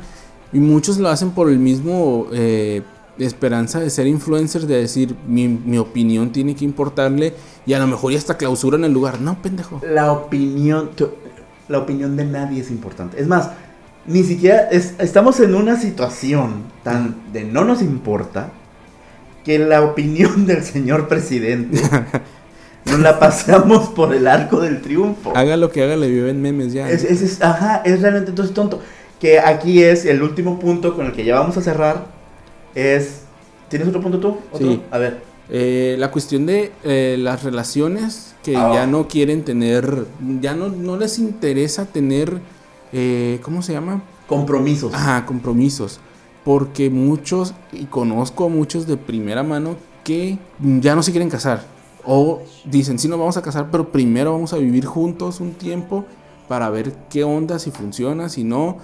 Y 0.53 0.61
muchos 0.61 0.99
lo 0.99 1.09
hacen 1.09 1.31
por 1.31 1.51
el 1.51 1.59
mismo 1.59 2.27
eh, 2.33 2.83
esperanza 3.19 3.81
de 3.81 3.91
ser 3.91 4.07
influencers, 4.07 4.67
de 4.69 4.77
decir 4.79 5.15
mi, 5.27 5.49
mi 5.49 5.79
opinión 5.79 6.31
tiene 6.31 6.55
que 6.55 6.65
importarle. 6.65 7.35
Y 7.67 7.73
a 7.73 7.79
lo 7.81 7.87
mejor 7.89 8.13
ya 8.13 8.19
hasta 8.19 8.37
clausura 8.37 8.77
en 8.77 8.85
el 8.85 8.93
lugar. 8.93 9.21
No, 9.21 9.43
pendejo. 9.43 9.81
La 9.93 10.13
opinión, 10.13 10.91
tu- 10.95 11.11
la 11.69 11.79
opinión 11.79 12.17
de 12.17 12.25
nadie 12.25 12.61
es 12.63 12.71
importante. 12.71 13.21
Es 13.21 13.27
más, 13.27 13.51
ni 14.07 14.23
siquiera 14.23 14.69
es- 14.71 14.95
estamos 15.01 15.41
en 15.41 15.55
una 15.57 15.81
situación 15.81 16.63
tan 16.85 17.17
de 17.33 17.43
no 17.45 17.65
nos 17.65 17.83
importa 17.83 18.51
que 19.47 19.59
la 19.61 19.81
opinión 19.83 20.45
del 20.45 20.63
señor 20.65 21.07
presidente 21.09 21.81
nos 22.85 22.99
la 23.01 23.19
pasamos 23.19 23.89
por 23.91 24.13
el 24.15 24.27
arco 24.27 24.61
del 24.61 24.83
triunfo. 24.83 25.33
Haga 25.37 25.57
lo 25.57 25.71
que 25.71 25.83
haga, 25.85 25.97
le 25.97 26.09
viven 26.11 26.43
memes 26.43 26.73
ya. 26.73 26.91
Es, 26.91 27.05
es- 27.05 27.23
es- 27.23 27.43
ajá, 27.43 27.81
es 27.85 28.03
realmente 28.03 28.31
entonces 28.31 28.53
tonto. 28.55 28.81
Que 29.21 29.39
aquí 29.41 29.83
es 29.83 30.05
el 30.05 30.23
último 30.23 30.59
punto 30.59 30.95
con 30.95 31.07
el 31.07 31.13
que 31.13 31.25
ya 31.25 31.39
vamos 31.41 31.57
a 31.57 31.63
cerrar. 31.63 32.07
Es. 32.75 33.21
¿Tienes 33.71 33.89
otro 33.89 34.01
punto 34.03 34.19
tú? 34.21 34.37
¿Otro? 34.53 34.69
Sí. 34.69 34.83
A 34.91 34.99
ver. 34.99 35.23
Eh, 35.49 35.95
la 35.99 36.11
cuestión 36.11 36.45
de 36.45 36.73
eh, 36.85 37.17
las 37.19 37.43
relaciones 37.45 38.35
que 38.43 38.57
Ah. 38.57 38.73
ya 38.75 38.87
no 38.87 39.07
quieren 39.09 39.45
tener, 39.45 40.07
ya 40.41 40.55
no, 40.55 40.69
no 40.69 40.97
les 40.97 41.19
interesa 41.21 41.87
tener, 41.87 42.41
eh, 42.93 43.39
¿cómo 43.43 43.63
se 43.63 43.73
llama? 43.73 44.03
Compromisos. 44.27 44.93
Ajá, 44.93 45.25
compromisos. 45.25 46.01
Porque 46.47 46.91
muchos, 46.91 47.55
y 47.73 47.87
conozco 47.87 48.45
a 48.45 48.49
muchos 48.49 48.87
de 48.87 48.97
primera 48.97 49.43
mano, 49.43 49.75
que 50.05 50.39
ya 50.81 50.95
no 50.95 51.03
se 51.03 51.11
quieren 51.11 51.29
casar. 51.29 51.65
O 52.05 52.41
dicen, 52.65 53.01
sí 53.01 53.09
nos 53.09 53.19
vamos 53.19 53.37
a 53.37 53.43
casar, 53.43 53.69
pero 53.73 53.91
primero 53.91 54.33
vamos 54.33 54.53
a 54.53 54.59
vivir 54.59 54.87
juntos 54.87 55.41
un 55.41 55.55
tiempo 55.55 56.05
para 56.47 56.71
ver 56.71 56.95
qué 57.11 57.25
onda, 57.25 57.59
si 57.59 57.73
funciona, 57.73 58.29
si 58.29 58.45
no. 58.45 58.79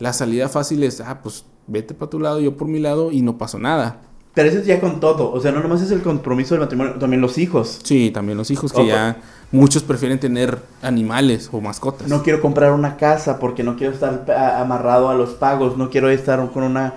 La 0.00 0.12
salida 0.12 0.48
fácil 0.48 0.82
es, 0.82 1.00
ah, 1.00 1.20
pues 1.22 1.44
vete 1.68 1.94
para 1.94 2.10
tu 2.10 2.18
lado, 2.18 2.40
yo 2.40 2.56
por 2.56 2.66
mi 2.66 2.80
lado, 2.80 3.12
y 3.12 3.22
no 3.22 3.38
pasó 3.38 3.60
nada. 3.60 4.02
Pero 4.34 4.48
eso 4.48 4.58
es 4.58 4.66
ya 4.66 4.80
con 4.80 4.98
todo. 4.98 5.30
O 5.32 5.40
sea, 5.40 5.52
no 5.52 5.60
nomás 5.60 5.80
es 5.80 5.92
el 5.92 6.02
compromiso 6.02 6.54
del 6.54 6.62
matrimonio, 6.62 6.94
también 6.94 7.20
los 7.20 7.38
hijos. 7.38 7.78
Sí, 7.84 8.10
también 8.10 8.36
los 8.36 8.50
hijos 8.50 8.72
que 8.72 8.80
Ojo. 8.80 8.88
ya 8.88 9.18
muchos 9.52 9.84
prefieren 9.84 10.18
tener 10.18 10.58
animales 10.82 11.48
o 11.52 11.60
mascotas. 11.60 12.08
No 12.08 12.22
quiero 12.22 12.40
comprar 12.40 12.72
una 12.72 12.96
casa 12.96 13.38
porque 13.38 13.62
no 13.62 13.76
quiero 13.76 13.92
estar 13.92 14.24
amarrado 14.58 15.08
a 15.08 15.14
los 15.14 15.30
pagos. 15.30 15.76
No 15.76 15.88
quiero 15.88 16.10
estar 16.10 16.50
con 16.50 16.64
una. 16.64 16.94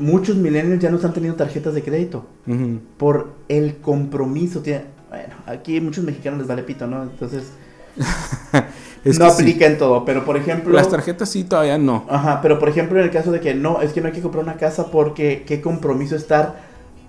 Muchos 0.00 0.34
millennials 0.34 0.82
ya 0.82 0.90
no 0.90 0.96
están 0.96 1.12
teniendo 1.12 1.36
tarjetas 1.36 1.74
de 1.74 1.82
crédito 1.84 2.26
por 2.96 3.32
el 3.48 3.76
compromiso. 3.76 4.60
Bueno, 4.60 5.34
aquí 5.46 5.80
muchos 5.80 6.02
mexicanos 6.02 6.40
les 6.40 6.48
vale 6.48 6.64
pito, 6.64 6.88
¿no? 6.88 7.04
Entonces 7.04 7.44
Es 9.04 9.18
no 9.18 9.30
sí. 9.30 9.42
aplica 9.42 9.66
en 9.66 9.78
todo. 9.78 10.04
Pero 10.04 10.24
por 10.24 10.36
ejemplo. 10.36 10.72
Las 10.72 10.88
tarjetas 10.88 11.28
sí, 11.28 11.44
todavía 11.44 11.78
no. 11.78 12.04
Ajá, 12.08 12.40
pero 12.42 12.58
por 12.58 12.68
ejemplo 12.68 12.98
en 12.98 13.04
el 13.04 13.10
caso 13.10 13.30
de 13.30 13.40
que 13.40 13.54
no, 13.54 13.80
es 13.82 13.92
que 13.92 14.00
no 14.00 14.06
hay 14.08 14.12
que 14.12 14.20
comprar 14.22 14.42
una 14.44 14.56
casa 14.56 14.90
porque 14.90 15.44
qué 15.46 15.60
compromiso 15.60 16.16
estar 16.16 16.56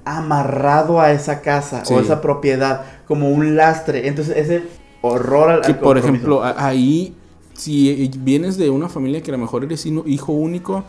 amarrado 0.03 1.01
a 1.01 1.11
esa 1.11 1.41
casa 1.41 1.83
Sí. 1.83 1.93
o 1.93 1.99
esa 1.99 2.21
propiedad 2.21 2.81
como 3.07 3.29
un 3.29 3.55
lastre. 3.55 4.07
Entonces 4.07 4.37
ese 4.37 4.63
horror 5.01 5.49
al, 5.49 5.61
Que 5.61 5.71
al 5.71 5.79
por 5.79 5.97
ejemplo, 5.97 6.43
ahí, 6.43 7.15
si 7.53 8.11
vienes 8.19 8.57
de 8.57 8.69
una 8.69 8.89
familia 8.89 9.21
que 9.21 9.31
a 9.31 9.33
lo 9.33 9.39
mejor 9.39 9.63
eres 9.63 9.85
hijo 9.85 10.31
único, 10.33 10.83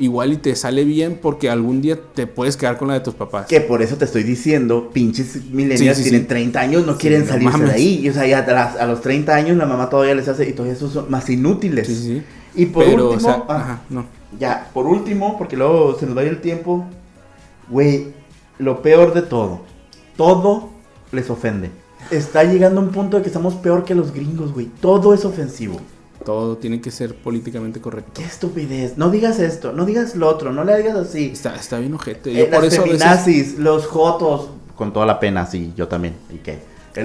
igual 0.00 0.32
y 0.32 0.36
te 0.38 0.56
sale 0.56 0.84
bien 0.84 1.18
porque 1.20 1.50
algún 1.50 1.80
día 1.80 1.98
te 2.14 2.26
puedes 2.26 2.56
quedar 2.56 2.78
con 2.78 2.88
la 2.88 2.94
de 2.94 3.00
tus 3.00 3.14
papás. 3.14 3.46
Que 3.46 3.60
por 3.60 3.82
eso 3.82 3.96
te 3.96 4.04
estoy 4.04 4.22
diciendo, 4.22 4.90
pinches 4.92 5.36
millennials 5.50 5.98
Sí, 5.98 6.04
sí, 6.04 6.10
tienen 6.10 6.22
sí. 6.22 6.28
30 6.28 6.60
años, 6.60 6.86
no 6.86 6.96
quieren 6.96 7.20
no 7.22 7.26
salirse 7.28 7.64
de 7.64 7.72
ahí. 7.72 8.00
Y, 8.02 8.08
o 8.08 8.12
sea, 8.12 8.26
ya 8.26 8.38
a, 8.40 8.86
los 8.86 9.00
30 9.00 9.34
años 9.34 9.56
la 9.56 9.66
mamá 9.66 9.88
todavía 9.88 10.14
les 10.14 10.26
hace 10.26 10.48
y 10.48 10.52
todavía 10.52 10.72
esos 10.72 10.92
son 10.92 11.10
más 11.10 11.28
inútiles. 11.30 11.86
Sí, 11.86 11.94
sí. 11.94 12.22
Y 12.54 12.66
por 12.66 12.84
Pero, 12.84 13.10
último, 13.10 13.28
o 13.28 13.32
sea, 13.32 13.44
ah, 13.48 13.56
ajá, 13.56 13.82
no. 13.90 14.06
ya, 14.38 14.70
por 14.74 14.86
último, 14.86 15.38
porque 15.38 15.56
luego 15.56 15.96
se 15.98 16.06
nos 16.06 16.16
va 16.16 16.22
a 16.22 16.24
ir 16.24 16.30
el 16.30 16.40
tiempo, 16.40 16.84
güey, 17.68 18.08
lo 18.58 18.82
peor 18.82 19.14
de 19.14 19.22
todo, 19.22 19.60
todo 20.16 20.70
les 21.12 21.30
ofende. 21.30 21.70
Está 22.10 22.42
llegando 22.44 22.80
un 22.80 22.88
punto 22.88 23.18
de 23.18 23.22
que 23.22 23.28
estamos 23.28 23.54
peor 23.54 23.84
que 23.84 23.94
los 23.94 24.12
gringos, 24.12 24.52
güey. 24.52 24.66
Todo 24.80 25.14
es 25.14 25.24
ofensivo. 25.24 25.80
Todo 26.24 26.58
tiene 26.58 26.80
que 26.80 26.90
ser 26.90 27.14
políticamente 27.14 27.80
correcto. 27.80 28.12
Qué 28.14 28.24
estupidez. 28.24 28.98
No 28.98 29.10
digas 29.10 29.38
esto, 29.38 29.72
no 29.72 29.86
digas 29.86 30.14
lo 30.16 30.28
otro, 30.28 30.52
no 30.52 30.64
le 30.64 30.76
digas 30.76 30.96
así. 30.96 31.30
Está, 31.32 31.56
está 31.56 31.78
bien 31.78 31.94
ojete. 31.94 32.30
Eh, 32.32 32.38
Yo 32.46 32.50
por 32.50 32.64
las 32.64 32.72
eso 32.74 32.82
a 32.82 32.84
veces... 32.84 32.98
feminazis, 33.00 33.58
los 33.58 33.86
jotos. 33.86 34.50
Con 34.76 34.92
toda 34.92 35.06
la 35.06 35.18
pena, 35.18 35.46
sí, 35.46 35.72
yo 35.76 35.88
también. 35.88 36.14
¿Y 36.30 36.38
qué? 36.38 36.58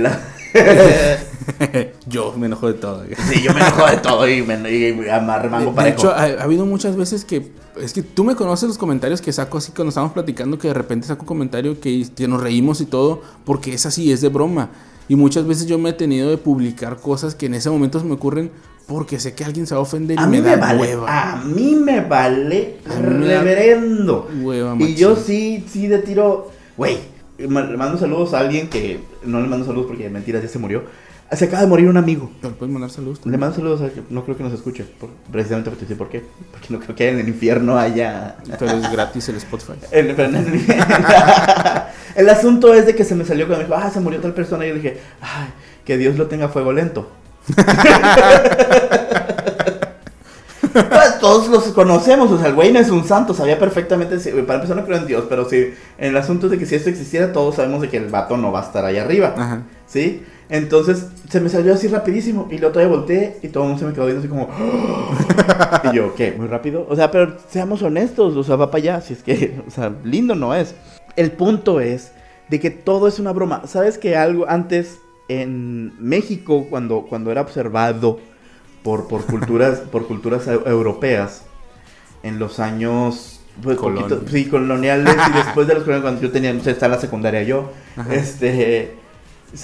Yo 2.08 2.34
me 2.38 2.48
enojo 2.48 2.68
de 2.68 2.74
todo. 2.74 3.04
sí, 3.30 3.42
yo 3.44 3.54
me 3.54 3.60
enojo 3.60 3.86
de 3.88 3.98
todo 3.98 4.28
y 4.28 4.42
me 4.42 4.56
y 4.72 5.10
amarre 5.10 5.50
mango 5.50 5.70
De 5.72 5.76
parejo. 5.76 5.98
hecho, 6.00 6.12
ha, 6.12 6.24
ha 6.24 6.44
habido 6.44 6.66
muchas 6.66 6.96
veces 6.96 7.24
que. 7.26 7.52
Es 7.78 7.94
que 7.94 8.02
tú 8.02 8.24
me 8.24 8.36
conoces 8.36 8.70
los 8.70 8.78
comentarios 8.78 9.22
que 9.22 9.34
saco 9.34 9.58
así 9.58 9.72
cuando 9.74 9.90
estamos 9.90 10.14
platicando, 10.14 10.58
que 10.58 10.70
de 10.70 10.74
repente 10.74 11.08
saco 11.08 11.22
un 11.24 11.28
comentario 11.28 11.80
que, 11.80 12.08
que 12.16 12.28
nos 12.28 12.42
reímos 12.42 12.80
y 12.80 12.86
todo, 12.86 13.22
porque 13.44 13.74
es 13.74 13.86
así, 13.86 14.12
es 14.12 14.22
de 14.22 14.30
broma. 14.30 14.70
Y 15.10 15.16
muchas 15.16 15.46
veces 15.46 15.68
yo 15.68 15.78
me 15.78 15.90
he 15.90 15.94
tenido 15.94 16.30
de 16.30 16.38
publicar 16.38 16.98
cosas 16.98 17.36
que 17.36 17.46
en 17.48 17.54
ese 17.54 17.70
momento 17.70 18.00
se 18.00 18.06
me 18.06 18.14
ocurren 18.14 18.50
porque 18.88 19.20
sé 19.20 19.34
que 19.34 19.44
alguien 19.44 19.66
se 19.68 19.74
va 19.74 19.80
a 19.80 19.84
ofender 19.84 20.18
y 20.20 20.22
a 20.22 20.28
me 20.28 20.38
mí 20.42 20.44
da 20.48 20.56
me 20.56 20.62
vale. 20.62 20.80
hueva. 20.82 21.32
A 21.32 21.36
mí 21.44 21.76
me 21.76 22.02
vale 22.02 22.78
A 22.90 23.00
mí 23.00 23.10
me 23.20 23.28
reverendo. 23.38 24.30
Hueva, 24.42 24.76
Y 24.80 24.96
yo 24.96 25.16
sí, 25.16 25.66
sí 25.72 25.88
de 25.88 26.00
tiro. 26.00 26.52
Güey, 26.78 26.98
le 27.38 27.48
mando 27.48 27.98
saludos 27.98 28.34
a 28.34 28.40
alguien 28.40 28.70
que. 28.70 29.00
No 29.24 29.42
le 29.42 29.48
mando 29.48 29.66
saludos 29.66 29.88
porque 29.88 30.10
mentiras, 30.10 30.42
ya 30.44 30.50
se 30.50 30.60
murió. 30.60 30.84
Se 31.32 31.46
acaba 31.46 31.64
de 31.64 31.68
morir 31.68 31.90
un 31.90 31.98
amigo. 31.98 32.30
¿Le 32.44 32.50
puedes 32.50 32.72
mandar 32.72 32.92
saludos? 32.92 33.20
Le 33.26 33.36
mando 33.38 33.56
saludos 33.56 33.82
a 33.82 33.90
no 34.12 34.24
creo 34.24 34.38
que 34.38 34.44
nos 34.44 34.54
escuche, 34.54 34.84
por- 34.84 35.10
precisamente 35.32 35.72
porque 35.72 35.86
te 35.86 35.86
decir 35.88 35.98
por 35.98 36.10
qué. 36.10 36.24
Porque 36.52 36.68
no 36.70 36.80
creo 36.80 36.96
que 36.96 37.10
en 37.10 37.18
el 37.20 37.28
infierno 37.28 37.80
haya. 37.80 38.36
Pero 38.60 38.72
es 38.78 38.92
gratis 38.92 39.28
el 39.30 39.38
Spotify. 39.38 39.74
El, 39.92 40.14
pero 40.16 40.30
el- 40.30 40.62
el 42.16 42.30
asunto 42.30 42.74
es 42.74 42.86
de 42.86 42.96
que 42.96 43.04
se 43.04 43.16
me 43.16 43.26
salió 43.26 43.48
cuando 43.48 43.64
me 43.66 43.70
dijo, 43.70 43.80
ah, 43.84 43.90
se 43.90 44.00
murió 44.00 44.20
tal 44.22 44.34
persona. 44.34 44.66
Y 44.66 44.70
yo 44.70 44.76
dije, 44.76 44.98
ay, 45.22 45.48
que 45.84 45.98
Dios 45.98 46.16
lo 46.18 46.28
tenga 46.28 46.46
a 46.46 46.50
fuego 46.50 46.72
lento. 46.72 47.10
Pues, 50.74 51.20
todos 51.20 51.48
los 51.48 51.64
conocemos, 51.70 52.30
o 52.32 52.38
sea, 52.38 52.48
el 52.48 52.56
güey 52.56 52.74
no 52.74 52.80
es 52.80 52.90
un 52.90 53.06
santo, 53.06 53.34
sabía 53.34 53.58
perfectamente, 53.58 54.20
si- 54.20 54.32
para 54.32 54.56
empezar 54.56 54.76
no 54.76 54.84
creo 54.86 54.98
en 54.98 55.08
Dios, 55.08 55.24
pero 55.30 55.48
si 55.48 55.58
en 55.58 55.74
el 56.10 56.18
asunto 56.18 56.50
de 56.50 56.58
que 56.58 56.66
si 56.66 56.76
esto 56.76 56.90
existiera, 56.90 57.32
todos 57.32 57.56
sabemos 57.56 57.82
de 57.82 57.88
que 57.90 57.98
el 57.98 58.08
vato 58.10 58.36
no 58.36 58.52
va 58.52 58.60
a 58.62 58.64
estar 58.64 58.84
ahí 58.84 58.98
arriba. 58.98 59.34
Ajá. 59.38 59.62
¿Sí? 59.88 60.24
Entonces 60.50 61.08
se 61.30 61.40
me 61.40 61.50
salió 61.50 61.74
así 61.74 61.88
rapidísimo 61.88 62.48
y 62.52 62.58
luego 62.58 62.74
todavía 62.74 62.96
volteé 62.96 63.38
y 63.42 63.48
todo 63.48 63.64
el 63.64 63.70
mundo 63.70 63.80
se 63.80 63.86
me 63.88 63.94
quedó 63.94 64.06
viendo 64.06 64.20
así 64.20 64.28
como... 64.28 64.50
y 65.92 65.96
yo, 65.96 66.14
¿qué? 66.14 66.34
¿Muy 66.38 66.48
rápido? 66.48 66.86
O 66.90 66.96
sea, 66.96 67.10
pero 67.10 67.38
seamos 67.50 67.82
honestos, 67.82 68.36
o 68.36 68.44
sea, 68.44 68.56
va 68.58 68.70
para 68.70 68.82
allá, 68.82 69.02
si 69.02 69.14
es 69.14 69.24
que, 69.24 69.62
o 69.66 69.72
sea, 69.72 69.94
lindo 70.04 70.36
no 70.36 70.54
es. 70.54 70.76
El 71.16 71.32
punto 71.32 71.80
es 71.80 72.12
de 72.50 72.60
que 72.60 72.70
todo 72.70 73.08
es 73.08 73.18
una 73.20 73.32
broma. 73.32 73.62
¿Sabes 73.66 73.98
que 73.98 74.18
algo 74.18 74.46
antes 74.50 74.98
en 75.28 75.94
México, 76.00 76.68
cuando, 76.70 77.02
cuando 77.04 77.32
era 77.32 77.42
observado 77.42 78.20
por, 78.84 79.08
por 79.08 79.26
culturas, 79.26 79.80
por 79.80 80.08
culturas 80.08 80.48
eu- 80.48 80.68
europeas, 80.68 81.44
en 82.24 82.40
los 82.40 82.60
años... 82.60 83.40
Pues, 83.62 83.78
Colonial. 83.78 84.10
poquito- 84.10 84.32
sí, 84.32 84.46
coloniales 84.46 85.16
y 85.16 85.38
después 85.38 85.66
de 85.68 85.76
los 85.76 85.84
coloniales, 85.84 86.02
cuando 86.04 86.22
yo 86.22 86.32
tenía, 86.32 86.54
no 86.54 86.62
sé, 86.62 86.72
está 86.72 86.88
en 86.88 86.92
la 86.92 87.00
secundaria 87.00 87.42
yo, 87.44 87.72
Ajá. 87.96 88.14
este 88.14 88.96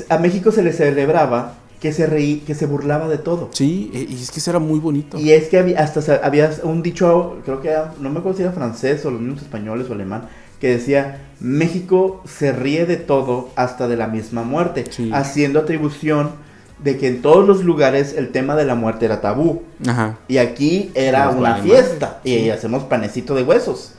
a 0.08 0.18
México 0.18 0.52
se 0.54 0.64
le 0.64 0.72
celebraba 0.72 1.56
que 1.82 1.92
se 1.92 2.06
reí, 2.06 2.38
que 2.48 2.56
se 2.56 2.66
burlaba 2.68 3.10
de 3.10 3.18
todo. 3.18 3.50
Sí, 3.52 3.92
e- 3.94 4.06
y 4.10 4.22
es 4.22 4.32
que 4.32 4.40
eso 4.40 4.52
era 4.52 4.60
muy 4.60 4.80
bonito. 4.80 5.20
Y 5.20 5.32
es 5.32 5.50
que 5.50 5.58
había, 5.58 5.80
hasta 5.82 6.22
había 6.26 6.50
un 6.64 6.82
dicho, 6.82 7.40
creo 7.44 7.60
que 7.62 7.68
era, 7.70 7.94
no 8.00 8.10
me 8.10 8.20
acuerdo 8.20 8.38
si 8.38 8.44
era 8.44 8.54
francés 8.54 9.06
o 9.06 9.12
los 9.12 9.20
mismos 9.20 9.42
españoles 9.42 9.90
o 9.90 9.94
alemán, 9.94 10.30
que 10.62 10.70
decía, 10.70 11.18
México 11.42 12.22
se 12.26 12.52
ríe 12.54 12.86
de 12.86 12.96
todo 12.98 13.50
hasta 13.56 13.88
de 13.88 13.98
la 13.98 14.08
misma 14.08 14.44
muerte, 14.44 14.86
Sí. 14.90 15.10
haciendo 15.12 15.60
atribución 15.60 16.30
de 16.84 16.98
que 16.98 17.08
en 17.08 17.22
todos 17.22 17.46
los 17.48 17.64
lugares 17.64 18.14
el 18.18 18.30
tema 18.30 18.56
de 18.56 18.66
la 18.66 18.76
muerte 18.76 19.06
era 19.06 19.22
tabú. 19.22 19.64
Ajá. 19.88 20.18
Y 20.28 20.38
aquí 20.38 20.92
era 20.96 21.26
Nos 21.26 21.36
una 21.36 21.56
fiesta. 21.58 22.20
Y 22.24 22.38
Sí. 22.40 22.50
hacemos 22.52 22.84
panecito 22.84 23.36
de 23.36 23.44
huesos. 23.44 23.94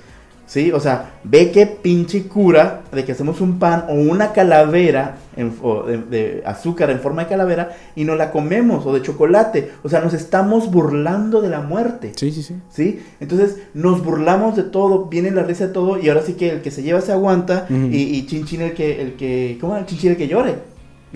¿Sí? 0.53 0.71
O 0.71 0.81
sea, 0.81 1.15
ve 1.25 1.51
qué 1.51 1.65
pinche 1.65 2.25
cura 2.25 2.83
de 2.93 3.07
que 3.07 3.13
hacemos 3.13 3.41
un 3.41 3.59
pan 3.59 3.87
o 3.89 3.95
una 3.95 4.33
calavera 4.35 5.17
en- 5.35 5.55
o 5.63 5.85
de, 5.85 5.97
de 5.97 6.43
azúcar 6.45 6.91
en 6.91 7.01
forma 7.01 7.23
de 7.23 7.31
calavera 7.31 7.71
y 7.97 8.05
no 8.05 8.17
la 8.17 8.31
comemos 8.31 8.85
o 8.85 8.93
de 8.93 9.01
chocolate. 9.01 9.71
O 9.83 9.89
sea, 9.89 10.01
nos 10.03 10.13
estamos 10.13 10.71
burlando 10.71 11.41
de 11.41 11.49
la 11.49 11.63
muerte. 11.63 12.13
Sí, 12.17 12.31
sí, 12.33 12.43
sí. 12.43 12.57
¿Sí? 12.69 13.01
Entonces 13.19 13.61
nos 13.73 14.05
burlamos 14.05 14.55
de 14.55 14.65
todo, 14.65 15.07
viene 15.07 15.31
la 15.31 15.43
risa 15.43 15.69
de 15.69 15.73
todo 15.73 15.99
y 15.99 16.11
ahora 16.11 16.21
sí 16.21 16.35
que 16.35 16.51
el 16.51 16.61
que 16.61 16.71
se 16.71 16.83
lleva 16.83 17.01
se 17.01 17.13
aguanta 17.13 17.67
y, 17.71 17.97
y 17.97 18.27
chin 18.27 18.45
chin 18.45 18.61
el 18.61 18.75
que, 18.75 19.01
el 19.01 19.15
que, 19.15 19.57
¿cómo? 19.59 19.75
El 19.79 19.87
chin 19.87 19.99
chin 19.99 20.11
el 20.11 20.17
que 20.19 20.29
llore. 20.29 20.57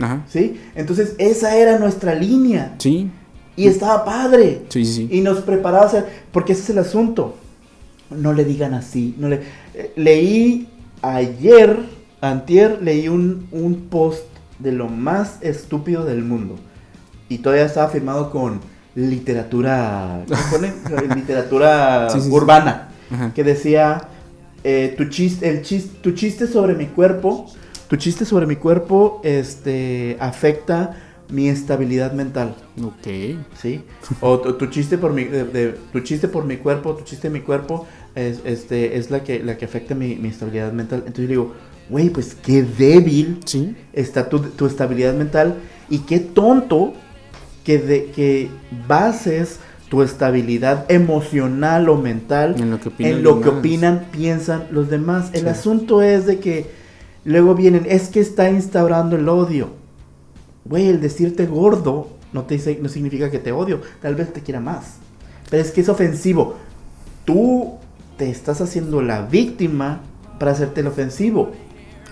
Ajá. 0.01 0.23
¿Sí? 0.29 0.59
Entonces 0.75 1.15
esa 1.19 1.55
era 1.59 1.79
nuestra 1.79 2.15
línea 2.15 2.75
Sí. 2.79 3.11
y 3.55 3.67
estaba 3.69 4.03
padre. 4.03 4.63
Sí, 4.71 4.87
sí, 4.87 4.93
sí. 4.95 5.09
Y 5.11 5.21
nos 5.21 5.41
preparaba 5.41 5.85
a 5.85 5.89
hacer, 5.89 6.07
porque 6.33 6.55
ese 6.55 6.63
es 6.63 6.71
el 6.71 6.79
asunto. 6.79 7.35
No 8.11 8.33
le 8.33 8.45
digan 8.45 8.75
así. 8.75 9.15
No 9.19 9.29
le, 9.29 9.41
eh, 9.75 9.93
leí 9.97 10.69
ayer, 11.03 11.79
antier, 12.21 12.81
leí 12.83 13.09
un, 13.09 13.47
un 13.53 13.87
post 13.91 14.25
de 14.59 14.73
lo 14.73 14.89
más 14.89 15.39
estúpido 15.43 16.05
del 16.05 16.23
mundo. 16.25 16.57
Y 17.29 17.39
todavía 17.39 17.65
estaba 17.67 17.89
firmado 17.89 18.31
con 18.31 18.61
literatura, 18.95 20.23
¿qué 20.27 20.35
ponen? 20.51 20.75
literatura 21.17 22.09
Sí, 22.11 22.21
sí, 22.21 22.29
sí. 22.29 22.33
urbana. 22.35 22.89
Que 23.35 23.45
decía, 23.45 24.03
eh, 24.65 24.95
tu, 24.97 25.05
chiste, 25.09 25.49
el 25.49 25.63
chis- 25.63 25.91
tu 26.03 26.13
chiste 26.13 26.47
sobre 26.49 26.75
mi 26.75 26.87
cuerpo, 26.87 27.47
tu 27.89 27.97
chiste 27.97 28.25
sobre 28.25 28.47
mi 28.47 28.57
cuerpo 28.57 29.21
este, 29.23 30.17
afecta 30.19 30.97
mi 31.31 31.49
estabilidad 31.49 32.13
mental. 32.13 32.55
Ok. 32.83 33.37
¿sí? 33.61 33.83
O 34.21 34.39
tu, 34.41 34.53
tu 34.55 34.67
chiste 34.67 34.97
por 34.99 35.13
mi 35.13 35.25
de- 35.25 35.45
de- 35.45 35.75
tu 35.93 36.01
chiste 36.01 36.29
por 36.29 36.45
mi 36.45 36.57
cuerpo, 36.59 36.95
tu 36.95 37.05
chiste 37.05 37.29
de 37.29 37.35
mi 37.35 37.41
cuerpo 37.41 37.87
es 38.15 38.41
este 38.45 38.97
es 38.97 39.11
la 39.11 39.23
que 39.25 39.43
la 39.43 39.57
que 39.59 39.65
afecta 39.65 39.95
mi, 39.95 40.17
mi 40.17 40.29
estabilidad 40.29 40.73
mental. 40.73 41.01
Entonces 41.01 41.25
yo 41.25 41.29
digo, 41.29 41.53
güey, 41.91 42.11
pues 42.11 42.35
qué 42.35 42.63
débil 42.63 43.41
Sí. 43.45 43.75
está 43.93 44.29
tu, 44.29 44.39
tu 44.41 44.67
estabilidad 44.67 45.15
mental 45.15 45.57
y 45.91 45.99
qué 46.01 46.19
tonto 46.21 46.93
que 47.65 47.79
de 47.79 48.07
que 48.07 48.49
bases 48.89 49.59
tu 49.89 50.03
estabilidad 50.03 50.85
emocional 50.91 51.89
o 51.89 51.97
mental 51.97 52.57
En 52.59 52.71
lo 52.71 52.81
que 52.81 52.89
opinan 52.89 53.13
en 53.13 53.23
lo 53.23 53.31
los 53.31 53.39
que 53.41 53.45
demás. 53.47 53.59
opinan, 53.61 54.07
piensan 54.13 54.67
los 54.71 54.91
demás. 54.91 55.31
El 55.33 55.43
Sí. 55.43 55.49
asunto 55.49 56.03
es 56.03 56.27
de 56.27 56.39
que 56.41 56.67
luego 57.25 57.55
vienen, 57.55 57.85
es 57.89 58.09
que 58.09 58.21
está 58.21 58.51
instaurando 58.51 59.17
el 59.17 59.29
odio. 59.29 59.71
Güey, 60.69 60.89
el 60.89 61.01
decirte 61.01 61.47
gordo 61.47 62.09
no, 62.33 62.45
te 62.45 62.55
dice- 62.55 62.79
no 62.83 62.89
significa 62.89 63.31
que 63.31 63.39
te 63.39 63.53
odio, 63.53 63.81
tal 64.03 64.15
vez 64.15 64.33
te 64.33 64.41
quiera 64.43 64.61
más. 64.61 64.95
Pero 65.51 65.63
es 65.63 65.71
que 65.71 65.81
es 65.81 65.89
ofensivo. 65.89 66.57
Tú 67.25 67.75
te 68.17 68.31
estás 68.31 68.61
haciendo 68.61 69.03
la 69.03 69.23
víctima 69.23 70.01
para 70.39 70.53
hacerte 70.53 70.81
el 70.81 70.87
ofensivo. 70.89 71.53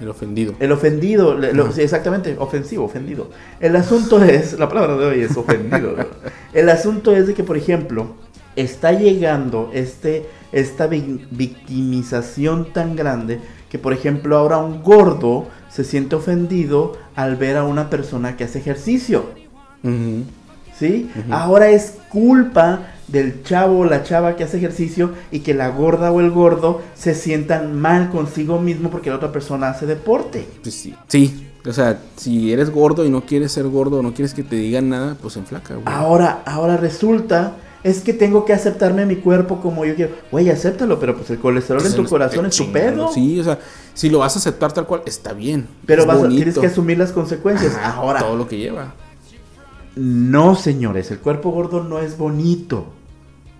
El 0.01 0.09
ofendido. 0.09 0.55
El 0.59 0.73
ofendido, 0.73 1.37
sí, 1.73 1.81
exactamente, 1.83 2.37
ofensivo, 2.39 2.85
ofendido. 2.85 3.31
El 3.61 3.77
asunto 3.77 4.23
es, 4.23 4.59
la 4.59 4.69
palabra 4.69 4.97
de 4.97 5.07
hoy 5.07 5.21
es 5.23 5.37
ofendido. 5.37 5.95
¿no? 5.97 6.05
El 6.53 6.69
asunto 6.69 7.15
es 7.15 7.27
de 7.29 7.35
que, 7.35 7.45
por 7.45 7.57
ejemplo, 7.57 8.15
está 8.57 8.93
llegando 8.93 9.71
este, 9.73 10.27
esta 10.53 10.87
vi- 10.89 11.27
victimización 11.31 12.73
tan 12.73 12.97
grande 12.97 13.41
que, 13.71 13.79
por 13.79 13.93
ejemplo, 13.93 14.37
ahora 14.37 14.59
un 14.59 14.83
gordo 14.83 15.47
se 15.75 15.83
siente 15.83 16.15
ofendido 16.15 16.97
al 17.17 17.35
ver 17.35 17.57
a 17.57 17.65
una 17.65 17.91
persona 17.91 18.37
que 18.37 18.45
hace 18.45 18.61
ejercicio. 18.61 19.25
¿Sí? 20.79 21.11
Ahora 21.31 21.69
es 21.69 21.95
culpa 22.11 22.87
del 23.09 23.43
chavo 23.43 23.81
o 23.81 23.85
la 23.85 24.05
chava 24.05 24.37
que 24.37 24.45
hace 24.45 24.59
ejercicio 24.59 25.11
y 25.33 25.41
que 25.41 25.53
la 25.53 25.69
gorda 25.71 26.13
o 26.13 26.21
el 26.21 26.31
gordo 26.31 26.81
se 26.95 27.15
sientan 27.15 27.79
mal 27.79 28.11
consigo 28.11 28.61
mismo 28.61 28.89
porque 28.89 29.11
la 29.11 29.17
otra 29.17 29.33
persona 29.33 29.69
hace 29.69 29.85
deporte. 29.87 30.47
Pues 30.63 30.77
sí. 30.77 30.95
Sí. 31.09 31.49
O 31.67 31.73
sea, 31.73 31.99
si 32.17 32.53
eres 32.53 32.71
gordo 32.71 33.05
y 33.05 33.11
no 33.11 33.23
quieres 33.23 33.51
ser 33.51 33.67
gordo 33.67 33.99
o 33.99 34.03
no 34.03 34.15
quieres 34.15 34.33
que 34.33 34.45
te 34.45 34.55
digan 34.55 34.91
nada, 34.91 35.17
pues 35.21 35.37
enflaca, 35.37 35.75
güey. 35.75 35.87
Ahora, 35.87 36.43
ahora 36.45 36.77
resulta 36.77 37.57
es 37.85 38.01
que 38.01 38.13
tengo 38.13 38.45
que 38.45 38.53
aceptarme 38.53 39.07
mi 39.07 39.17
cuerpo 39.17 39.61
como 39.61 39.85
yo 39.85 39.95
quiero. 39.95 40.17
Güey, 40.33 40.51
acéptalo, 40.51 40.99
pero 40.99 41.15
pues 41.17 41.31
el 41.31 41.39
colesterol 41.39 41.81
Pues 41.83 41.93
en 41.93 41.97
tu 41.97 42.03
el- 42.03 42.09
corazón 42.09 42.47
es 42.47 42.57
tu 42.57 42.73
pedo. 42.73 43.13
Sí, 43.13 43.39
o 43.39 43.45
sea, 43.45 43.59
si 43.95 44.09
lo 44.11 44.19
vas 44.21 44.35
a 44.35 44.39
aceptar 44.41 44.73
tal 44.73 44.87
cual, 44.87 45.03
está 45.07 45.33
bien. 45.35 45.69
Pero 45.87 46.05
vas 46.07 46.23
a- 46.23 46.29
tienes 46.29 46.59
que 46.59 46.67
asumir 46.67 46.99
las 46.99 47.13
consecuencias. 47.13 47.77
Ajá, 47.77 47.93
ahora, 47.99 48.21
Todo 48.21 48.37
lo 48.37 48.49
que 48.49 48.57
lleva. 48.57 48.95
no, 49.97 50.57
señores, 50.57 51.11
el 51.11 51.19
cuerpo 51.19 51.51
gordo 51.51 51.85
no 51.85 52.01
es 52.01 52.19
bonito. 52.19 52.87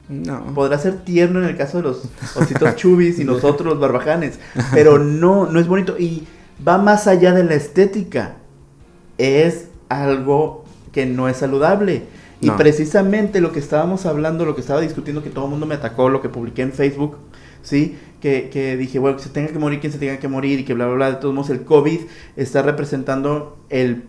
No. 0.09 0.53
Podrá 0.55 0.79
ser 0.79 0.99
tierno 1.05 1.39
en 1.41 1.47
el 1.47 1.57
caso 1.57 1.79
de 1.79 1.85
los 1.85 2.03
ositos 2.37 2.77
chubis 2.77 3.19
y 3.19 3.25
nosotros 3.25 3.67
los 3.69 3.81
barbajanes, 3.81 4.39
pero 4.73 4.99
no, 4.99 5.47
no 5.47 5.59
es 5.61 5.67
bonito 5.67 5.97
y 5.99 6.25
va 6.67 6.77
más 6.79 7.07
allá 7.07 7.33
de 7.33 7.45
la 7.45 7.55
estética. 7.55 8.37
Es 9.17 9.67
algo 9.89 10.65
que 10.93 11.07
no 11.07 11.29
es 11.29 11.37
saludable. 11.39 12.03
Y 12.45 12.49
No. 12.49 12.57
precisamente 12.57 13.41
lo 13.41 13.53
que 13.53 13.59
estábamos 13.61 14.07
hablando, 14.07 14.45
lo 14.45 14.55
que 14.55 14.61
estaba 14.61 14.81
discutiendo, 14.81 15.23
que 15.23 15.31
todo 15.31 15.45
el 15.47 15.51
mundo 15.51 15.67
me 15.67 15.75
atacó, 15.77 16.09
lo 16.11 16.21
que 16.21 16.29
publiqué 16.29 16.63
en 16.63 16.73
Facebook, 16.73 17.17
¿sí? 17.63 17.97
Que, 18.21 18.51
que 18.51 18.77
dije, 18.77 18.99
bueno, 18.99 19.17
que 19.17 19.23
se 19.23 19.31
tenga 19.31 19.49
que 19.53 19.59
morir 19.59 19.81
quien 19.81 19.93
se 19.93 19.99
tenga 19.99 20.19
que 20.19 20.29
morir 20.29 20.61
y 20.61 20.65
que 20.65 20.75
bla, 20.75 20.87
bla, 20.87 20.95
bla. 20.95 21.11
De 21.11 21.17
todos 21.17 21.35
modos, 21.35 21.51
el 21.51 21.63
COVID 21.65 22.01
está 22.37 22.63
representando 22.63 23.57
el 23.71 24.05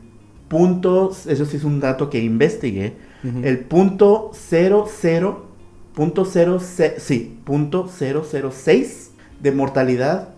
punto, 0.48 1.12
eso 1.28 1.46
sí 1.46 1.58
es 1.58 1.64
un 1.64 1.80
dato 1.80 2.10
que 2.10 2.20
investigué, 2.20 2.94
el 3.44 3.60
punto 3.60 4.30
00, 4.34 5.46
punto 5.96 6.26
0, 6.26 6.60
sí, 6.98 7.38
punto 7.44 7.88
006 7.88 9.12
de 9.42 9.52
mortalidad 9.52 10.30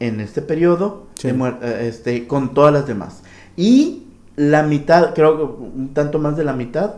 en 0.00 0.20
este 0.20 0.42
periodo, 0.42 1.06
Sí. 1.14 1.28
de 1.32 1.54
eh, 1.62 1.88
este, 1.88 2.26
con 2.26 2.52
todas 2.54 2.72
las 2.72 2.86
demás. 2.86 3.22
Y 3.56 4.04
la 4.36 4.62
mitad, 4.62 5.14
creo 5.14 5.36
que 5.36 5.42
un 5.42 5.94
tanto 5.94 6.18
más 6.18 6.36
de 6.36 6.44
la 6.44 6.52
mitad 6.52 6.96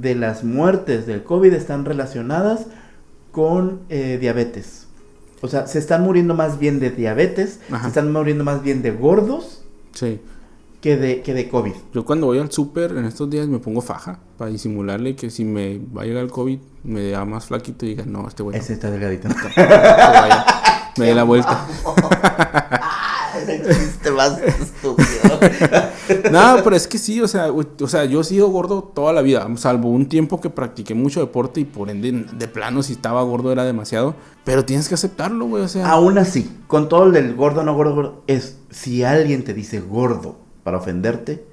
de 0.00 0.14
las 0.14 0.44
muertes 0.44 1.06
del 1.06 1.22
COVID 1.24 1.52
están 1.52 1.84
relacionadas 1.84 2.66
con 3.32 3.80
eh, 3.88 4.18
diabetes. 4.20 4.86
O 5.42 5.48
sea, 5.48 5.66
se 5.66 5.78
están 5.78 6.02
muriendo 6.02 6.34
más 6.34 6.58
bien 6.58 6.80
de 6.80 6.90
diabetes, 6.90 7.60
Ajá. 7.70 7.82
se 7.82 7.88
están 7.88 8.12
muriendo 8.12 8.42
más 8.44 8.62
bien 8.62 8.82
de 8.82 8.90
gordos 8.90 9.62
Sí. 9.92 10.20
que 10.80 10.96
de, 10.96 11.20
que 11.22 11.34
de 11.34 11.48
COVID. 11.48 11.72
Yo 11.92 12.04
cuando 12.04 12.26
voy 12.26 12.38
al 12.38 12.50
súper 12.50 12.92
en 12.92 13.04
estos 13.04 13.28
días 13.28 13.46
me 13.46 13.58
pongo 13.58 13.80
faja 13.82 14.18
para 14.38 14.50
disimularle 14.50 15.14
que 15.16 15.30
si 15.30 15.44
me 15.44 15.78
va 15.94 16.02
a 16.02 16.04
llegar 16.06 16.24
el 16.24 16.30
COVID 16.30 16.58
me 16.84 17.10
da 17.10 17.24
más 17.24 17.46
flaquito 17.46 17.84
y 17.84 17.90
diga, 17.90 18.04
no, 18.06 18.26
este 18.28 18.42
güey 18.42 18.56
Ese 18.58 18.72
está 18.72 18.90
delgadito. 18.90 19.28
me 20.98 21.06
dé 21.06 21.14
la 21.14 21.24
vuelta. 21.24 21.66
Ese 23.48 23.62
chiste 23.62 24.10
más 24.10 24.38
estúpido. 24.40 25.40
no, 26.30 26.56
pero 26.62 26.76
es 26.76 26.86
que 26.86 26.98
sí, 26.98 27.20
o 27.20 27.28
sea, 27.28 27.50
o 27.52 27.88
sea, 27.88 28.04
yo 28.04 28.20
he 28.20 28.24
sido 28.24 28.48
gordo 28.48 28.82
toda 28.82 29.12
la 29.12 29.22
vida, 29.22 29.46
salvo 29.56 29.88
un 29.88 30.08
tiempo 30.08 30.40
que 30.40 30.50
practiqué 30.50 30.94
mucho 30.94 31.20
deporte 31.20 31.60
y 31.60 31.64
por 31.64 31.90
ende, 31.90 32.12
de 32.12 32.48
plano, 32.48 32.82
si 32.82 32.94
estaba 32.94 33.22
gordo 33.22 33.52
era 33.52 33.64
demasiado. 33.64 34.14
Pero 34.44 34.64
tienes 34.64 34.88
que 34.88 34.94
aceptarlo, 34.94 35.46
güey, 35.46 35.62
o 35.62 35.68
sea. 35.68 35.88
Aún 35.90 36.18
así, 36.18 36.50
con 36.66 36.88
todo 36.88 37.06
el 37.06 37.12
del 37.12 37.34
gordo, 37.34 37.62
no 37.62 37.74
gordo, 37.74 37.94
gordo, 37.94 38.22
es 38.26 38.58
si 38.70 39.02
alguien 39.02 39.44
te 39.44 39.54
dice 39.54 39.80
gordo 39.80 40.38
para 40.62 40.78
ofenderte, 40.78 41.44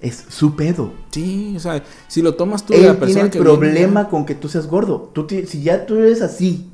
es 0.00 0.24
su 0.28 0.56
pedo. 0.56 0.92
Sí, 1.10 1.54
o 1.56 1.60
sea, 1.60 1.82
si 2.08 2.22
lo 2.22 2.34
tomas 2.34 2.64
tú 2.64 2.74
de 2.74 2.80
la 2.80 2.98
persona 2.98 3.30
tiene 3.30 3.48
el 3.48 3.58
problema 3.58 4.08
con 4.08 4.26
que 4.26 4.34
tú 4.34 4.48
seas 4.48 4.66
gordo. 4.66 5.10
Tú 5.12 5.26
si 5.28 5.62
ya 5.62 5.86
tú 5.86 5.96
eres 5.96 6.22
así 6.22 6.70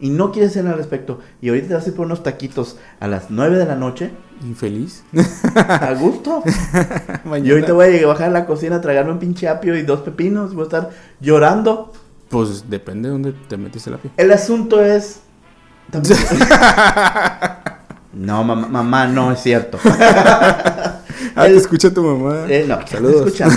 y 0.00 0.10
no 0.10 0.32
quieres 0.32 0.50
hacer 0.50 0.64
nada 0.64 0.74
al 0.74 0.80
respecto 0.80 1.20
y 1.40 1.50
ahorita 1.50 1.68
te 1.68 1.74
vas 1.74 1.84
a 1.84 1.88
ir 1.88 1.94
por 1.94 2.06
unos 2.06 2.22
taquitos 2.22 2.76
a 2.98 3.06
las 3.06 3.30
9 3.30 3.58
de 3.58 3.66
la 3.66 3.76
noche. 3.76 4.10
Infeliz. 4.42 5.04
A 5.54 5.92
gusto. 5.94 6.42
Y 7.42 7.50
ahorita 7.50 7.72
voy 7.74 7.98
a 7.98 8.06
bajar 8.06 8.28
a 8.28 8.32
la 8.32 8.46
cocina 8.46 8.76
a 8.76 8.80
tragarme 8.80 9.12
un 9.12 9.18
pinche 9.18 9.46
apio 9.48 9.76
y 9.76 9.82
dos 9.82 10.00
pepinos. 10.00 10.54
Voy 10.54 10.62
a 10.62 10.64
estar 10.64 10.90
llorando. 11.20 11.92
Pues 12.28 12.68
depende 12.68 13.08
de 13.08 13.12
dónde 13.12 13.34
te 13.48 13.56
metes 13.56 13.86
el 13.86 13.94
apio. 13.94 14.10
El 14.16 14.32
asunto 14.32 14.82
es. 14.82 15.20
no, 18.12 18.44
mamá, 18.44 18.68
mamá, 18.68 19.06
no 19.06 19.32
es 19.32 19.40
cierto. 19.40 19.78
ah, 19.84 21.02
te 21.34 21.56
escucha 21.56 21.92
tu 21.92 22.02
mamá. 22.02 22.46
Eh, 22.48 22.64
no, 22.66 22.78
Saludos. 22.86 23.26
Escucha, 23.26 23.48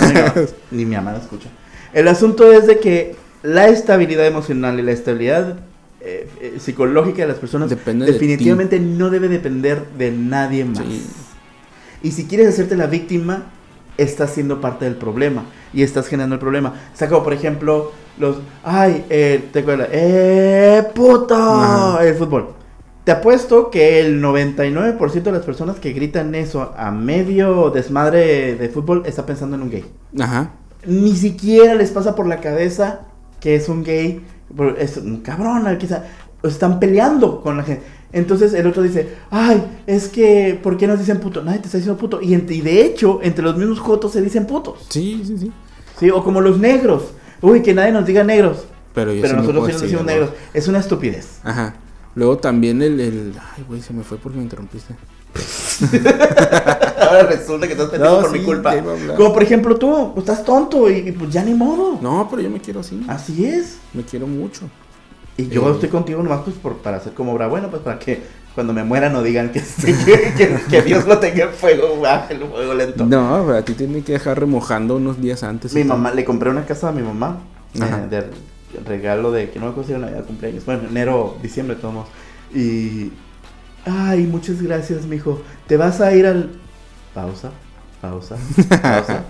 ni 0.70 0.84
mi 0.84 0.94
mamá 0.96 1.12
la 1.12 1.18
escucha. 1.18 1.48
El 1.92 2.08
asunto 2.08 2.52
es 2.52 2.66
de 2.66 2.78
que 2.78 3.16
la 3.42 3.68
estabilidad 3.68 4.26
emocional 4.26 4.78
y 4.78 4.82
la 4.82 4.92
estabilidad 4.92 5.56
eh, 6.04 6.28
eh, 6.40 6.54
psicológica 6.58 7.22
de 7.22 7.28
las 7.28 7.38
personas 7.38 7.70
definitivamente 7.70 8.78
no 8.78 9.10
debe 9.10 9.28
depender 9.28 9.86
de 9.96 10.10
nadie 10.10 10.64
más. 10.64 10.84
Y 12.02 12.10
si 12.10 12.26
quieres 12.26 12.48
hacerte 12.48 12.76
la 12.76 12.86
víctima, 12.86 13.44
estás 13.96 14.30
siendo 14.30 14.60
parte 14.60 14.84
del 14.84 14.96
problema 14.96 15.44
y 15.72 15.82
estás 15.82 16.06
generando 16.08 16.34
el 16.34 16.40
problema. 16.40 16.74
Como 16.98 17.22
por 17.22 17.32
ejemplo, 17.32 17.92
los, 18.18 18.36
ay, 18.62 19.04
eh, 19.10 19.48
te 19.52 19.60
acuerdas, 19.60 19.88
eh, 19.92 20.84
puto, 20.94 22.00
el 22.00 22.14
fútbol. 22.14 22.48
Te 23.04 23.12
apuesto 23.12 23.70
que 23.70 24.00
el 24.00 24.22
99% 24.22 25.22
de 25.22 25.32
las 25.32 25.44
personas 25.44 25.78
que 25.78 25.92
gritan 25.92 26.34
eso 26.34 26.72
a 26.76 26.90
medio 26.90 27.70
desmadre 27.70 28.56
de 28.56 28.68
fútbol 28.68 29.02
está 29.04 29.26
pensando 29.26 29.56
en 29.56 29.62
un 29.62 29.70
gay. 29.70 29.84
Ajá. 30.18 30.52
Ni 30.86 31.14
siquiera 31.14 31.74
les 31.74 31.90
pasa 31.90 32.14
por 32.14 32.26
la 32.26 32.40
cabeza 32.40 33.00
que 33.40 33.56
es 33.56 33.68
un 33.68 33.84
gay 33.84 34.24
es 34.78 34.96
un 34.96 35.18
cabrón, 35.18 35.76
quizá 35.78 36.04
están 36.42 36.78
peleando 36.78 37.40
con 37.40 37.56
la 37.56 37.62
gente. 37.62 37.84
Entonces 38.12 38.54
el 38.54 38.66
otro 38.66 38.82
dice, 38.82 39.16
ay, 39.30 39.64
es 39.86 40.08
que, 40.08 40.58
¿por 40.62 40.76
qué 40.76 40.86
nos 40.86 41.00
dicen 41.00 41.18
puto? 41.18 41.42
Nadie 41.42 41.58
te 41.58 41.66
está 41.66 41.78
diciendo 41.78 41.98
puto. 41.98 42.20
Y, 42.22 42.36
de 42.36 42.84
hecho, 42.84 43.18
entre 43.22 43.42
los 43.42 43.56
mismos 43.56 43.80
jotos 43.80 44.12
se 44.12 44.22
dicen 44.22 44.46
putos. 44.46 44.86
Sí, 44.88 45.22
sí, 45.26 45.36
sí. 45.36 45.52
Sí, 45.98 46.10
o 46.10 46.22
como 46.22 46.40
los 46.40 46.58
negros. 46.58 47.12
Uy, 47.40 47.62
que 47.62 47.74
nadie 47.74 47.90
nos 47.90 48.06
diga 48.06 48.22
negros. 48.22 48.66
Pero, 48.94 49.12
nosotros 49.12 49.66
sí 49.66 49.72
nos 49.72 49.82
decimos 49.82 50.04
negros. 50.04 50.30
Es 50.52 50.68
una 50.68 50.78
estupidez. 50.78 51.40
Ajá. 51.42 51.74
Luego 52.14 52.38
también 52.38 52.80
el, 52.82 53.00
el... 53.00 53.32
Ay, 53.56 53.64
güey, 53.66 53.82
se 53.82 53.92
me 53.92 54.04
fue 54.04 54.18
porque 54.18 54.38
me 54.38 54.44
interrumpiste. 54.44 54.94
Ahora 57.00 57.24
resulta 57.24 57.66
que 57.66 57.72
estás 57.72 57.88
peleando 57.88 58.22
por 58.22 58.32
mi 58.32 58.42
culpa. 58.42 58.74
Como 59.16 59.32
por 59.32 59.42
ejemplo 59.42 59.76
tú, 59.76 60.12
pues 60.14 60.28
estás 60.28 60.44
tonto 60.44 60.90
y, 60.90 61.12
pues 61.12 61.30
ya 61.30 61.42
ni 61.42 61.54
modo. 61.54 61.98
No, 62.00 62.28
pero 62.30 62.42
yo 62.42 62.50
me 62.50 62.60
quiero 62.60 62.80
así. 62.80 63.04
Así 63.08 63.44
es. 63.44 63.78
Me 63.92 64.02
quiero 64.02 64.26
mucho. 64.26 64.68
Y 65.36 65.48
yo 65.48 65.68
eh, 65.68 65.72
estoy 65.72 65.88
contigo 65.88 66.22
nomás 66.22 66.42
pues 66.44 66.56
por, 66.56 66.76
para 66.76 66.98
hacer 66.98 67.12
como 67.12 67.32
obra 67.32 67.48
bueno, 67.48 67.68
pues 67.68 67.82
para 67.82 67.98
que 67.98 68.22
cuando 68.54 68.72
me 68.72 68.84
muera 68.84 69.10
no 69.10 69.22
digan 69.22 69.50
que, 69.50 69.60
que, 70.70 70.82
Dios 70.82 71.06
lo 71.06 71.18
tenga 71.18 71.44
en 71.44 71.50
fuego, 71.50 72.00
baje 72.00 72.34
el 72.34 72.44
fuego 72.44 72.74
lento. 72.74 73.04
No, 73.04 73.42
pero 73.44 73.58
a 73.58 73.62
ti 73.62 73.74
tiene 73.74 74.02
que 74.02 74.12
dejar 74.12 74.38
remojando 74.38 74.96
unos 74.96 75.20
días 75.20 75.42
antes. 75.42 75.74
Mi 75.74 75.82
mamá, 75.82 76.12
le 76.12 76.24
compré 76.24 76.50
una 76.50 76.64
casa 76.64 76.90
a 76.90 76.92
mi 76.92 77.02
mamá 77.02 77.38
eh, 77.74 78.06
de 78.08 78.30
regalo 78.84 79.32
de 79.32 79.50
que 79.50 79.58
no 79.58 79.72
me 79.72 79.84
era 79.84 79.98
Navidad 79.98 80.24
cumpleaños. 80.24 80.64
Bueno, 80.64 80.88
enero, 80.88 81.36
diciembre, 81.42 81.76
todos. 81.76 82.06
Y 82.54 83.10
Ay, 83.84 84.26
muchas 84.26 84.62
gracias, 84.62 85.04
mijo. 85.04 85.42
¿Te 85.66 85.76
vas 85.76 86.00
a 86.00 86.12
ir 86.14 86.26
al. 86.26 86.50
Pausa, 87.12 87.50
pausa, 88.00 88.36
pausa. 88.80 89.24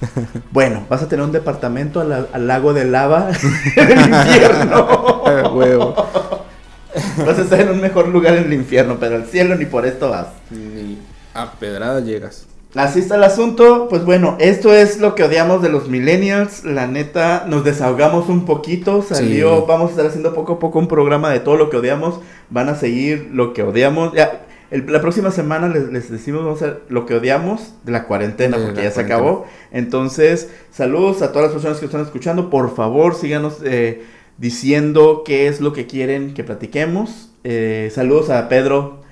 bueno, 0.52 0.86
vas 0.88 1.02
a 1.02 1.08
tener 1.08 1.24
un 1.24 1.32
departamento 1.32 2.00
al, 2.00 2.46
lago 2.46 2.74
de 2.74 2.84
lava 2.84 3.30
en 3.76 3.90
el 3.90 4.00
infierno. 4.00 5.22
Huevo. 5.54 5.94
Vas 7.26 7.38
a 7.38 7.42
estar 7.42 7.60
en 7.60 7.70
un 7.70 7.80
mejor 7.80 8.08
lugar 8.08 8.34
en 8.34 8.44
el 8.44 8.52
infierno, 8.52 8.98
pero 8.98 9.16
al 9.16 9.26
cielo 9.26 9.54
ni 9.56 9.66
por 9.66 9.86
esto 9.86 10.10
vas. 10.10 10.28
Ni 10.50 10.98
a 11.34 11.52
pedrada 11.52 12.00
llegas. 12.00 12.46
Así 12.76 13.00
está 13.00 13.14
el 13.16 13.24
asunto. 13.24 13.88
Pues 13.88 14.04
bueno, 14.04 14.36
esto 14.38 14.74
es 14.74 15.00
lo 15.00 15.14
que 15.14 15.24
odiamos 15.24 15.62
de 15.62 15.70
los 15.70 15.88
millennials. 15.88 16.62
La 16.62 16.86
neta, 16.86 17.46
nos 17.48 17.64
desahogamos 17.64 18.28
un 18.28 18.44
poquito. 18.44 19.00
Salió, 19.00 19.64
vamos 19.64 19.88
a 19.88 19.90
estar 19.92 20.06
haciendo 20.06 20.34
poco 20.34 20.54
a 20.54 20.58
poco 20.58 20.78
un 20.78 20.86
programa 20.86 21.30
de 21.30 21.40
todo 21.40 21.56
lo 21.56 21.70
que 21.70 21.78
odiamos. 21.78 22.20
Van 22.50 22.68
a 22.68 22.74
seguir 22.74 23.30
lo 23.32 23.54
que 23.54 23.62
odiamos. 23.62 24.12
Ya, 24.12 24.46
la 24.70 25.00
próxima 25.00 25.30
semana 25.30 25.68
les, 25.68 26.10
decimos 26.10 26.44
vamos 26.44 26.60
a 26.60 26.76
lo 26.90 27.06
que 27.06 27.14
odiamos 27.14 27.74
de 27.84 27.92
la 27.92 28.04
cuarentena, 28.04 28.58
porque 28.58 28.82
ya 28.82 28.90
se 28.90 29.00
acabó. 29.00 29.46
Entonces, 29.72 30.50
saludos 30.70 31.22
a 31.22 31.32
todas 31.32 31.44
las 31.44 31.52
personas 31.52 31.78
que 31.78 31.86
están 31.86 32.02
escuchando. 32.02 32.50
Por 32.50 32.74
favor, 32.76 33.14
síganos 33.14 33.58
eh, 33.64 34.04
diciendo 34.36 35.22
qué 35.24 35.48
es 35.48 35.62
lo 35.62 35.72
que 35.72 35.86
quieren 35.86 36.34
que 36.34 36.44
platiquemos. 36.44 37.30
Eh, 37.42 37.90
saludos 37.94 38.28
a 38.28 38.50
Pedro 38.50 39.05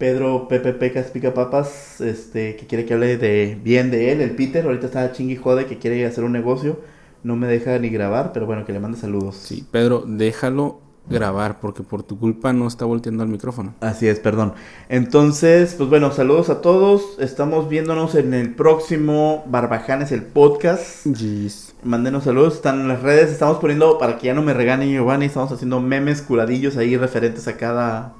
Pedro 0.00 0.48
Pepe 0.48 0.72
Pecas 0.72 1.08
Pica 1.08 1.34
Papas, 1.34 2.00
este, 2.00 2.56
que 2.56 2.66
quiere 2.66 2.86
que 2.86 2.94
hable 2.94 3.18
de 3.18 3.60
bien 3.62 3.90
de 3.90 4.12
él, 4.12 4.22
el 4.22 4.30
Peter, 4.30 4.64
ahorita 4.64 4.86
está 4.86 5.12
chingui 5.12 5.36
jode 5.36 5.66
que 5.66 5.76
quiere 5.76 6.06
hacer 6.06 6.24
un 6.24 6.32
negocio, 6.32 6.80
no 7.22 7.36
me 7.36 7.46
deja 7.46 7.78
ni 7.78 7.90
grabar, 7.90 8.32
pero 8.32 8.46
bueno, 8.46 8.64
que 8.64 8.72
le 8.72 8.80
mande 8.80 8.96
saludos. 8.96 9.36
Sí, 9.36 9.62
Pedro, 9.70 10.02
déjalo 10.06 10.80
grabar 11.10 11.60
porque 11.60 11.82
por 11.82 12.02
tu 12.02 12.18
culpa 12.18 12.54
no 12.54 12.66
está 12.66 12.86
volteando 12.86 13.22
al 13.22 13.28
micrófono. 13.28 13.74
Así 13.80 14.08
es, 14.08 14.20
perdón. 14.20 14.54
Entonces, 14.88 15.74
pues 15.74 15.90
bueno, 15.90 16.12
saludos 16.12 16.48
a 16.48 16.62
todos. 16.62 17.18
Estamos 17.18 17.68
viéndonos 17.68 18.14
en 18.14 18.32
el 18.32 18.54
próximo 18.54 19.44
Barbajanes 19.48 20.12
el 20.12 20.22
podcast. 20.22 21.06
Jeez. 21.14 21.74
Mándenos 21.82 22.24
saludos, 22.24 22.54
están 22.54 22.80
en 22.80 22.88
las 22.88 23.02
redes, 23.02 23.30
estamos 23.30 23.58
poniendo 23.58 23.98
para 23.98 24.16
que 24.16 24.28
ya 24.28 24.34
no 24.34 24.40
me 24.40 24.54
regane 24.54 24.90
Giovanni, 24.90 25.26
estamos 25.26 25.52
haciendo 25.52 25.78
memes 25.80 26.22
curadillos 26.22 26.78
ahí 26.78 26.96
referentes 26.96 27.48
a 27.48 27.58
cada 27.58 28.14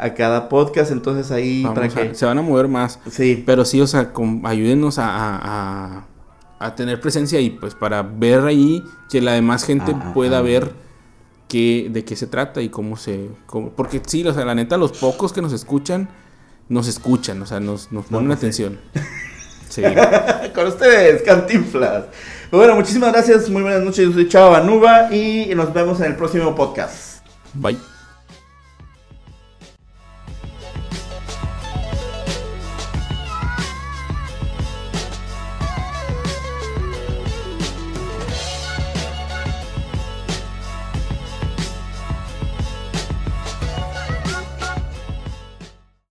a 0.00 0.14
cada 0.14 0.48
podcast, 0.48 0.90
entonces 0.90 1.30
ahí 1.30 1.62
para 1.62 1.88
que... 1.88 2.14
Se 2.14 2.24
van 2.24 2.38
a 2.38 2.42
mover 2.42 2.68
más. 2.68 2.98
Sí. 3.10 3.42
Pero 3.44 3.64
sí, 3.64 3.80
o 3.80 3.86
sea, 3.86 4.12
ayúdenos 4.44 4.98
a, 4.98 6.06
a, 6.58 6.74
tener 6.74 7.00
presencia 7.00 7.40
y 7.40 7.50
pues 7.50 7.74
para 7.74 8.02
ver 8.02 8.40
ahí 8.40 8.82
que 9.10 9.20
la 9.20 9.32
demás 9.32 9.64
gente 9.64 9.92
ah, 9.94 10.12
pueda 10.12 10.38
ah. 10.38 10.42
ver 10.42 10.72
qué, 11.48 11.88
de 11.90 12.04
qué 12.04 12.16
se 12.16 12.26
trata 12.26 12.62
y 12.62 12.68
cómo 12.68 12.96
se... 12.96 13.30
porque 13.76 14.00
sí, 14.06 14.26
o 14.26 14.32
sea, 14.32 14.44
la 14.44 14.54
neta, 14.54 14.76
los 14.76 14.92
pocos 14.92 15.32
que 15.32 15.42
nos 15.42 15.52
escuchan, 15.52 16.08
nos 16.68 16.86
escuchan, 16.86 17.40
o 17.42 17.46
sea, 17.46 17.60
nos, 17.60 17.92
nos 17.92 18.06
ponen 18.06 18.32
atención. 18.32 18.78
Sí. 19.70 19.82
Con 20.52 20.66
ustedes, 20.66 21.22
Cantinflas. 21.22 22.06
Bueno, 22.50 22.74
muchísimas 22.74 23.12
gracias, 23.12 23.48
muy 23.48 23.62
buenas 23.62 23.82
noches, 23.82 24.04
yo 24.04 24.12
soy 24.12 24.28
Chava 24.28 24.58
Banuba 24.58 25.14
y 25.14 25.54
nos 25.54 25.72
vemos 25.72 26.00
en 26.00 26.06
el 26.06 26.16
próximo 26.16 26.56
podcast. 26.56 27.24
Bye. 27.54 27.89